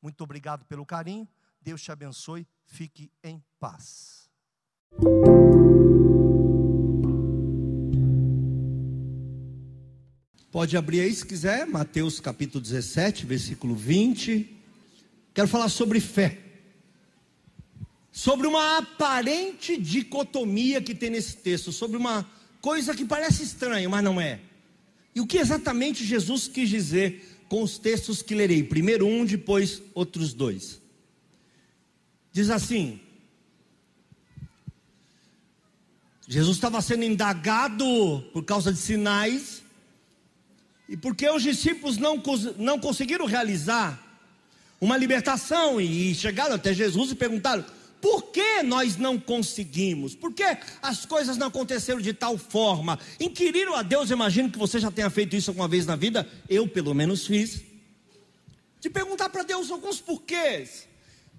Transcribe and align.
Muito 0.00 0.22
obrigado 0.22 0.64
pelo 0.64 0.84
carinho. 0.86 1.28
Deus 1.60 1.82
te 1.82 1.90
abençoe. 1.90 2.46
Fique 2.64 3.10
em 3.22 3.42
paz. 3.58 4.28
Pode 10.50 10.76
abrir 10.76 11.00
aí 11.00 11.14
se 11.14 11.26
quiser, 11.26 11.66
Mateus 11.66 12.18
capítulo 12.18 12.62
17, 12.62 13.26
versículo 13.26 13.74
20. 13.74 14.56
Quero 15.34 15.48
falar 15.48 15.68
sobre 15.68 16.00
fé. 16.00 16.38
Sobre 18.10 18.46
uma 18.46 18.78
aparente 18.78 19.76
dicotomia 19.76 20.80
que 20.80 20.94
tem 20.94 21.10
nesse 21.10 21.36
texto, 21.36 21.72
sobre 21.72 21.98
uma 21.98 22.26
coisa 22.62 22.94
que 22.94 23.04
parece 23.04 23.42
estranha, 23.42 23.86
mas 23.88 24.02
não 24.02 24.18
é. 24.18 24.40
E 25.14 25.20
o 25.20 25.26
que 25.26 25.36
exatamente 25.36 26.04
Jesus 26.04 26.48
quis 26.48 26.68
dizer 26.70 27.35
com 27.48 27.62
os 27.62 27.78
textos 27.78 28.22
que 28.22 28.34
lerei? 28.34 28.62
Primeiro 28.62 29.06
um, 29.06 29.24
depois 29.24 29.82
outros 29.94 30.32
dois. 30.32 30.80
Diz 32.32 32.50
assim: 32.50 33.00
Jesus 36.28 36.56
estava 36.56 36.82
sendo 36.82 37.04
indagado 37.04 38.24
por 38.32 38.44
causa 38.44 38.72
de 38.72 38.78
sinais 38.78 39.62
e 40.88 40.96
porque 40.96 41.28
os 41.28 41.42
discípulos 41.42 41.96
não, 41.98 42.22
não 42.58 42.78
conseguiram 42.78 43.26
realizar 43.26 44.02
uma 44.80 44.96
libertação 44.96 45.80
e 45.80 46.14
chegaram 46.14 46.54
até 46.54 46.74
Jesus 46.74 47.10
e 47.10 47.14
perguntaram: 47.14 47.64
por 48.06 48.22
que 48.26 48.62
nós 48.62 48.96
não 48.96 49.18
conseguimos? 49.18 50.14
Por 50.14 50.32
que 50.32 50.44
as 50.80 51.04
coisas 51.04 51.36
não 51.36 51.48
aconteceram 51.48 52.00
de 52.00 52.12
tal 52.12 52.38
forma? 52.38 53.00
Inquiriram 53.18 53.74
a 53.74 53.82
Deus, 53.82 54.12
imagino 54.12 54.48
que 54.48 54.56
você 54.56 54.78
já 54.78 54.92
tenha 54.92 55.10
feito 55.10 55.34
isso 55.34 55.50
alguma 55.50 55.66
vez 55.66 55.86
na 55.86 55.96
vida, 55.96 56.24
eu 56.48 56.68
pelo 56.68 56.94
menos 56.94 57.26
fiz. 57.26 57.62
De 58.80 58.88
perguntar 58.88 59.28
para 59.28 59.42
Deus 59.42 59.72
alguns 59.72 60.00
porquês. 60.00 60.86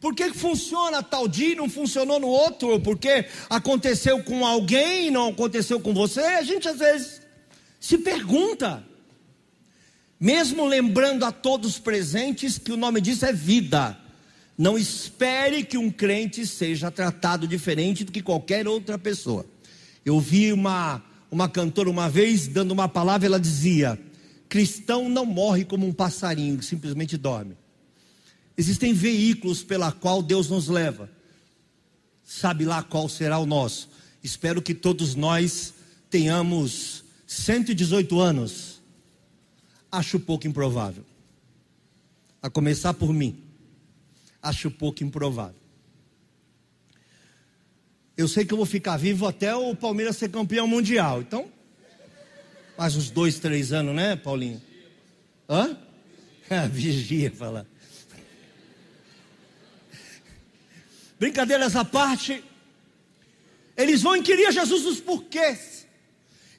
Por 0.02 0.14
que 0.14 0.34
funciona 0.34 1.02
tal 1.02 1.26
dia 1.26 1.54
e 1.54 1.56
não 1.56 1.70
funcionou 1.70 2.20
no 2.20 2.28
outro? 2.28 2.68
Ou 2.68 2.82
porque 2.82 3.26
aconteceu 3.50 4.22
com 4.22 4.46
alguém 4.46 5.08
e 5.08 5.12
não 5.12 5.30
aconteceu 5.30 5.80
com 5.80 5.94
você? 5.94 6.20
A 6.20 6.44
gente 6.44 6.68
às 6.68 6.80
vezes 6.80 7.22
se 7.80 7.98
pergunta 7.98 8.86
mesmo 10.20 10.66
lembrando 10.66 11.24
a 11.24 11.32
todos 11.32 11.80
presentes 11.80 12.58
que 12.58 12.74
o 12.74 12.78
nome 12.78 13.00
disso 13.00 13.26
é 13.26 13.32
vida. 13.32 13.98
Não 14.58 14.78
espere 14.78 15.64
que 15.64 15.78
um 15.78 15.92
crente 15.92 16.48
seja 16.48 16.90
tratado 16.90 17.48
diferente 17.48 18.04
do 18.04 18.12
que 18.12 18.24
qualquer 18.24 18.68
outra 18.68 18.98
pessoa. 18.98 19.46
Eu 20.04 20.20
vi 20.20 20.52
uma, 20.52 21.04
uma 21.30 21.48
cantora 21.48 21.90
uma 21.90 22.10
vez 22.10 22.48
dando 22.48 22.72
uma 22.72 22.90
palavra, 22.90 23.28
ela 23.28 23.40
dizia: 23.40 24.00
cristão 24.50 25.08
não 25.10 25.26
morre 25.26 25.64
como 25.64 25.86
um 25.86 25.94
passarinho, 25.94 26.64
simplesmente 26.64 27.18
dorme. 27.18 27.56
Existem 28.58 28.94
veículos 28.94 29.64
pela 29.64 29.92
qual 29.92 30.24
Deus 30.24 30.50
nos 30.50 30.68
leva. 30.68 31.10
Sabe 32.24 32.66
lá 32.66 32.82
qual 32.82 33.08
será 33.08 33.38
o 33.38 33.46
nosso. 33.46 33.90
Espero 34.24 34.62
que 34.62 34.74
todos 34.74 35.14
nós 35.14 35.76
tenhamos 36.10 37.04
118 37.28 38.20
anos 38.20 38.82
acho 39.92 40.20
pouco 40.20 40.48
improvável. 40.48 41.04
A 42.42 42.50
começar 42.50 42.94
por 42.94 43.14
mim, 43.14 43.44
acho 44.42 44.72
pouco 44.72 45.04
improvável. 45.04 45.60
Eu 48.16 48.28
sei 48.28 48.46
que 48.46 48.54
eu 48.54 48.58
vou 48.58 48.66
ficar 48.66 48.98
vivo 48.98 49.28
até 49.28 49.56
o 49.56 49.76
Palmeiras 49.76 50.18
ser 50.18 50.30
campeão 50.30 50.68
mundial. 50.68 51.22
Então, 51.22 51.52
mais 52.78 52.96
uns 52.96 53.10
dois, 53.10 53.38
três 53.40 53.72
anos, 53.72 53.96
né, 53.96 54.16
Paulinho? 54.16 54.62
Hã? 55.48 55.78
Vigia 56.72 57.32
falar. 57.32 57.66
Brincadeira 61.20 61.66
essa 61.66 61.86
parte. 61.86 62.44
Eles 63.76 64.02
vão 64.02 64.16
inquirir 64.16 64.48
a 64.48 64.52
Jesus 64.52 64.86
os 64.86 65.00
porquês. 65.00 65.88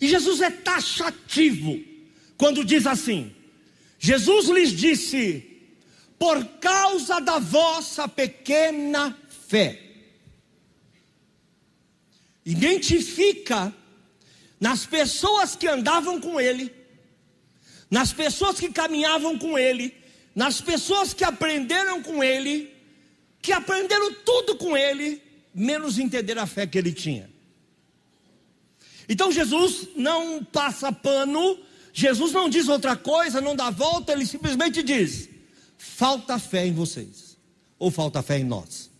E 0.01 0.09
Jesus 0.09 0.41
é 0.41 0.51
taxativo 0.51 1.81
quando 2.37 2.65
diz 2.65 2.87
assim: 2.87 3.35
Jesus 3.99 4.49
lhes 4.49 4.71
disse, 4.71 5.58
por 6.19 6.45
causa 6.61 7.21
da 7.21 7.39
vossa 7.39 8.09
pequena 8.09 9.17
fé. 9.49 9.81
Identifica 12.45 13.73
nas 14.59 14.85
pessoas 14.85 15.55
que 15.55 15.69
andavam 15.69 16.21
com 16.21 16.41
ele, 16.41 16.75
nas 17.91 18.13
pessoas 18.13 18.59
que 18.59 18.71
caminhavam 18.71 19.39
com 19.39 19.59
ele, 19.59 19.95
nas 20.35 20.61
pessoas 20.61 21.15
que 21.15 21.25
aprenderam 21.25 22.03
com 22.03 22.23
ele, 22.23 22.75
que 23.41 23.53
aprenderam 23.53 24.13
tudo 24.25 24.57
com 24.57 24.77
ele, 24.77 25.23
menos 25.55 25.99
entender 25.99 26.39
a 26.39 26.47
fé 26.47 26.67
que 26.67 26.79
ele 26.79 26.93
tinha. 26.93 27.31
Então 29.09 29.31
Jesus 29.31 29.89
não 29.95 30.45
passa 30.45 30.91
pano 30.91 31.59
Jesus 31.99 32.31
não 32.33 32.49
diz 32.49 32.69
outra 32.69 32.95
coisa, 32.95 33.41
não 33.41 33.57
dá 33.57 33.71
volta, 33.71 34.13
ele 34.13 34.25
simplesmente 34.25 34.85
diz: 34.85 35.29
falta 35.79 36.39
fé 36.39 36.67
em 36.67 36.73
vocês, 36.73 37.39
ou 37.79 37.91
falta 37.91 38.21
fé 38.21 38.39
em 38.39 38.45
nós. 38.45 38.91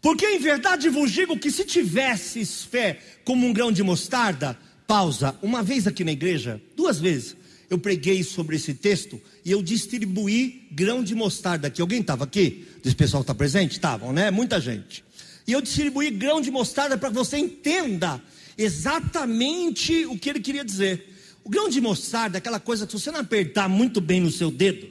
Porque 0.00 0.26
em 0.26 0.38
verdade 0.38 0.88
vos 0.88 1.12
digo 1.12 1.38
que 1.38 1.50
se 1.50 1.64
tivesses 1.64 2.64
fé 2.64 2.98
como 3.24 3.46
um 3.46 3.52
grão 3.52 3.70
de 3.70 3.82
mostarda, 3.82 4.58
pausa, 4.86 5.36
uma 5.42 5.62
vez 5.62 5.86
aqui 5.86 6.02
na 6.02 6.12
igreja, 6.12 6.60
duas 6.74 6.98
vezes, 6.98 7.36
eu 7.68 7.78
preguei 7.78 8.24
sobre 8.24 8.56
esse 8.56 8.74
texto 8.74 9.20
e 9.44 9.52
eu 9.52 9.62
distribuí 9.62 10.66
grão 10.72 11.04
de 11.04 11.14
mostarda 11.14 11.68
aqui. 11.68 11.80
Alguém 11.80 12.00
estava 12.00 12.24
aqui? 12.24 12.66
Esse 12.84 12.96
pessoal 12.96 13.20
está 13.20 13.32
presente? 13.32 13.72
Estavam, 13.72 14.12
né? 14.12 14.30
Muita 14.30 14.60
gente. 14.60 15.04
E 15.46 15.52
eu 15.52 15.60
distribuí 15.60 16.10
grão 16.10 16.40
de 16.40 16.50
mostarda 16.50 16.98
para 16.98 17.10
que 17.10 17.14
você 17.14 17.38
entenda 17.38 18.20
exatamente 18.58 20.04
o 20.06 20.18
que 20.18 20.30
ele 20.30 20.40
queria 20.40 20.64
dizer. 20.64 21.06
O 21.44 21.48
grão 21.48 21.68
de 21.68 21.80
mostarda, 21.80 22.38
aquela 22.38 22.60
coisa 22.60 22.86
que 22.86 22.92
se 22.92 23.00
você 23.00 23.10
não 23.10 23.20
apertar 23.20 23.68
muito 23.68 24.00
bem 24.00 24.20
no 24.20 24.30
seu 24.30 24.50
dedo, 24.50 24.88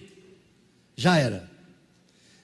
já 0.95 1.17
era. 1.17 1.49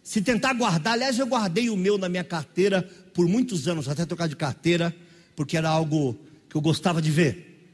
Se 0.03 0.21
tentar 0.21 0.53
guardar, 0.53 0.93
aliás, 0.93 1.17
eu 1.17 1.25
guardei 1.25 1.69
o 1.69 1.75
meu 1.75 1.97
na 1.97 2.07
minha 2.07 2.23
carteira 2.23 2.87
por 3.13 3.27
muitos 3.27 3.67
anos, 3.67 3.89
até 3.89 4.05
trocar 4.05 4.27
de 4.27 4.35
carteira, 4.35 4.95
porque 5.35 5.57
era 5.57 5.69
algo 5.69 6.17
que 6.47 6.55
eu 6.55 6.61
gostava 6.61 7.01
de 7.01 7.09
ver. 7.09 7.73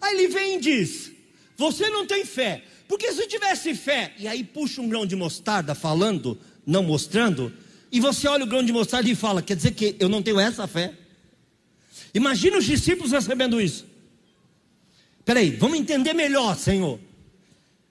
Aí 0.00 0.14
ele 0.14 0.28
vem 0.28 0.56
e 0.56 0.60
diz: 0.60 1.12
Você 1.56 1.90
não 1.90 2.06
tem 2.06 2.24
fé, 2.24 2.64
porque 2.88 3.12
se 3.12 3.26
tivesse 3.26 3.74
fé, 3.74 4.14
e 4.18 4.26
aí 4.26 4.42
puxa 4.42 4.80
um 4.80 4.88
grão 4.88 5.04
de 5.04 5.14
mostarda 5.14 5.74
falando, 5.74 6.38
não 6.64 6.82
mostrando, 6.82 7.52
e 7.92 8.00
você 8.00 8.26
olha 8.26 8.44
o 8.44 8.48
grão 8.48 8.64
de 8.64 8.72
mostarda 8.72 9.08
e 9.08 9.14
fala: 9.14 9.42
Quer 9.42 9.56
dizer 9.56 9.72
que 9.72 9.94
eu 10.00 10.08
não 10.08 10.22
tenho 10.22 10.40
essa 10.40 10.66
fé? 10.66 10.94
Imagina 12.14 12.56
os 12.56 12.64
discípulos 12.64 13.12
recebendo 13.12 13.60
isso. 13.60 13.84
Peraí, 15.26 15.50
vamos 15.50 15.76
entender 15.76 16.14
melhor, 16.14 16.56
Senhor. 16.56 17.00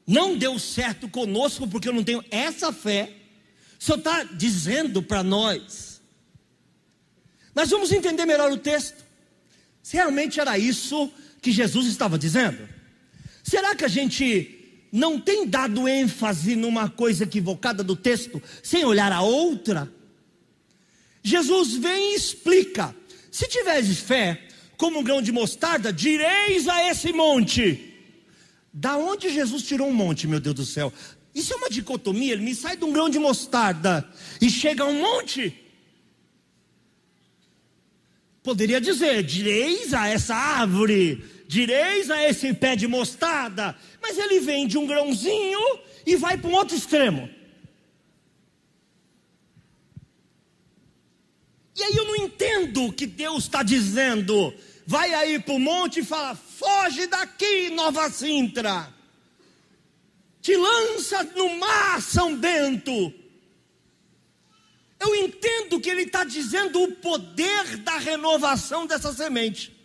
Não 0.07 0.37
deu 0.37 0.57
certo 0.57 1.09
conosco 1.09 1.67
porque 1.67 1.89
eu 1.89 1.93
não 1.93 2.01
tenho 2.01 2.23
essa 2.31 2.71
fé. 2.71 3.11
Senhor 3.77 3.97
está 3.97 4.23
dizendo 4.23 5.03
para 5.03 5.21
nós. 5.21 6.01
Mas 7.53 7.69
vamos 7.69 7.91
entender 7.91 8.25
melhor 8.25 8.49
o 8.53 8.57
texto. 8.57 9.03
Se 9.83 9.97
realmente 9.97 10.39
era 10.39 10.57
isso 10.57 11.11
que 11.41 11.51
Jesus 11.51 11.87
estava 11.87 12.17
dizendo? 12.17 12.69
Será 13.43 13.75
que 13.75 13.83
a 13.83 13.89
gente 13.89 14.87
não 14.89 15.19
tem 15.19 15.45
dado 15.45 15.89
ênfase 15.89 16.55
numa 16.55 16.89
coisa 16.89 17.25
equivocada 17.25 17.83
do 17.83 17.97
texto, 17.97 18.41
sem 18.63 18.85
olhar 18.85 19.11
a 19.11 19.21
outra? 19.21 19.91
Jesus 21.21 21.73
vem 21.73 22.13
e 22.13 22.15
explica: 22.15 22.95
se 23.29 23.45
tiveres 23.49 23.99
fé, 23.99 24.44
como 24.77 24.99
um 24.99 25.03
grão 25.03 25.21
de 25.21 25.31
mostarda, 25.31 25.91
direis 25.91 26.67
a 26.67 26.89
esse 26.89 27.11
monte. 27.13 27.93
Da 28.73 28.97
onde 28.97 29.29
Jesus 29.29 29.63
tirou 29.63 29.87
um 29.87 29.93
monte, 29.93 30.27
meu 30.27 30.39
Deus 30.39 30.55
do 30.55 30.65
céu? 30.65 30.91
Isso 31.33 31.53
é 31.53 31.55
uma 31.55 31.69
dicotomia, 31.69 32.33
ele 32.33 32.43
me 32.43 32.55
sai 32.55 32.77
de 32.77 32.85
um 32.85 32.91
grão 32.91 33.09
de 33.09 33.19
mostarda 33.19 34.07
e 34.41 34.49
chega 34.49 34.83
a 34.83 34.87
um 34.87 35.01
monte. 35.01 35.53
Poderia 38.41 38.79
dizer, 38.79 39.23
direis 39.23 39.93
a 39.93 40.07
essa 40.07 40.35
árvore, 40.35 41.23
direis 41.47 42.11
a 42.11 42.23
esse 42.23 42.53
pé 42.53 42.75
de 42.75 42.87
mostarda, 42.87 43.75
mas 44.01 44.17
ele 44.17 44.39
vem 44.39 44.67
de 44.67 44.77
um 44.77 44.85
grãozinho 44.85 45.59
e 46.05 46.15
vai 46.15 46.37
para 46.37 46.49
um 46.49 46.53
outro 46.53 46.75
extremo. 46.75 47.29
E 51.75 51.83
aí 51.83 51.95
eu 51.95 52.05
não 52.05 52.15
entendo 52.15 52.85
o 52.85 52.93
que 52.93 53.05
Deus 53.05 53.43
está 53.43 53.61
dizendo. 53.61 54.53
Vai 54.87 55.13
aí 55.13 55.39
para 55.39 55.53
o 55.53 55.59
monte 55.59 55.99
e 55.99 56.05
fala: 56.05 56.35
foge 56.35 57.07
daqui, 57.07 57.69
Nova 57.71 58.09
Sintra. 58.09 58.93
Te 60.41 60.55
lança 60.55 61.23
no 61.35 61.57
mar, 61.57 62.01
São 62.01 62.35
Bento. 62.37 63.13
Eu 64.99 65.15
entendo 65.15 65.79
que 65.79 65.89
ele 65.89 66.03
está 66.03 66.23
dizendo 66.23 66.81
o 66.81 66.91
poder 66.93 67.77
da 67.77 67.97
renovação 67.97 68.87
dessa 68.87 69.11
semente. 69.11 69.75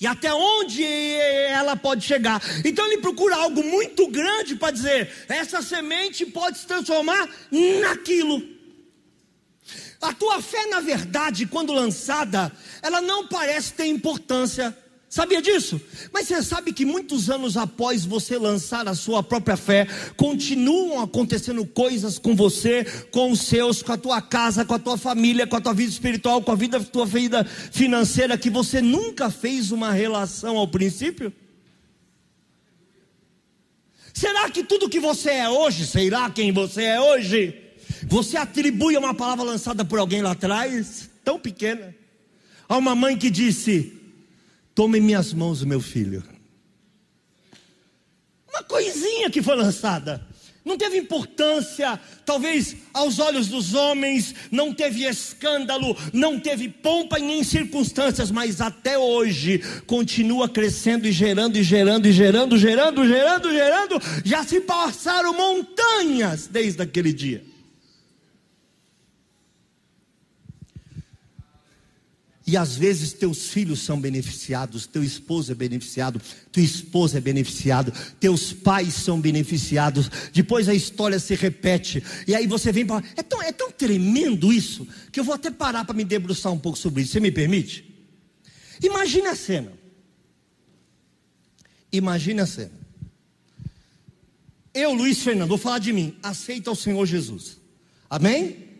E 0.00 0.06
até 0.06 0.32
onde 0.32 0.84
ela 0.84 1.76
pode 1.76 2.04
chegar. 2.04 2.40
Então 2.64 2.86
ele 2.86 3.00
procura 3.00 3.36
algo 3.36 3.64
muito 3.64 4.06
grande 4.08 4.54
para 4.54 4.70
dizer: 4.70 5.10
essa 5.28 5.60
semente 5.60 6.24
pode 6.26 6.58
se 6.58 6.66
transformar 6.66 7.28
naquilo. 7.80 8.53
A 10.04 10.12
tua 10.12 10.42
fé, 10.42 10.66
na 10.66 10.80
verdade, 10.80 11.46
quando 11.46 11.72
lançada, 11.72 12.52
ela 12.82 13.00
não 13.00 13.26
parece 13.26 13.72
ter 13.72 13.86
importância. 13.86 14.76
Sabia 15.08 15.40
disso? 15.40 15.80
Mas 16.12 16.28
você 16.28 16.42
sabe 16.42 16.74
que 16.74 16.84
muitos 16.84 17.30
anos 17.30 17.56
após 17.56 18.04
você 18.04 18.36
lançar 18.36 18.86
a 18.86 18.94
sua 18.94 19.22
própria 19.22 19.56
fé, 19.56 19.86
continuam 20.14 21.00
acontecendo 21.00 21.64
coisas 21.64 22.18
com 22.18 22.36
você, 22.36 22.84
com 23.10 23.30
os 23.30 23.40
seus, 23.40 23.82
com 23.82 23.92
a 23.92 23.96
tua 23.96 24.20
casa, 24.20 24.62
com 24.62 24.74
a 24.74 24.78
tua 24.78 24.98
família, 24.98 25.46
com 25.46 25.56
a 25.56 25.60
tua 25.60 25.72
vida 25.72 25.90
espiritual, 25.90 26.42
com 26.42 26.52
a 26.52 26.56
vida, 26.56 26.80
tua 26.80 27.06
vida 27.06 27.42
financeira, 27.44 28.36
que 28.36 28.50
você 28.50 28.82
nunca 28.82 29.30
fez 29.30 29.72
uma 29.72 29.90
relação 29.90 30.58
ao 30.58 30.68
princípio? 30.68 31.32
Será 34.12 34.50
que 34.50 34.62
tudo 34.62 34.90
que 34.90 35.00
você 35.00 35.30
é 35.30 35.48
hoje, 35.48 35.86
sei 35.86 36.10
lá 36.10 36.28
quem 36.28 36.52
você 36.52 36.82
é 36.82 37.00
hoje, 37.00 37.63
você 38.06 38.36
atribui 38.36 38.96
a 38.96 38.98
uma 38.98 39.14
palavra 39.14 39.44
lançada 39.44 39.84
por 39.84 39.98
alguém 39.98 40.22
lá 40.22 40.32
atrás, 40.32 41.10
tão 41.24 41.38
pequena, 41.38 41.94
a 42.68 42.76
uma 42.76 42.94
mãe 42.94 43.16
que 43.16 43.30
disse: 43.30 43.92
Tome 44.74 45.00
minhas 45.00 45.32
mãos, 45.32 45.62
meu 45.62 45.80
filho. 45.80 46.22
Uma 48.48 48.62
coisinha 48.62 49.30
que 49.30 49.42
foi 49.42 49.56
lançada. 49.56 50.26
Não 50.64 50.78
teve 50.78 50.96
importância, 50.96 52.00
talvez 52.24 52.74
aos 52.94 53.18
olhos 53.18 53.48
dos 53.48 53.74
homens, 53.74 54.34
não 54.50 54.72
teve 54.72 55.04
escândalo, 55.04 55.94
não 56.10 56.40
teve 56.40 56.70
pompa 56.70 57.18
e 57.18 57.22
nem 57.22 57.44
circunstâncias, 57.44 58.30
mas 58.30 58.62
até 58.62 58.96
hoje 58.96 59.60
continua 59.86 60.48
crescendo 60.48 61.06
e 61.06 61.12
gerando 61.12 61.58
e 61.58 61.62
gerando 61.62 62.08
e 62.08 62.12
gerando, 62.12 62.56
gerando, 62.56 63.06
gerando, 63.06 63.52
gerando. 63.52 64.02
Já 64.24 64.42
se 64.42 64.60
passaram 64.62 65.34
montanhas 65.34 66.46
desde 66.46 66.80
aquele 66.82 67.12
dia. 67.12 67.53
E 72.46 72.58
às 72.58 72.76
vezes 72.76 73.14
teus 73.14 73.48
filhos 73.48 73.80
são 73.80 73.98
beneficiados, 73.98 74.86
teu 74.86 75.02
esposo 75.02 75.52
é 75.52 75.54
beneficiado, 75.54 76.20
tua 76.52 76.62
esposa 76.62 77.16
é 77.16 77.20
beneficiado, 77.20 77.90
teus 78.20 78.52
pais 78.52 78.92
são 78.92 79.18
beneficiados. 79.18 80.10
Depois 80.30 80.68
a 80.68 80.74
história 80.74 81.18
se 81.18 81.34
repete. 81.34 82.02
E 82.28 82.34
aí 82.34 82.46
você 82.46 82.70
vem 82.70 82.84
para. 82.84 83.02
É 83.16 83.22
tão, 83.22 83.42
é 83.42 83.50
tão 83.50 83.70
tremendo 83.70 84.52
isso 84.52 84.86
que 85.10 85.18
eu 85.18 85.24
vou 85.24 85.34
até 85.34 85.50
parar 85.50 85.86
para 85.86 85.94
me 85.94 86.04
debruçar 86.04 86.52
um 86.52 86.58
pouco 86.58 86.76
sobre 86.76 87.02
isso. 87.02 87.12
Você 87.12 87.20
me 87.20 87.30
permite? 87.30 87.84
Imagine 88.82 89.28
a 89.28 89.36
cena. 89.36 89.72
Imagine 91.90 92.40
a 92.40 92.46
cena. 92.46 92.84
Eu, 94.74 94.92
Luiz 94.92 95.22
Fernando, 95.22 95.48
vou 95.48 95.56
falar 95.56 95.78
de 95.78 95.92
mim. 95.92 96.18
Aceita 96.22 96.70
o 96.70 96.76
Senhor 96.76 97.06
Jesus. 97.06 97.58
Amém? 98.10 98.73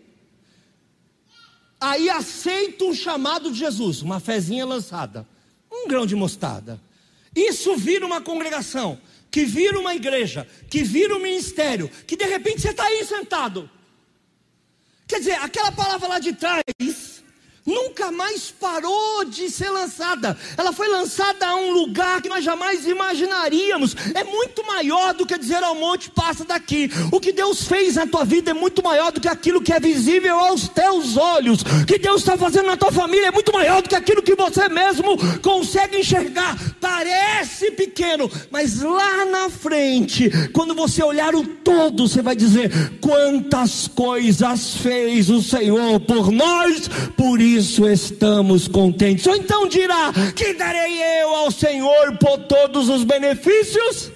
Aí 1.84 2.08
aceito 2.08 2.88
um 2.88 2.94
chamado 2.94 3.52
de 3.52 3.58
Jesus, 3.58 4.00
uma 4.00 4.18
fezinha 4.18 4.64
lançada, 4.64 5.28
um 5.70 5.86
grão 5.86 6.06
de 6.06 6.16
mostarda. 6.16 6.80
Isso 7.36 7.76
vira 7.76 8.06
uma 8.06 8.22
congregação, 8.22 8.98
que 9.30 9.44
vira 9.44 9.78
uma 9.78 9.94
igreja, 9.94 10.48
que 10.70 10.82
vira 10.82 11.14
um 11.14 11.20
ministério, 11.20 11.90
que 12.06 12.16
de 12.16 12.24
repente 12.24 12.62
você 12.62 12.70
está 12.70 12.84
aí 12.84 13.04
sentado. 13.04 13.68
Quer 15.06 15.18
dizer, 15.18 15.32
aquela 15.32 15.70
palavra 15.72 16.08
lá 16.08 16.18
de 16.18 16.32
trás 16.32 17.13
nunca 17.66 18.10
mais 18.10 18.50
parou 18.50 19.24
de 19.24 19.48
ser 19.48 19.70
lançada. 19.70 20.36
Ela 20.56 20.72
foi 20.72 20.88
lançada 20.88 21.46
a 21.46 21.56
um 21.56 21.72
lugar 21.72 22.20
que 22.20 22.28
nós 22.28 22.44
jamais 22.44 22.86
imaginaríamos. 22.86 23.96
É 24.14 24.22
muito 24.22 24.66
maior 24.66 25.14
do 25.14 25.24
que 25.24 25.38
dizer 25.38 25.62
ao 25.62 25.74
monte 25.74 26.10
passa 26.10 26.44
daqui. 26.44 26.90
O 27.10 27.18
que 27.18 27.32
Deus 27.32 27.66
fez 27.66 27.96
na 27.96 28.06
tua 28.06 28.24
vida 28.24 28.50
é 28.50 28.54
muito 28.54 28.82
maior 28.82 29.10
do 29.10 29.20
que 29.20 29.28
aquilo 29.28 29.62
que 29.62 29.72
é 29.72 29.80
visível 29.80 30.38
aos 30.38 30.68
teus 30.68 31.16
olhos. 31.16 31.62
O 31.62 31.86
que 31.86 31.98
Deus 31.98 32.20
está 32.20 32.36
fazendo 32.36 32.66
na 32.66 32.76
tua 32.76 32.92
família 32.92 33.28
é 33.28 33.30
muito 33.30 33.52
maior 33.52 33.80
do 33.80 33.88
que 33.88 33.96
aquilo 33.96 34.22
que 34.22 34.34
você 34.34 34.68
mesmo 34.68 35.16
consegue 35.40 35.98
enxergar. 35.98 36.58
Parece 36.80 37.70
pequeno, 37.70 38.30
mas 38.50 38.82
lá 38.82 39.24
na 39.24 39.48
frente, 39.48 40.30
quando 40.52 40.74
você 40.74 41.02
olhar 41.02 41.34
o 41.34 41.46
todo, 41.46 42.06
você 42.06 42.20
vai 42.20 42.36
dizer: 42.36 42.70
quantas 43.00 43.88
coisas 43.88 44.74
fez 44.74 45.30
o 45.30 45.42
Senhor 45.42 46.00
por 46.00 46.30
nós, 46.30 46.88
por 47.16 47.40
isso 47.40 47.53
isso 47.56 47.88
estamos 47.88 48.68
contentes. 48.68 49.26
Ou 49.26 49.36
então 49.36 49.68
dirá: 49.68 50.12
Que 50.34 50.54
darei 50.54 51.22
eu 51.22 51.28
ao 51.34 51.50
Senhor 51.50 52.16
por 52.18 52.38
todos 52.46 52.88
os 52.88 53.04
benefícios 53.04 54.10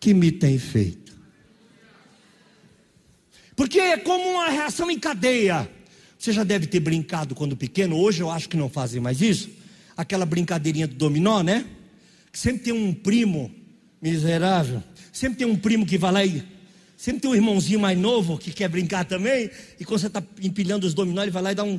que 0.00 0.14
me 0.14 0.30
tem 0.30 0.58
feito? 0.58 1.12
Porque 3.56 3.78
é 3.78 3.96
como 3.96 4.28
uma 4.28 4.48
reação 4.48 4.90
em 4.90 4.98
cadeia. 4.98 5.68
Você 6.18 6.32
já 6.32 6.42
deve 6.42 6.66
ter 6.66 6.80
brincado 6.80 7.34
quando 7.34 7.56
pequeno, 7.56 7.96
hoje 7.96 8.22
eu 8.22 8.30
acho 8.30 8.48
que 8.48 8.56
não 8.56 8.68
fazem 8.68 9.00
mais 9.00 9.20
isso. 9.20 9.50
Aquela 9.96 10.24
brincadeirinha 10.24 10.88
do 10.88 10.94
dominó, 10.94 11.42
né? 11.42 11.66
Sempre 12.32 12.64
tem 12.64 12.72
um 12.72 12.92
primo 12.92 13.54
miserável, 14.00 14.82
sempre 15.12 15.38
tem 15.38 15.46
um 15.46 15.56
primo 15.56 15.86
que 15.86 15.96
vai 15.96 16.12
lá 16.12 16.24
e 16.24 16.42
Sempre 17.04 17.20
tem 17.20 17.30
um 17.30 17.34
irmãozinho 17.34 17.78
mais 17.78 17.98
novo 17.98 18.38
que 18.38 18.50
quer 18.50 18.66
brincar 18.66 19.04
também, 19.04 19.50
e 19.78 19.84
quando 19.84 20.00
você 20.00 20.06
está 20.06 20.22
empilhando 20.40 20.86
os 20.86 20.94
dominó, 20.94 21.20
ele 21.20 21.30
vai 21.30 21.42
lá 21.42 21.52
e 21.52 21.54
dá 21.54 21.62
um 21.62 21.78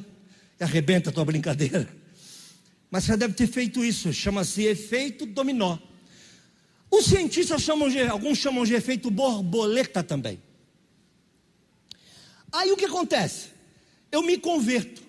arrebenta 0.64 1.10
a 1.10 1.14
tua 1.14 1.26
brincadeira. 1.26 1.88
Mas 2.90 3.04
você 3.04 3.18
deve 3.18 3.34
ter 3.34 3.48
feito 3.48 3.84
isso, 3.84 4.14
chama-se 4.14 4.64
efeito 4.64 5.26
dominó. 5.26 5.78
Os 6.90 7.06
cientistas 7.06 7.62
chamam 7.62 7.90
de, 7.90 8.02
alguns 8.02 8.38
chamam 8.38 8.64
de 8.64 8.74
efeito 8.74 9.12
borboleta 9.12 10.04
também. 10.04 10.42
Aí 12.52 12.72
o 12.72 12.78
que 12.78 12.86
acontece? 12.86 13.50
Eu 14.12 14.22
me 14.22 14.38
converto. 14.38 15.04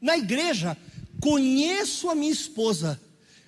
Na 0.00 0.16
igreja, 0.16 0.76
conheço 1.20 2.08
a 2.08 2.14
minha 2.14 2.30
esposa. 2.30 3.00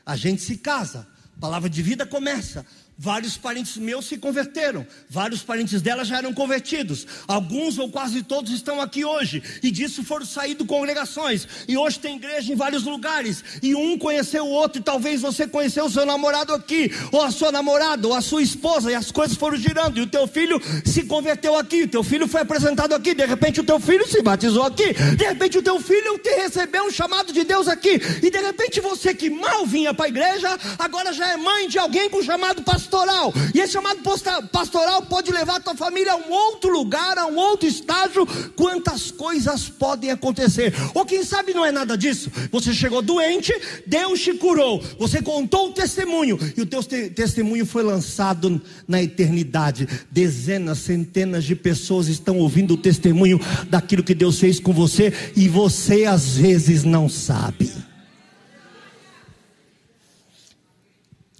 A 0.04 0.16
gente 0.16 0.42
se 0.42 0.56
casa. 0.56 1.06
Palavra 1.38 1.68
de 1.70 1.82
vida 1.82 2.04
começa. 2.04 2.66
Vários 2.98 3.36
parentes 3.36 3.76
meus 3.76 4.06
se 4.06 4.16
converteram, 4.16 4.86
vários 5.10 5.42
parentes 5.42 5.82
dela 5.82 6.02
já 6.02 6.16
eram 6.16 6.32
convertidos. 6.32 7.06
Alguns 7.28 7.78
ou 7.78 7.90
quase 7.90 8.22
todos 8.22 8.50
estão 8.50 8.80
aqui 8.80 9.04
hoje, 9.04 9.42
e 9.62 9.70
disso 9.70 10.02
foram 10.02 10.24
saído 10.24 10.64
congregações. 10.64 11.46
E 11.68 11.76
hoje 11.76 11.98
tem 11.98 12.16
igreja 12.16 12.50
em 12.50 12.56
vários 12.56 12.84
lugares, 12.84 13.44
e 13.62 13.74
um 13.74 13.98
conheceu 13.98 14.46
o 14.46 14.50
outro, 14.50 14.80
e 14.80 14.82
talvez 14.82 15.20
você 15.20 15.46
conheceu 15.46 15.84
o 15.84 15.90
seu 15.90 16.06
namorado 16.06 16.54
aqui, 16.54 16.90
ou 17.12 17.20
a 17.20 17.30
sua 17.30 17.52
namorada, 17.52 18.08
ou 18.08 18.14
a 18.14 18.22
sua 18.22 18.40
esposa, 18.40 18.90
e 18.90 18.94
as 18.94 19.10
coisas 19.10 19.36
foram 19.36 19.58
girando, 19.58 19.98
e 19.98 20.00
o 20.00 20.06
teu 20.06 20.26
filho 20.26 20.58
se 20.82 21.02
converteu 21.04 21.54
aqui, 21.54 21.82
o 21.82 21.88
teu 21.88 22.02
filho 22.02 22.26
foi 22.26 22.40
apresentado 22.40 22.94
aqui, 22.94 23.14
de 23.14 23.26
repente 23.26 23.60
o 23.60 23.64
teu 23.64 23.78
filho 23.78 24.08
se 24.08 24.22
batizou 24.22 24.62
aqui, 24.62 24.94
de 24.94 25.24
repente 25.24 25.58
o 25.58 25.62
teu 25.62 25.78
filho 25.78 26.18
te 26.18 26.30
recebeu 26.30 26.84
um 26.84 26.90
chamado 26.90 27.30
de 27.30 27.44
Deus 27.44 27.68
aqui, 27.68 28.00
e 28.22 28.30
de 28.30 28.38
repente 28.38 28.80
você 28.80 29.12
que 29.12 29.28
mal 29.28 29.66
vinha 29.66 29.92
para 29.92 30.06
a 30.06 30.08
igreja, 30.08 30.48
agora 30.78 31.12
já 31.12 31.30
é 31.30 31.36
mãe 31.36 31.68
de 31.68 31.78
alguém 31.78 32.08
com 32.08 32.22
chamado 32.22 32.62
pastor 32.62 32.85
pastoral. 32.86 33.34
E 33.54 33.60
esse 33.60 33.72
chamado 33.72 34.00
pastoral 34.50 35.02
pode 35.02 35.30
levar 35.30 35.56
a 35.56 35.60
tua 35.60 35.74
família 35.74 36.12
a 36.12 36.16
um 36.16 36.30
outro 36.30 36.70
lugar, 36.72 37.18
a 37.18 37.26
um 37.26 37.36
outro 37.36 37.68
estágio. 37.68 38.26
Quantas 38.54 39.10
coisas 39.10 39.68
podem 39.68 40.10
acontecer? 40.10 40.72
Ou 40.94 41.04
quem 41.04 41.24
sabe 41.24 41.52
não 41.52 41.64
é 41.64 41.72
nada 41.72 41.96
disso. 41.96 42.30
Você 42.50 42.72
chegou 42.72 43.02
doente, 43.02 43.52
Deus 43.86 44.20
te 44.20 44.34
curou. 44.34 44.82
Você 44.98 45.20
contou 45.20 45.68
o 45.68 45.72
testemunho 45.72 46.38
e 46.56 46.62
o 46.62 46.66
teu 46.66 46.82
te 46.82 47.10
testemunho 47.10 47.66
foi 47.66 47.82
lançado 47.82 48.60
na 48.86 49.02
eternidade. 49.02 49.88
Dezenas, 50.10 50.78
centenas 50.78 51.44
de 51.44 51.56
pessoas 51.56 52.08
estão 52.08 52.38
ouvindo 52.38 52.74
o 52.74 52.78
testemunho 52.78 53.40
daquilo 53.68 54.02
que 54.02 54.14
Deus 54.14 54.38
fez 54.38 54.60
com 54.60 54.72
você 54.72 55.12
e 55.34 55.48
você 55.48 56.04
às 56.04 56.36
vezes 56.36 56.84
não 56.84 57.08
sabe. 57.08 57.85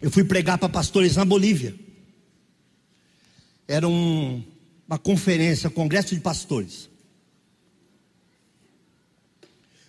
Eu 0.01 0.11
fui 0.11 0.25
pregar 0.25 0.59
para 0.59 0.69
pastores 0.69 1.17
na 1.17 1.25
Bolívia. 1.25 1.75
Era 3.67 3.89
um, 3.89 4.45
uma 4.87 4.99
conferência, 4.99 5.71
congresso 5.71 6.15
de 6.15 6.21
pastores. 6.21 6.89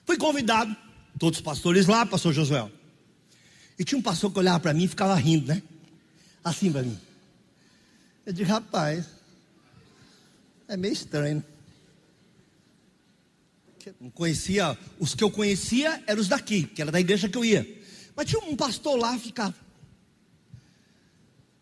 Fui 0.06 0.18
convidado, 0.18 0.76
todos 1.20 1.40
os 1.40 1.44
pastores 1.44 1.86
lá, 1.86 2.06
pastor 2.06 2.34
Josué. 2.34 2.72
E 3.78 3.84
tinha 3.84 4.00
um 4.00 4.02
pastor 4.02 4.32
que 4.32 4.40
olhava 4.40 4.60
para 4.60 4.74
mim 4.74 4.86
e 4.86 4.88
ficava 4.88 5.14
rindo, 5.16 5.48
né? 5.48 5.62
Assim 6.44 6.72
para 6.72 6.82
mim. 6.84 6.98
Eu 8.26 8.34
disse, 8.34 8.50
rapaz, 8.50 9.06
é 10.68 10.78
meio 10.78 10.94
estranho. 10.94 11.44
Não 14.02 14.10
conhecia, 14.10 14.78
os 15.00 15.16
que 15.16 15.24
eu 15.24 15.32
conhecia 15.32 16.04
eram 16.08 16.20
os 16.20 16.28
daqui, 16.28 16.64
que 16.64 16.82
era 16.82 16.92
da 16.92 17.00
igreja 17.00 17.30
que 17.30 17.38
eu 17.38 17.46
ia. 17.46 17.66
Mas 18.16 18.28
tinha 18.28 18.42
um 18.42 18.56
pastor 18.56 18.98
lá 18.98 19.18
ficava. 19.20 19.56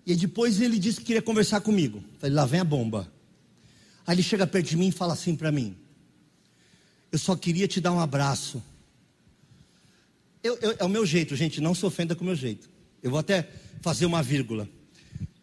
E 0.05 0.15
depois 0.15 0.61
ele 0.61 0.77
disse 0.77 0.99
que 0.99 1.05
queria 1.05 1.21
conversar 1.21 1.61
comigo. 1.61 2.03
Falei, 2.19 2.35
lá 2.35 2.45
vem 2.45 2.59
a 2.59 2.63
bomba. 2.63 3.11
Aí 4.05 4.15
ele 4.15 4.23
chega 4.23 4.45
perto 4.45 4.67
de 4.67 4.77
mim 4.77 4.89
e 4.89 4.91
fala 4.91 5.13
assim 5.13 5.35
para 5.35 5.51
mim: 5.51 5.75
Eu 7.11 7.17
só 7.17 7.35
queria 7.35 7.67
te 7.67 7.81
dar 7.81 7.91
um 7.91 7.99
abraço. 7.99 8.61
Eu, 10.43 10.57
eu, 10.61 10.75
é 10.77 10.85
o 10.85 10.89
meu 10.89 11.05
jeito, 11.07 11.35
gente, 11.35 11.59
não 11.59 11.73
se 11.73 11.83
ofenda 11.85 12.15
com 12.15 12.21
o 12.21 12.27
meu 12.27 12.35
jeito. 12.35 12.69
Eu 13.01 13.09
vou 13.09 13.19
até 13.19 13.49
fazer 13.81 14.05
uma 14.05 14.21
vírgula. 14.21 14.69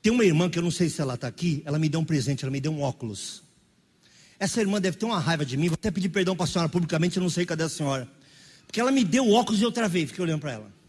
Tem 0.01 0.13
uma 0.13 0.25
irmã 0.25 0.49
que 0.49 0.59
eu 0.59 0.63
não 0.63 0.71
sei 0.71 0.89
se 0.89 1.01
ela 1.01 1.15
está 1.15 1.27
aqui, 1.27 1.61
ela 1.65 1.79
me 1.79 1.89
deu 1.89 1.99
um 1.99 2.05
presente, 2.05 2.45
ela 2.45 2.53
me 2.53 2.61
deu 2.61 2.73
um 2.73 2.83
óculos. 2.83 3.43
Essa 4.39 4.61
irmã 4.61 4.81
deve 4.81 4.97
ter 4.97 5.07
uma 5.07 5.19
raiva 5.19 5.45
de 5.45 5.57
mim, 5.57 5.69
vou 5.69 5.75
até 5.75 5.91
pedir 5.91 6.09
perdão 6.09 6.37
para 6.37 6.45
a 6.45 6.49
senhora 6.49 6.69
publicamente, 6.69 7.17
eu 7.17 7.23
não 7.23 7.31
sei 7.31 7.45
cadê 7.45 7.65
a 7.65 7.69
senhora. 7.69 8.09
Porque 8.65 8.81
ela 8.81 8.93
me 8.93 9.05
deu 9.05 9.25
o 9.25 9.33
óculos 9.33 9.61
e 9.61 9.65
eu 9.65 9.73
travei, 9.73 10.07
fiquei 10.07 10.23
olhando 10.25 10.41
para 10.41 10.53
ela 10.53 10.82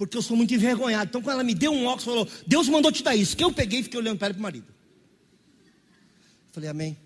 porque 0.00 0.16
eu 0.16 0.22
sou 0.22 0.34
muito 0.34 0.54
envergonhado. 0.54 1.10
Então, 1.10 1.20
quando 1.20 1.34
ela 1.34 1.44
me 1.44 1.54
deu 1.54 1.70
um 1.70 1.84
óculos, 1.84 2.04
falou: 2.04 2.28
Deus 2.46 2.70
mandou 2.70 2.90
te 2.90 3.02
dar 3.02 3.14
isso. 3.14 3.36
Que 3.36 3.44
eu 3.44 3.52
peguei 3.52 3.80
e 3.80 3.82
fiquei 3.82 4.00
olhando 4.00 4.16
para 4.16 4.28
ela 4.28 4.32
e 4.32 4.34
para 4.34 4.40
o 4.40 4.42
marido. 4.42 4.66
Falei, 6.52 6.70
Amém. 6.70 6.96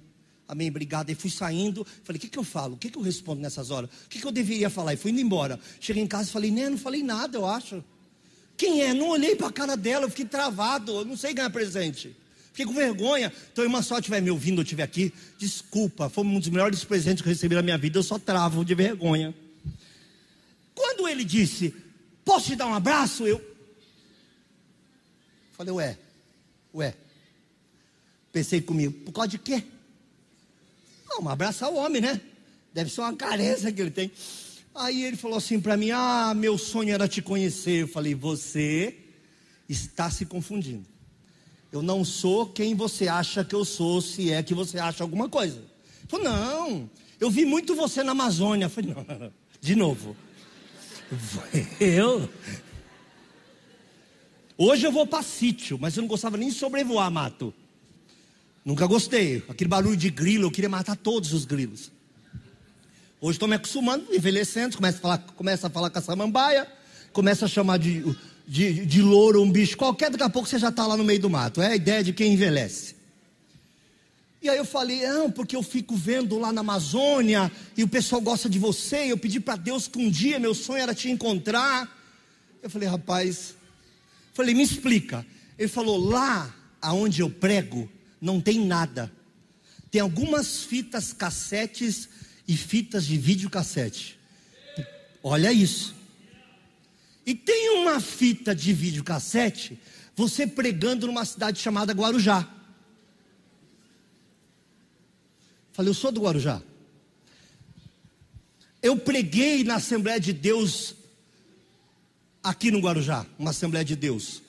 Amém, 0.47 0.71
obrigado. 0.71 1.11
E 1.11 1.15
fui 1.17 1.29
saindo. 1.29 1.85
Falei, 2.05 2.19
o 2.19 2.21
que, 2.21 2.29
que 2.29 2.39
eu 2.39 2.45
falo? 2.45 2.75
O 2.75 2.77
que, 2.77 2.89
que 2.89 2.97
eu 2.97 3.03
respondo 3.03 3.41
nessas 3.41 3.73
horas? 3.73 3.91
O 4.05 4.09
que, 4.09 4.21
que 4.21 4.25
eu 4.25 4.31
deveria 4.31 4.71
falar? 4.71 4.95
E 4.95 4.97
fui 4.97 5.11
indo 5.11 5.21
embora. 5.21 5.59
Cheguei 5.81 6.05
em 6.05 6.07
casa 6.07 6.29
e 6.29 6.33
falei, 6.33 6.53
né, 6.53 6.71
não 6.71 6.79
falei 6.79 7.03
nada, 7.03 7.37
eu 7.37 7.45
acho. 7.45 7.83
Quem 8.57 8.83
é? 8.83 8.95
Não 8.95 9.09
olhei 9.09 9.35
para 9.35 9.49
a 9.49 9.53
cara 9.53 9.77
dela, 9.77 10.05
eu 10.05 10.11
fiquei 10.11 10.27
travado. 10.27 10.93
Eu 10.93 11.05
não 11.05 11.17
sei 11.17 11.35
ganhar 11.35 11.51
presente. 11.51 12.15
Fiquei 12.53 12.67
com 12.67 12.75
vergonha. 12.75 13.33
Então, 13.53 13.65
irmã, 13.65 13.83
só 13.83 13.99
estiver 13.99 14.23
me 14.23 14.31
ouvindo, 14.31 14.61
eu 14.61 14.63
estiver 14.63 14.85
aqui, 14.85 15.13
desculpa, 15.37 16.09
foi 16.09 16.23
um 16.23 16.39
dos 16.39 16.49
melhores 16.49 16.85
presentes 16.85 17.23
que 17.23 17.29
eu 17.29 17.33
recebi 17.33 17.57
na 17.57 17.63
minha 17.63 17.77
vida. 17.77 17.99
Eu 17.99 18.05
só 18.05 18.21
travo 18.21 18.65
de 18.65 18.73
vergonha. 18.73 19.35
Quando 20.77 21.09
ele 21.09 21.25
disse, 21.25 21.75
Posso 22.25 22.47
te 22.47 22.57
dar 22.57 22.67
um 22.67 22.75
abraço? 22.75 23.27
Eu 23.27 23.41
falei, 25.53 25.73
ué, 25.73 25.99
ué. 26.75 26.95
Pensei 28.33 28.61
comigo, 28.61 28.93
por 29.05 29.13
causa 29.13 29.29
de 29.29 29.39
quê? 29.39 29.63
Não, 31.09 31.23
um 31.23 31.29
abraço 31.29 31.65
ao 31.65 31.75
homem, 31.75 32.03
né? 32.03 32.21
Deve 32.73 32.91
ser 32.91 33.03
uma 33.03 33.15
carência 33.15 33.73
que 33.73 33.81
ele 33.81 33.91
tem. 33.91 34.11
Aí 34.75 35.05
ele 35.05 35.17
falou 35.17 35.39
assim 35.39 35.61
para 35.61 35.77
mim: 35.77 35.91
Ah, 35.93 36.35
meu 36.35 36.59
sonho 36.59 36.93
era 36.93 37.07
te 37.07 37.23
conhecer. 37.23 37.83
Eu 37.83 37.89
falei: 37.89 38.15
Você 38.15 38.97
está 39.69 40.11
se 40.11 40.27
confundindo. 40.27 40.85
Eu 41.71 41.81
não 41.83 42.05
sou 42.05 42.47
quem 42.47 42.75
você 42.75 43.07
acha 43.07 43.45
que 43.45 43.55
eu 43.55 43.65
sou, 43.65 44.01
se 44.01 44.33
é 44.33 44.43
que 44.43 44.55
você 44.55 44.79
acha 44.79 45.05
alguma 45.05 45.29
coisa. 45.29 45.59
Ele 45.59 46.09
falou: 46.09 46.25
Não, 46.25 46.91
eu 47.21 47.31
vi 47.31 47.45
muito 47.45 47.77
você 47.77 48.03
na 48.03 48.11
Amazônia. 48.11 48.65
Eu 48.65 48.71
falei: 48.71 48.93
Não, 48.93 49.33
de 49.61 49.77
novo. 49.77 50.17
Eu? 51.81 52.29
Hoje 54.57 54.87
eu 54.87 54.93
vou 54.93 55.05
para 55.05 55.23
sítio, 55.23 55.77
mas 55.81 55.97
eu 55.97 56.03
não 56.03 56.09
gostava 56.09 56.37
nem 56.37 56.49
de 56.49 56.55
sobrevoar 56.55 57.11
mato. 57.11 57.53
Nunca 58.65 58.87
gostei. 58.87 59.43
Aquele 59.49 59.69
barulho 59.69 59.97
de 59.97 60.09
grilo, 60.11 60.45
eu 60.45 60.51
queria 60.51 60.71
matar 60.71 60.97
todos 60.97 61.33
os 61.33 61.45
grilos. 61.45 61.91
Hoje 63.21 63.37
estou 63.37 63.49
me 63.49 63.57
acostumando, 63.57 64.15
envelhecendo, 64.15 64.77
começa 64.77 64.99
a 64.99 65.01
falar, 65.01 65.19
começa 65.19 65.67
a 65.67 65.71
falar 65.71 65.91
com 65.91 65.99
a 65.99 66.03
samambaia, 66.03 66.69
começa 67.13 67.47
a 67.47 67.49
chamar 67.49 67.79
de, 67.79 68.05
de, 68.47 68.87
de 68.87 69.03
louro 69.03 69.43
um 69.43 69.51
bicho 69.51 69.77
qualquer, 69.77 70.11
daqui 70.11 70.23
a 70.23 70.31
pouco 70.31 70.49
você 70.49 70.59
já 70.59 70.69
está 70.69 70.87
lá 70.87 70.97
no 70.97 71.03
meio 71.05 71.21
do 71.21 71.29
mato. 71.29 71.61
É 71.61 71.73
a 71.73 71.77
ideia 71.77 72.05
de 72.05 72.13
quem 72.13 72.35
envelhece. 72.35 72.94
E 74.45 74.49
aí 74.51 74.59
eu 74.59 74.65
falei, 74.67 75.07
não, 75.07 75.31
porque 75.31 75.57
eu 75.57 75.63
fico 75.63 75.97
vendo 75.97 76.39
lá 76.39 76.53
na 76.53 76.61
Amazônia 76.61 77.51
e 77.75 77.83
o 77.83 77.89
pessoal 77.89 78.21
gosta 78.21 78.47
de 78.47 78.59
você. 78.59 79.07
E 79.07 79.09
eu 79.09 79.17
pedi 79.17 79.41
para 79.41 79.57
Deus 79.57 79.89
que 79.89 79.99
um 79.99 80.11
dia 80.11 80.39
meu 80.39 80.53
sonho 80.55 80.83
era 80.83 80.95
te 80.95 81.11
encontrar. 81.11 81.91
Eu 82.63 82.69
falei, 82.69 82.87
rapaz, 82.87 83.55
falei, 84.35 84.55
me 84.55 84.63
explica. 84.63 85.25
Ele 85.59 85.67
falou, 85.67 85.97
lá 85.97 86.55
aonde 86.83 87.23
eu 87.23 87.31
prego, 87.31 87.91
não 88.21 88.39
tem 88.39 88.67
nada. 88.67 89.11
Tem 89.91 90.03
algumas 90.03 90.63
fitas 90.63 91.15
cassetes 91.15 92.07
e 92.47 92.55
fitas 92.55 93.07
de 93.07 93.17
videocassete. 93.17 94.21
Olha 95.23 95.51
isso. 95.55 95.95
E 97.25 97.35
tem 97.35 97.79
uma 97.79 97.99
fita 97.99 98.55
de 98.55 98.75
videocassete, 98.75 99.81
você 100.15 100.47
pregando 100.47 101.07
numa 101.07 101.25
cidade 101.25 101.59
chamada 101.59 101.95
Guarujá. 101.95 102.54
Falei, 105.75 105.91
eu 105.91 105.95
sou 105.95 106.13
do 106.13 106.21
Guarujá. 106.21 106.63
Eu 108.81 108.97
preguei 108.97 109.65
na 109.65 109.75
Assembleia 109.75 110.21
de 110.21 110.33
Deus, 110.33 110.95
aqui 112.41 112.71
no 112.71 112.79
Guarujá, 112.79 113.27
uma 113.37 113.51
Assembleia 113.51 113.85
de 113.85 113.97
Deus. 113.97 114.41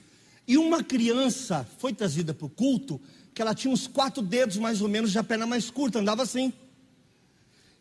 E 0.47 0.55
uma 0.55 0.83
criança 0.83 1.67
foi 1.79 1.93
trazida 1.93 2.31
para 2.31 2.45
o 2.45 2.49
culto, 2.49 3.01
que 3.33 3.41
ela 3.41 3.55
tinha 3.55 3.73
uns 3.73 3.87
quatro 3.87 4.21
dedos 4.21 4.57
mais 4.57 4.81
ou 4.81 4.87
menos 4.87 5.11
de 5.11 5.17
a 5.17 5.23
perna 5.23 5.47
mais 5.47 5.71
curta, 5.71 5.97
andava 5.97 6.21
assim. 6.21 6.53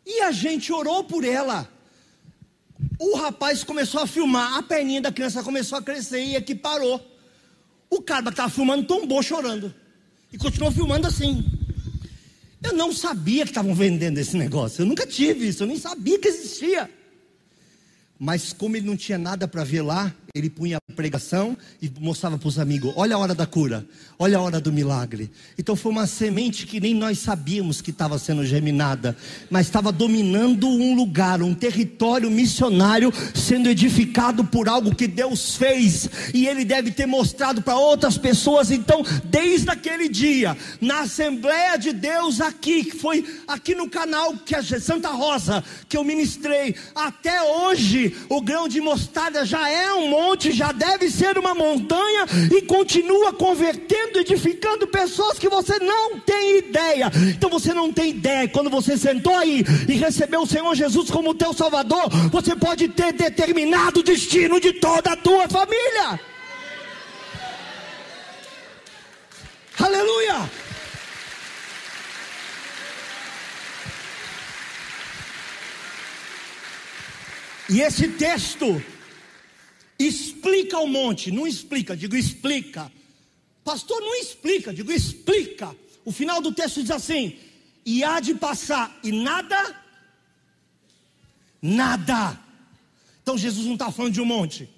E 0.03 0.21
a 0.21 0.31
gente 0.31 0.73
orou 0.73 1.03
por 1.03 1.23
ela. 1.23 1.69
O 2.99 3.15
rapaz 3.15 3.63
começou 3.63 4.01
a 4.01 4.07
filmar, 4.07 4.57
a 4.57 4.63
perninha 4.63 5.01
da 5.01 5.11
criança 5.11 5.43
começou 5.43 5.77
a 5.77 5.83
crescer 5.83 6.25
e 6.25 6.35
aqui 6.35 6.55
parou. 6.55 6.99
O 7.91 8.01
cara 8.01 8.23
que 8.23 8.29
estava 8.29 8.49
filmando 8.49 8.87
tombou 8.87 9.21
chorando. 9.21 9.71
E 10.33 10.37
continuou 10.37 10.71
filmando 10.71 11.05
assim. 11.05 11.54
Eu 12.65 12.73
não 12.73 12.91
sabia 12.91 13.43
que 13.43 13.51
estavam 13.51 13.75
vendendo 13.75 14.17
esse 14.17 14.35
negócio. 14.35 14.81
Eu 14.81 14.87
nunca 14.87 15.05
tive 15.05 15.47
isso, 15.47 15.61
eu 15.61 15.67
nem 15.67 15.77
sabia 15.77 16.17
que 16.17 16.27
existia. 16.27 16.89
Mas 18.17 18.51
como 18.51 18.75
ele 18.75 18.87
não 18.87 18.97
tinha 18.97 19.19
nada 19.19 19.47
para 19.47 19.63
ver 19.63 19.83
lá, 19.83 20.11
ele 20.35 20.49
punha 20.49 20.77
a 20.77 20.93
pregação 20.93 21.57
e 21.81 21.89
mostrava 21.99 22.37
para 22.37 22.49
os 22.49 22.59
amigos: 22.59 22.93
olha 22.97 23.15
a 23.15 23.19
hora 23.19 23.33
da 23.33 23.45
cura, 23.45 23.85
olha 24.19 24.37
a 24.37 24.41
hora 24.41 24.59
do 24.59 24.71
milagre. 24.71 25.31
Então 25.57 25.77
foi 25.77 25.93
uma 25.93 26.05
semente 26.05 26.67
que 26.67 26.81
nem 26.81 26.93
nós 26.93 27.19
sabíamos 27.19 27.81
que 27.81 27.89
estava 27.89 28.19
sendo 28.19 28.45
germinada, 28.45 29.15
mas 29.49 29.65
estava 29.65 29.93
dominando 29.93 30.67
um 30.67 30.93
lugar, 30.93 31.41
um 31.41 31.55
território 31.55 32.29
missionário, 32.29 33.13
sendo 33.33 33.69
edificado 33.69 34.43
por 34.43 34.67
algo 34.67 34.93
que 34.93 35.07
Deus 35.07 35.55
fez, 35.55 36.09
e 36.33 36.47
ele 36.47 36.65
deve 36.65 36.91
ter 36.91 37.05
mostrado 37.05 37.61
para 37.61 37.77
outras 37.77 38.17
pessoas. 38.17 38.71
Então, 38.71 39.03
desde 39.23 39.69
aquele 39.69 40.09
dia, 40.09 40.57
na 40.81 41.01
Assembleia 41.01 41.77
de 41.77 41.93
Deus 41.93 42.41
aqui, 42.41 42.83
que 42.83 42.97
foi 42.97 43.23
aqui 43.47 43.73
no 43.73 43.89
canal 43.89 44.33
que 44.37 44.53
a 44.53 44.61
Santa 44.63 45.09
Rosa, 45.11 45.63
que 45.87 45.95
eu 45.95 46.03
ministrei, 46.03 46.75
até 46.93 47.41
hoje, 47.41 48.13
o 48.27 48.41
grão 48.41 48.67
de 48.67 48.81
mostarda 48.81 49.45
já 49.45 49.69
é 49.69 49.93
um 49.93 50.09
monte 50.09 50.24
monte 50.25 50.51
já 50.51 50.71
deve 50.71 51.09
ser 51.09 51.37
uma 51.37 51.53
montanha 51.53 52.25
e 52.51 52.61
continua 52.63 53.31
convertendo, 53.33 54.19
edificando 54.19 54.87
pessoas 54.87 55.37
que 55.37 55.47
você 55.47 55.79
não 55.79 56.19
tem 56.19 56.57
ideia. 56.57 57.11
Então 57.29 57.49
você 57.49 57.73
não 57.73 57.91
tem 57.93 58.09
ideia. 58.09 58.47
Quando 58.47 58.69
você 58.69 58.97
sentou 58.97 59.35
aí 59.35 59.63
e 59.87 59.93
recebeu 59.93 60.41
o 60.41 60.47
Senhor 60.47 60.73
Jesus 60.75 61.11
como 61.11 61.35
teu 61.35 61.53
Salvador, 61.53 62.09
você 62.31 62.55
pode 62.55 62.87
ter 62.89 63.13
determinado 63.13 63.99
o 63.99 64.03
destino 64.03 64.59
de 64.59 64.73
toda 64.73 65.11
a 65.11 65.15
tua 65.15 65.47
família. 65.47 66.19
Aleluia! 69.79 70.49
E 77.67 77.81
esse 77.81 78.07
texto 78.07 78.81
explica 79.97 80.79
o 80.79 80.87
monte, 80.87 81.31
não 81.31 81.47
explica, 81.47 81.95
digo 81.95 82.15
explica. 82.15 82.91
Pastor, 83.63 83.99
não 84.01 84.15
explica, 84.15 84.73
digo 84.73 84.91
explica. 84.91 85.75
O 86.03 86.11
final 86.11 86.41
do 86.41 86.51
texto 86.51 86.81
diz 86.81 86.91
assim: 86.91 87.37
e 87.85 88.03
há 88.03 88.19
de 88.19 88.35
passar, 88.35 88.97
e 89.03 89.11
nada, 89.11 89.75
nada. 91.61 92.39
Então 93.21 93.37
Jesus 93.37 93.65
não 93.65 93.73
está 93.73 93.91
falando 93.91 94.13
de 94.13 94.21
um 94.21 94.25
monte, 94.25 94.69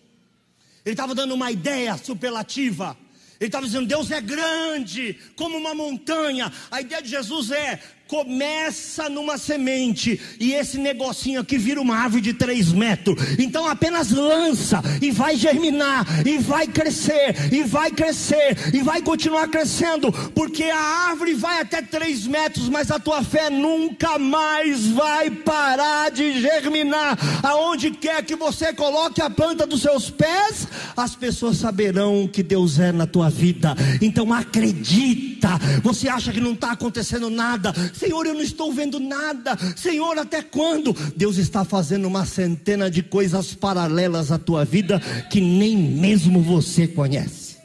ele 0.85 0.93
estava 0.93 1.13
dando 1.13 1.33
uma 1.33 1.51
ideia 1.51 1.97
superlativa. 1.97 2.97
Ele 3.39 3.49
estava 3.49 3.65
dizendo: 3.65 3.87
Deus 3.87 4.09
é 4.09 4.19
grande, 4.19 5.19
como 5.35 5.57
uma 5.57 5.75
montanha. 5.75 6.51
A 6.71 6.81
ideia 6.81 7.01
de 7.01 7.09
Jesus 7.09 7.51
é: 7.51 7.81
começa 8.07 9.09
numa 9.09 9.37
semente 9.37 10.19
e 10.39 10.53
esse 10.53 10.77
negocinho 10.77 11.41
aqui 11.41 11.57
vira 11.57 11.81
uma 11.81 11.97
árvore 11.97 12.21
de 12.21 12.33
três 12.33 12.71
metros. 12.71 13.37
Então 13.37 13.67
apenas 13.67 14.11
lança 14.11 14.81
e 15.01 15.11
vai 15.11 15.35
germinar 15.35 16.05
e 16.25 16.37
vai 16.37 16.67
crescer 16.67 17.35
e 17.51 17.63
vai 17.63 17.91
crescer 17.91 18.57
e 18.73 18.81
vai 18.81 19.01
continuar 19.01 19.47
crescendo, 19.47 20.11
porque 20.33 20.63
a 20.63 21.09
árvore 21.09 21.33
vai 21.33 21.61
até 21.61 21.81
três 21.81 22.25
metros, 22.25 22.69
mas 22.69 22.91
a 22.91 22.99
tua 22.99 23.23
fé 23.23 23.49
nunca 23.49 24.17
mais 24.17 24.87
vai 24.87 25.29
parar 25.29 26.09
de 26.11 26.41
germinar. 26.41 27.17
Aonde 27.43 27.91
quer 27.91 28.23
que 28.23 28.35
você 28.35 28.73
coloque 28.73 29.21
a 29.21 29.29
planta 29.29 29.65
dos 29.65 29.81
seus 29.81 30.09
pés, 30.09 30.67
as 30.95 31.15
pessoas 31.15 31.57
saberão 31.57 32.27
que 32.27 32.43
Deus 32.43 32.79
é 32.79 32.91
na 32.91 33.05
tua 33.05 33.29
vida. 33.29 33.75
Então 34.01 34.33
acredita. 34.33 35.49
Você 35.83 36.07
acha 36.07 36.31
que 36.31 36.39
não 36.39 36.53
está 36.53 36.71
acontecendo 36.71 37.29
nada? 37.29 37.73
Senhor, 37.97 38.27
eu 38.27 38.33
não 38.35 38.41
estou 38.41 38.71
vendo 38.71 38.99
nada. 38.99 39.57
Senhor, 39.75 40.17
até 40.19 40.41
quando? 40.43 40.93
Deus 41.15 41.37
está 41.37 41.65
fazendo 41.65 42.07
uma 42.07 42.25
centena 42.25 42.91
de 42.91 43.01
coisas 43.01 43.55
paralelas 43.55 44.31
à 44.31 44.37
tua 44.37 44.63
vida 44.63 44.99
que 45.31 45.41
nem 45.41 45.75
mesmo 45.75 46.41
você 46.41 46.87
conhece. 46.87 47.57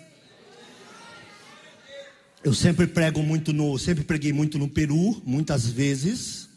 Eu 2.42 2.54
sempre 2.54 2.86
prego 2.86 3.22
muito 3.22 3.52
no, 3.52 3.78
sempre 3.78 4.02
preguei 4.02 4.32
muito 4.32 4.58
no 4.58 4.68
Peru, 4.68 5.22
muitas 5.24 5.66
vezes. 5.66 6.48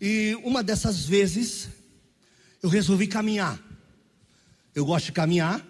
E 0.00 0.36
uma 0.42 0.62
dessas 0.62 1.04
vezes 1.04 1.68
eu 2.62 2.68
resolvi 2.68 3.06
caminhar. 3.06 3.60
Eu 4.74 4.86
gosto 4.86 5.06
de 5.06 5.12
caminhar. 5.12 5.64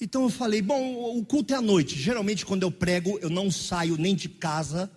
Então 0.00 0.22
eu 0.22 0.30
falei, 0.30 0.62
bom, 0.62 1.18
o 1.18 1.24
culto 1.24 1.52
é 1.52 1.56
à 1.56 1.60
noite. 1.60 1.98
Geralmente 1.98 2.46
quando 2.46 2.62
eu 2.62 2.70
prego, 2.70 3.18
eu 3.20 3.28
não 3.28 3.50
saio 3.50 3.96
nem 3.98 4.14
de 4.14 4.28
casa 4.28 4.90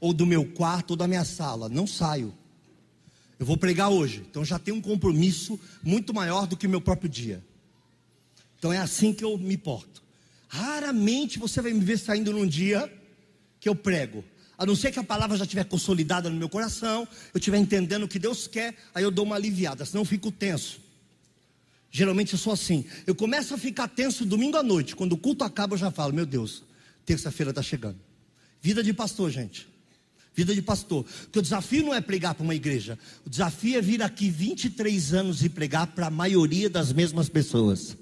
ou 0.00 0.12
do 0.12 0.26
meu 0.26 0.44
quarto 0.44 0.92
ou 0.92 0.96
da 0.96 1.06
minha 1.06 1.24
sala. 1.24 1.68
Não 1.68 1.86
saio. 1.86 2.34
Eu 3.38 3.46
vou 3.46 3.56
pregar 3.56 3.90
hoje. 3.90 4.24
Então 4.28 4.44
já 4.44 4.58
tenho 4.58 4.78
um 4.78 4.80
compromisso 4.80 5.60
muito 5.82 6.14
maior 6.14 6.46
do 6.46 6.56
que 6.56 6.66
o 6.66 6.70
meu 6.70 6.80
próprio 6.80 7.08
dia. 7.08 7.44
Então 8.58 8.72
é 8.72 8.78
assim 8.78 9.12
que 9.12 9.22
eu 9.22 9.36
me 9.36 9.56
porto. 9.56 10.02
Raramente 10.48 11.38
você 11.38 11.62
vai 11.62 11.72
me 11.72 11.84
ver 11.84 11.98
saindo 11.98 12.32
num 12.32 12.46
dia 12.46 12.92
que 13.60 13.68
eu 13.68 13.74
prego. 13.74 14.24
A 14.58 14.66
não 14.66 14.76
ser 14.76 14.90
que 14.90 14.98
a 14.98 15.04
palavra 15.04 15.36
já 15.36 15.44
estiver 15.44 15.64
consolidada 15.64 16.28
no 16.28 16.36
meu 16.36 16.48
coração, 16.48 17.08
eu 17.32 17.38
estiver 17.38 17.56
entendendo 17.56 18.02
o 18.02 18.08
que 18.08 18.18
Deus 18.18 18.46
quer, 18.46 18.74
aí 18.94 19.02
eu 19.02 19.10
dou 19.10 19.24
uma 19.24 19.36
aliviada, 19.36 19.86
senão 19.86 20.02
eu 20.02 20.06
fico 20.06 20.30
tenso. 20.30 20.80
Geralmente 21.90 22.34
eu 22.34 22.38
sou 22.38 22.52
assim. 22.52 22.84
Eu 23.06 23.14
começo 23.14 23.54
a 23.54 23.58
ficar 23.58 23.88
tenso 23.88 24.24
domingo 24.26 24.58
à 24.58 24.62
noite. 24.62 24.94
Quando 24.94 25.14
o 25.14 25.16
culto 25.16 25.44
acaba, 25.44 25.74
eu 25.74 25.78
já 25.78 25.90
falo: 25.90 26.12
Meu 26.12 26.26
Deus, 26.26 26.62
terça-feira 27.06 27.50
está 27.50 27.62
chegando. 27.62 27.98
Vida 28.60 28.82
de 28.82 28.92
pastor, 28.92 29.30
gente 29.30 29.69
vida 30.34 30.54
de 30.54 30.62
pastor. 30.62 31.04
Porque 31.04 31.38
o 31.38 31.42
desafio 31.42 31.84
não 31.84 31.94
é 31.94 32.00
pregar 32.00 32.34
para 32.34 32.44
uma 32.44 32.54
igreja, 32.54 32.98
o 33.24 33.30
desafio 33.30 33.78
é 33.78 33.80
vir 33.80 34.02
aqui 34.02 34.30
23 34.30 35.14
anos 35.14 35.44
e 35.44 35.48
pregar 35.48 35.88
para 35.88 36.06
a 36.06 36.10
maioria 36.10 36.70
das 36.70 36.92
mesmas 36.92 37.28
pessoas. 37.28 37.96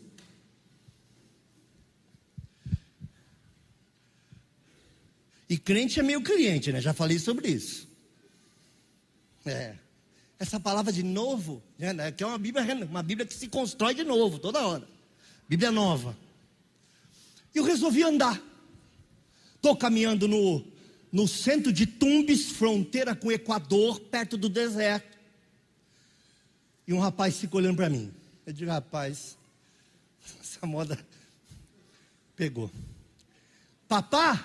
E 5.48 5.56
crente 5.56 5.98
é 5.98 6.02
meio 6.02 6.22
cliente, 6.22 6.70
né? 6.70 6.80
Já 6.80 6.92
falei 6.92 7.18
sobre 7.18 7.48
isso. 7.48 7.88
É. 9.46 9.76
Essa 10.38 10.60
palavra 10.60 10.92
de 10.92 11.02
novo, 11.02 11.62
né? 11.78 12.12
que 12.12 12.22
é 12.22 12.26
uma 12.26 12.38
Bíblia, 12.38 12.64
uma 12.86 13.02
Bíblia 13.02 13.26
que 13.26 13.34
se 13.34 13.48
constrói 13.48 13.94
de 13.94 14.04
novo, 14.04 14.38
toda 14.38 14.64
hora. 14.64 14.86
Bíblia 15.48 15.72
nova. 15.72 16.16
E 17.54 17.58
eu 17.58 17.64
resolvi 17.64 18.02
andar. 18.02 18.40
Estou 19.56 19.74
caminhando 19.74 20.28
no, 20.28 20.64
no 21.10 21.26
centro 21.26 21.72
de 21.72 21.86
Tumbes, 21.86 22.50
fronteira 22.50 23.14
com 23.14 23.28
o 23.28 23.32
Equador, 23.32 24.00
perto 24.00 24.36
do 24.36 24.48
deserto. 24.48 25.16
E 26.86 26.92
um 26.92 26.98
rapaz 26.98 27.38
ficou 27.38 27.60
olhando 27.60 27.76
para 27.76 27.88
mim. 27.88 28.12
Eu 28.46 28.52
digo, 28.52 28.70
rapaz, 28.70 29.36
essa 30.40 30.66
moda 30.66 30.98
pegou. 32.36 32.70
Papá? 33.88 34.44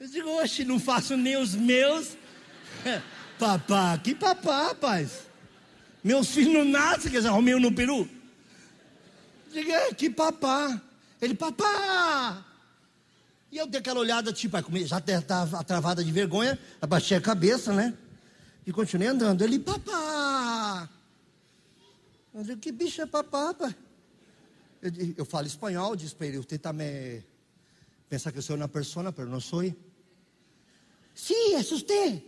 Eu 0.00 0.08
digo, 0.08 0.28
oxe, 0.40 0.64
não 0.64 0.78
faço 0.78 1.16
nem 1.16 1.36
os 1.36 1.54
meus. 1.54 2.16
papá, 3.38 3.98
que 3.98 4.14
papá, 4.14 4.68
rapaz? 4.68 5.26
Meus 6.02 6.30
filhos 6.30 6.54
não 6.54 6.64
nascem, 6.64 7.10
quer 7.10 7.18
dizer, 7.18 7.28
arrumei 7.28 7.54
um 7.54 7.60
no 7.60 7.72
peru. 7.72 8.08
Eu 9.48 9.52
digo, 9.52 9.70
é, 9.72 9.92
que 9.92 10.08
papá? 10.08 10.80
Ele, 11.20 11.34
papá, 11.34 12.44
e 13.50 13.56
eu 13.56 13.66
dei 13.66 13.80
aquela 13.80 14.00
olhada, 14.00 14.32
tipo, 14.32 14.56
já 14.84 14.98
estava 14.98 15.64
travada 15.64 16.04
de 16.04 16.12
vergonha, 16.12 16.58
abaixei 16.80 17.16
a 17.16 17.20
cabeça, 17.20 17.72
né? 17.72 17.96
E 18.66 18.72
continuei 18.72 19.08
andando. 19.08 19.42
Ele, 19.42 19.58
papá! 19.58 20.88
Eu 22.34 22.42
disse, 22.42 22.56
que 22.58 22.70
bicho 22.70 23.00
é 23.00 23.06
papá, 23.06 23.54
pai? 23.54 23.74
Eu, 24.82 24.92
eu 25.18 25.24
falo 25.24 25.46
espanhol, 25.46 25.96
disse 25.96 26.14
para 26.14 26.26
ele, 26.26 26.36
você 26.36 26.58
também 26.58 27.24
pensa 28.08 28.30
que 28.30 28.38
eu 28.38 28.42
sou 28.42 28.54
uma 28.54 28.68
pessoa, 28.68 29.14
mas 29.16 29.28
não 29.28 29.40
sou. 29.40 29.62
Sim, 29.62 29.74
sí, 31.14 31.54
é 31.54 31.62
você. 31.62 32.22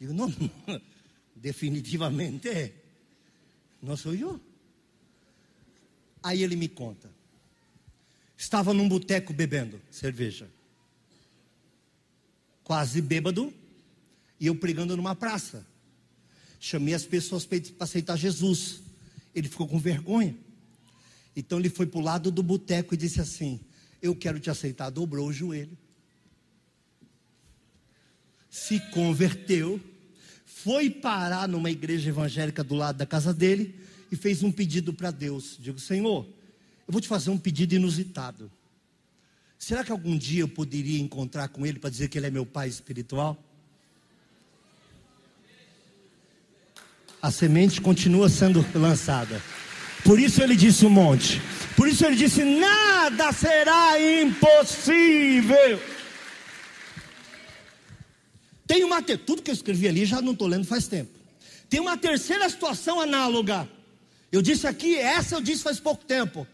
Digo, 0.00 0.12
não, 0.12 0.28
definitivamente 1.34 2.74
não 3.80 3.96
sou 3.96 4.14
eu. 4.14 4.40
Aí 6.20 6.42
ele 6.42 6.56
me 6.56 6.68
conta 6.68 7.17
estava 8.38 8.72
num 8.72 8.88
boteco 8.88 9.32
bebendo 9.32 9.82
cerveja. 9.90 10.48
Quase 12.62 13.02
bêbado, 13.02 13.52
e 14.38 14.46
eu 14.46 14.54
pregando 14.54 14.96
numa 14.96 15.16
praça. 15.16 15.66
Chamei 16.60 16.94
as 16.94 17.04
pessoas 17.04 17.44
para 17.44 17.58
aceitar 17.80 18.16
Jesus. 18.16 18.80
Ele 19.34 19.48
ficou 19.48 19.66
com 19.66 19.78
vergonha. 19.78 20.36
Então 21.34 21.58
ele 21.58 21.68
foi 21.68 21.86
para 21.86 21.98
o 21.98 22.02
lado 22.02 22.30
do 22.30 22.42
boteco 22.42 22.94
e 22.94 22.96
disse 22.96 23.20
assim: 23.20 23.60
Eu 24.00 24.14
quero 24.14 24.38
te 24.38 24.50
aceitar. 24.50 24.90
Dobrou 24.90 25.28
o 25.28 25.32
joelho. 25.32 25.76
Se 28.48 28.78
converteu. 28.90 29.80
Foi 30.44 30.90
parar 30.90 31.48
numa 31.48 31.70
igreja 31.70 32.08
evangélica 32.08 32.64
do 32.64 32.74
lado 32.74 32.96
da 32.96 33.06
casa 33.06 33.32
dele 33.32 33.74
e 34.10 34.16
fez 34.16 34.42
um 34.42 34.50
pedido 34.50 34.92
para 34.92 35.12
Deus. 35.12 35.56
Digo, 35.60 35.78
Senhor, 35.78 36.28
eu 36.88 36.92
vou 36.92 37.02
te 37.02 37.06
fazer 37.06 37.28
um 37.28 37.36
pedido 37.36 37.74
inusitado. 37.74 38.50
Será 39.58 39.84
que 39.84 39.92
algum 39.92 40.16
dia 40.16 40.40
eu 40.40 40.48
poderia 40.48 40.98
encontrar 40.98 41.48
com 41.48 41.66
ele 41.66 41.78
para 41.78 41.90
dizer 41.90 42.08
que 42.08 42.16
ele 42.16 42.28
é 42.28 42.30
meu 42.30 42.46
pai 42.46 42.66
espiritual? 42.66 43.36
A 47.20 47.30
semente 47.30 47.78
continua 47.82 48.30
sendo 48.30 48.64
lançada. 48.74 49.42
Por 50.02 50.18
isso 50.18 50.42
ele 50.42 50.56
disse 50.56 50.86
um 50.86 50.90
monte. 50.90 51.42
Por 51.76 51.86
isso 51.86 52.06
ele 52.06 52.16
disse: 52.16 52.42
nada 52.42 53.32
será 53.32 53.96
impossível. 54.22 55.82
Tem 58.66 58.82
uma 58.82 59.02
tudo 59.02 59.42
que 59.42 59.50
eu 59.50 59.54
escrevi 59.54 59.88
ali 59.88 60.06
já 60.06 60.22
não 60.22 60.32
estou 60.32 60.48
lendo 60.48 60.64
faz 60.64 60.88
tempo. 60.88 61.10
Tem 61.68 61.80
uma 61.80 61.98
terceira 61.98 62.48
situação 62.48 62.98
análoga. 62.98 63.68
Eu 64.32 64.40
disse 64.40 64.66
aqui, 64.66 64.96
essa 64.96 65.34
eu 65.34 65.40
disse 65.42 65.62
faz 65.62 65.78
pouco 65.78 66.04
tempo. 66.04 66.46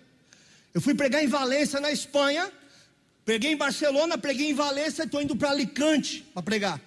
Eu 0.74 0.80
fui 0.80 0.94
pregar 0.94 1.22
em 1.22 1.28
Valência, 1.28 1.80
na 1.80 1.92
Espanha. 1.92 2.52
Preguei 3.24 3.52
em 3.52 3.56
Barcelona, 3.56 4.18
preguei 4.18 4.50
em 4.50 4.54
Valência, 4.54 5.04
estou 5.04 5.22
indo 5.22 5.36
para 5.36 5.50
Alicante 5.50 6.22
para 6.34 6.42
pregar. 6.42 6.80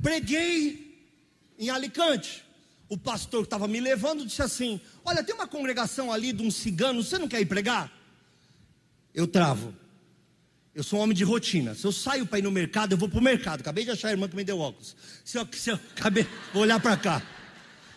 Preguei 0.00 0.96
em 1.58 1.68
Alicante. 1.68 2.44
O 2.88 2.96
pastor 2.96 3.40
que 3.40 3.46
estava 3.46 3.66
me 3.66 3.80
levando 3.80 4.24
disse 4.24 4.42
assim: 4.42 4.80
Olha, 5.04 5.24
tem 5.24 5.34
uma 5.34 5.48
congregação 5.48 6.12
ali 6.12 6.32
de 6.32 6.42
uns 6.42 6.54
ciganos, 6.54 7.08
você 7.08 7.18
não 7.18 7.26
quer 7.26 7.40
ir 7.40 7.46
pregar? 7.46 7.92
Eu 9.12 9.26
travo. 9.26 9.74
Eu 10.74 10.82
sou 10.82 10.98
um 10.98 11.02
homem 11.02 11.16
de 11.16 11.24
rotina. 11.24 11.74
Se 11.74 11.84
eu 11.84 11.92
saio 11.92 12.26
para 12.26 12.38
ir 12.38 12.42
no 12.42 12.50
mercado, 12.50 12.92
eu 12.92 12.98
vou 12.98 13.08
para 13.08 13.18
o 13.18 13.22
mercado. 13.22 13.60
Acabei 13.60 13.84
de 13.84 13.90
achar 13.90 14.08
a 14.08 14.10
irmã 14.12 14.28
que 14.28 14.36
me 14.36 14.44
deu 14.44 14.58
óculos. 14.58 14.96
Se 15.24 15.38
eu, 15.38 15.46
se 15.52 15.70
eu 15.70 15.78
acabei, 15.96 16.26
vou 16.52 16.62
olhar 16.62 16.80
para 16.80 16.96
cá. 16.96 17.22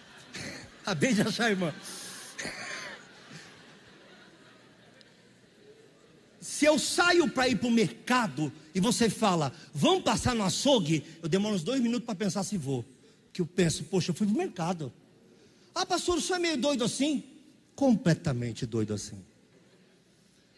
Acabei 0.81 1.13
de 1.13 1.21
achar 1.21 1.45
a 1.45 1.49
irmã. 1.49 1.73
Se 6.57 6.65
eu 6.65 6.79
saio 6.79 7.29
para 7.29 7.47
ir 7.47 7.57
para 7.57 7.67
o 7.67 7.71
mercado 7.71 8.51
e 8.73 8.79
você 8.79 9.09
fala, 9.09 9.53
vamos 9.73 10.03
passar 10.03 10.33
no 10.33 10.43
açougue, 10.43 11.03
eu 11.21 11.29
demoro 11.29 11.55
uns 11.55 11.63
dois 11.63 11.81
minutos 11.81 12.05
para 12.05 12.15
pensar 12.15 12.43
se 12.43 12.57
vou. 12.57 12.85
Que 13.31 13.41
eu 13.41 13.45
penso, 13.45 13.83
poxa, 13.83 14.11
eu 14.11 14.15
fui 14.15 14.25
para 14.25 14.33
o 14.33 14.37
mercado. 14.37 14.93
Ah, 15.75 15.85
pastor, 15.85 16.17
o 16.17 16.21
senhor 16.21 16.37
é 16.37 16.41
meio 16.41 16.57
doido 16.57 16.83
assim? 16.83 17.23
completamente 17.77 18.65
doido 18.65 18.95
assim. 18.95 19.23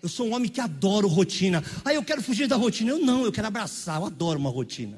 Eu 0.01 0.07
sou 0.07 0.27
um 0.27 0.33
homem 0.33 0.49
que 0.49 0.61
adoro 0.61 1.09
rotina. 1.09 1.61
Ah, 1.83 1.93
eu 1.93 2.01
quero 2.01 2.23
fugir 2.23 2.47
da 2.47 2.55
rotina. 2.55 2.91
Eu 2.91 2.99
não, 2.99 3.25
eu 3.25 3.31
quero 3.31 3.45
abraçar. 3.45 3.99
Eu 3.99 4.05
adoro 4.05 4.39
uma 4.39 4.49
rotina. 4.49 4.97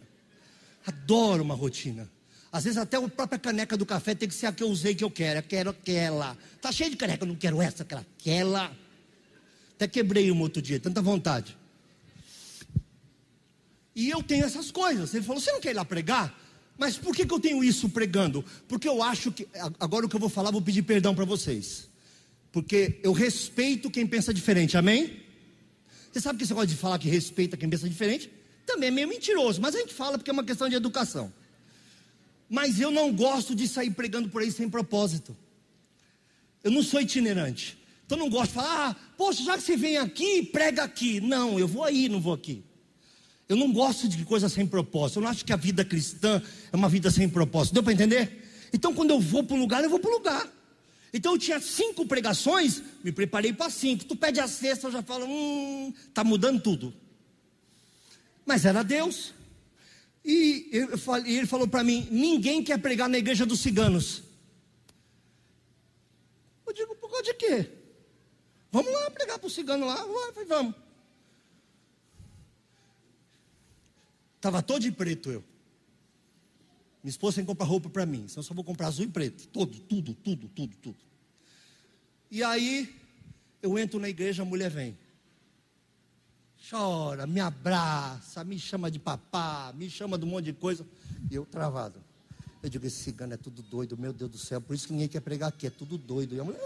Adoro 0.85 1.41
uma 1.41 1.55
rotina. 1.55 2.07
Às 2.51 2.65
vezes 2.65 2.77
até 2.77 2.97
a 2.97 3.09
própria 3.09 3.39
caneca 3.39 3.75
do 3.75 3.87
café 3.87 4.13
tem 4.13 4.29
que 4.29 4.35
ser 4.35 4.45
a 4.45 4.51
que 4.51 4.61
eu 4.61 4.69
usei 4.69 4.93
que 4.93 5.03
eu 5.03 5.09
quero. 5.09 5.39
Eu 5.39 5.43
quero 5.43 5.69
aquela. 5.71 6.37
Tá 6.61 6.71
cheio 6.71 6.91
de 6.91 6.95
caneca, 6.95 7.23
eu 7.23 7.27
não 7.27 7.35
quero 7.35 7.59
essa, 7.59 7.81
aquela, 7.81 8.05
aquela. 8.19 8.71
Até 9.81 9.87
quebrei 9.87 10.31
um 10.31 10.39
outro 10.41 10.61
dia, 10.61 10.79
tanta 10.79 11.01
vontade. 11.01 11.57
E 13.95 14.11
eu 14.11 14.21
tenho 14.21 14.45
essas 14.45 14.69
coisas. 14.69 15.11
Ele 15.11 15.25
falou: 15.25 15.41
Você 15.41 15.51
não 15.51 15.59
quer 15.59 15.71
ir 15.71 15.73
lá 15.73 15.83
pregar? 15.83 16.39
Mas 16.77 16.97
por 16.97 17.15
que, 17.15 17.25
que 17.25 17.33
eu 17.33 17.39
tenho 17.39 17.63
isso 17.63 17.89
pregando? 17.89 18.45
Porque 18.67 18.87
eu 18.87 19.01
acho 19.01 19.31
que. 19.31 19.47
Agora 19.79 20.05
o 20.05 20.09
que 20.09 20.15
eu 20.15 20.19
vou 20.19 20.29
falar, 20.29 20.51
vou 20.51 20.61
pedir 20.61 20.83
perdão 20.83 21.15
para 21.15 21.25
vocês. 21.25 21.89
Porque 22.51 22.99
eu 23.01 23.11
respeito 23.11 23.89
quem 23.89 24.05
pensa 24.05 24.31
diferente, 24.31 24.77
amém? 24.77 25.23
Você 26.11 26.21
sabe 26.21 26.37
que 26.37 26.43
esse 26.43 26.53
negócio 26.53 26.69
de 26.69 26.75
falar 26.75 26.99
que 26.99 27.09
respeita 27.09 27.57
quem 27.57 27.67
pensa 27.67 27.89
diferente 27.89 28.31
também 28.67 28.89
é 28.89 28.91
meio 28.91 29.07
mentiroso, 29.07 29.59
mas 29.59 29.73
a 29.73 29.79
gente 29.79 29.95
fala 29.95 30.15
porque 30.15 30.29
é 30.29 30.33
uma 30.33 30.43
questão 30.43 30.69
de 30.69 30.75
educação. 30.75 31.33
Mas 32.47 32.79
eu 32.79 32.91
não 32.91 33.11
gosto 33.11 33.55
de 33.55 33.67
sair 33.67 33.89
pregando 33.89 34.29
por 34.29 34.43
aí 34.43 34.51
sem 34.51 34.69
propósito. 34.69 35.35
Eu 36.63 36.69
não 36.69 36.83
sou 36.83 37.01
itinerante. 37.01 37.80
Então 38.11 38.19
não 38.19 38.29
gosto 38.29 38.49
de 38.49 38.55
falar, 38.55 38.89
ah, 38.89 38.95
poxa, 39.15 39.41
já 39.41 39.55
que 39.55 39.63
você 39.63 39.77
vem 39.77 39.95
aqui, 39.95 40.43
prega 40.43 40.83
aqui. 40.83 41.21
Não, 41.21 41.57
eu 41.57 41.65
vou 41.65 41.81
aí, 41.81 42.09
não 42.09 42.19
vou 42.19 42.33
aqui. 42.33 42.61
Eu 43.47 43.55
não 43.55 43.71
gosto 43.71 44.05
de 44.05 44.25
coisa 44.25 44.49
sem 44.49 44.67
propósito. 44.67 45.19
Eu 45.19 45.23
não 45.23 45.29
acho 45.29 45.45
que 45.45 45.53
a 45.53 45.55
vida 45.55 45.85
cristã 45.85 46.41
é 46.73 46.75
uma 46.75 46.89
vida 46.89 47.09
sem 47.09 47.29
propósito. 47.29 47.73
Deu 47.73 47.81
para 47.81 47.93
entender? 47.93 48.67
Então 48.73 48.93
quando 48.93 49.11
eu 49.11 49.19
vou 49.21 49.45
para 49.45 49.55
um 49.55 49.61
lugar, 49.61 49.81
eu 49.81 49.89
vou 49.89 49.97
para 49.97 50.11
o 50.11 50.13
lugar. 50.13 50.45
Então 51.13 51.31
eu 51.31 51.39
tinha 51.39 51.61
cinco 51.61 52.05
pregações, 52.05 52.83
me 53.01 53.13
preparei 53.13 53.53
para 53.53 53.69
cinco. 53.69 54.03
Tu 54.03 54.13
pede 54.17 54.41
a 54.41 54.47
sexta, 54.49 54.87
eu 54.87 54.91
já 54.91 55.01
falo, 55.01 55.25
hum, 55.25 55.93
tá 56.13 56.21
mudando 56.21 56.61
tudo. 56.61 56.93
Mas 58.45 58.65
era 58.65 58.83
Deus. 58.83 59.33
E 60.25 60.67
eu 60.73 60.99
ele 61.25 61.47
falou 61.47 61.65
para 61.65 61.81
mim: 61.81 62.09
ninguém 62.11 62.61
quer 62.61 62.77
pregar 62.77 63.07
na 63.07 63.17
igreja 63.17 63.45
dos 63.45 63.61
ciganos. 63.61 64.21
Eu 66.67 66.73
digo, 66.73 66.93
por 66.97 67.09
causa 67.09 67.23
de 67.23 67.33
quê? 67.35 67.80
Vamos 68.71 68.91
lá 68.93 69.11
pregar 69.11 69.37
para 69.37 69.47
o 69.47 69.49
cigano 69.49 69.85
lá, 69.85 69.95
vamos. 69.95 70.47
vamos. 70.47 70.75
Estava 74.37 74.63
todo 74.63 74.81
de 74.81 74.91
preto 74.91 75.29
eu. 75.29 75.43
Minha 77.03 77.11
esposa 77.11 77.35
tem 77.35 77.43
que 77.43 77.47
comprar 77.47 77.65
roupa 77.65 77.89
para 77.89 78.05
mim, 78.05 78.27
senão 78.27 78.43
só 78.43 78.53
vou 78.53 78.63
comprar 78.63 78.87
azul 78.87 79.05
e 79.05 79.07
preto. 79.07 79.47
Todo, 79.47 79.77
tudo, 79.79 80.13
tudo, 80.13 80.47
tudo, 80.49 80.75
tudo. 80.77 80.97
E 82.29 82.43
aí, 82.43 82.95
eu 83.61 83.77
entro 83.77 83.99
na 83.99 84.07
igreja, 84.07 84.43
a 84.43 84.45
mulher 84.45 84.69
vem. 84.69 84.97
Chora, 86.69 87.27
me 87.27 87.39
abraça, 87.39 88.43
me 88.43 88.57
chama 88.57 88.89
de 88.89 88.99
papá, 88.99 89.73
me 89.75 89.89
chama 89.89 90.17
de 90.17 90.25
um 90.25 90.29
monte 90.29 90.45
de 90.45 90.53
coisa. 90.53 90.85
E 91.29 91.35
eu 91.35 91.45
travado. 91.45 92.01
Eu 92.63 92.69
digo, 92.69 92.85
esse 92.85 92.97
cigano 92.97 93.33
é 93.33 93.37
tudo 93.37 93.61
doido, 93.63 93.97
meu 93.97 94.13
Deus 94.13 94.31
do 94.31 94.37
céu. 94.37 94.61
Por 94.61 94.75
isso 94.75 94.87
que 94.87 94.93
ninguém 94.93 95.07
quer 95.07 95.21
pregar 95.21 95.49
aqui, 95.49 95.67
é 95.67 95.69
tudo 95.71 95.97
doido. 95.97 96.35
E 96.35 96.39
a 96.39 96.43
mulher. 96.43 96.61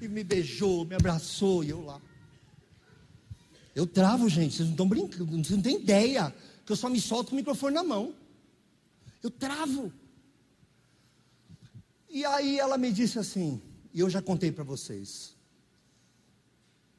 E 0.00 0.08
me 0.08 0.22
beijou, 0.22 0.84
me 0.84 0.94
abraçou, 0.94 1.64
e 1.64 1.70
eu 1.70 1.82
lá. 1.82 2.00
Eu 3.74 3.86
travo, 3.86 4.28
gente, 4.28 4.54
vocês 4.54 4.66
não 4.66 4.74
estão 4.74 4.88
brincando, 4.88 5.26
vocês 5.26 5.50
não 5.50 5.62
têm 5.62 5.76
ideia 5.76 6.34
que 6.64 6.72
eu 6.72 6.76
só 6.76 6.88
me 6.88 7.00
solto 7.00 7.28
com 7.28 7.32
o 7.34 7.36
microfone 7.36 7.74
na 7.74 7.84
mão. 7.84 8.14
Eu 9.22 9.30
travo. 9.30 9.92
E 12.08 12.24
aí 12.24 12.58
ela 12.58 12.78
me 12.78 12.90
disse 12.92 13.18
assim, 13.18 13.60
e 13.92 14.00
eu 14.00 14.08
já 14.08 14.22
contei 14.22 14.50
para 14.50 14.64
vocês. 14.64 15.34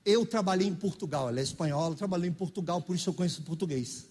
Eu 0.05 0.25
trabalhei 0.25 0.67
em 0.67 0.75
Portugal, 0.75 1.29
ela 1.29 1.39
é 1.39 1.43
espanhola, 1.43 1.95
trabalhei 1.95 2.29
em 2.29 2.33
Portugal, 2.33 2.81
por 2.81 2.95
isso 2.95 3.09
eu 3.09 3.13
conheço 3.13 3.41
português. 3.41 4.07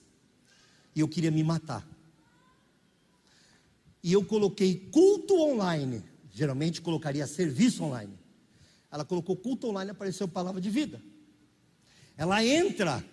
E 0.94 1.00
eu 1.00 1.08
queria 1.08 1.30
me 1.30 1.42
matar. 1.42 1.86
E 4.02 4.12
eu 4.12 4.24
coloquei 4.24 4.88
culto 4.92 5.34
online. 5.40 6.02
Geralmente 6.32 6.82
colocaria 6.82 7.26
serviço 7.26 7.82
online. 7.84 8.12
Ela 8.96 9.04
colocou 9.04 9.36
culto 9.36 9.68
online, 9.68 9.92
apareceu 9.92 10.26
palavra 10.26 10.60
de 10.60 10.70
vida. 10.70 11.00
Ela 12.16 12.44
entra 12.44 13.04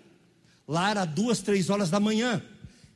Lá 0.67 0.89
era 0.89 1.06
duas, 1.06 1.39
três 1.39 1.69
horas 1.69 1.89
da 1.89 2.00
manhã. 2.00 2.41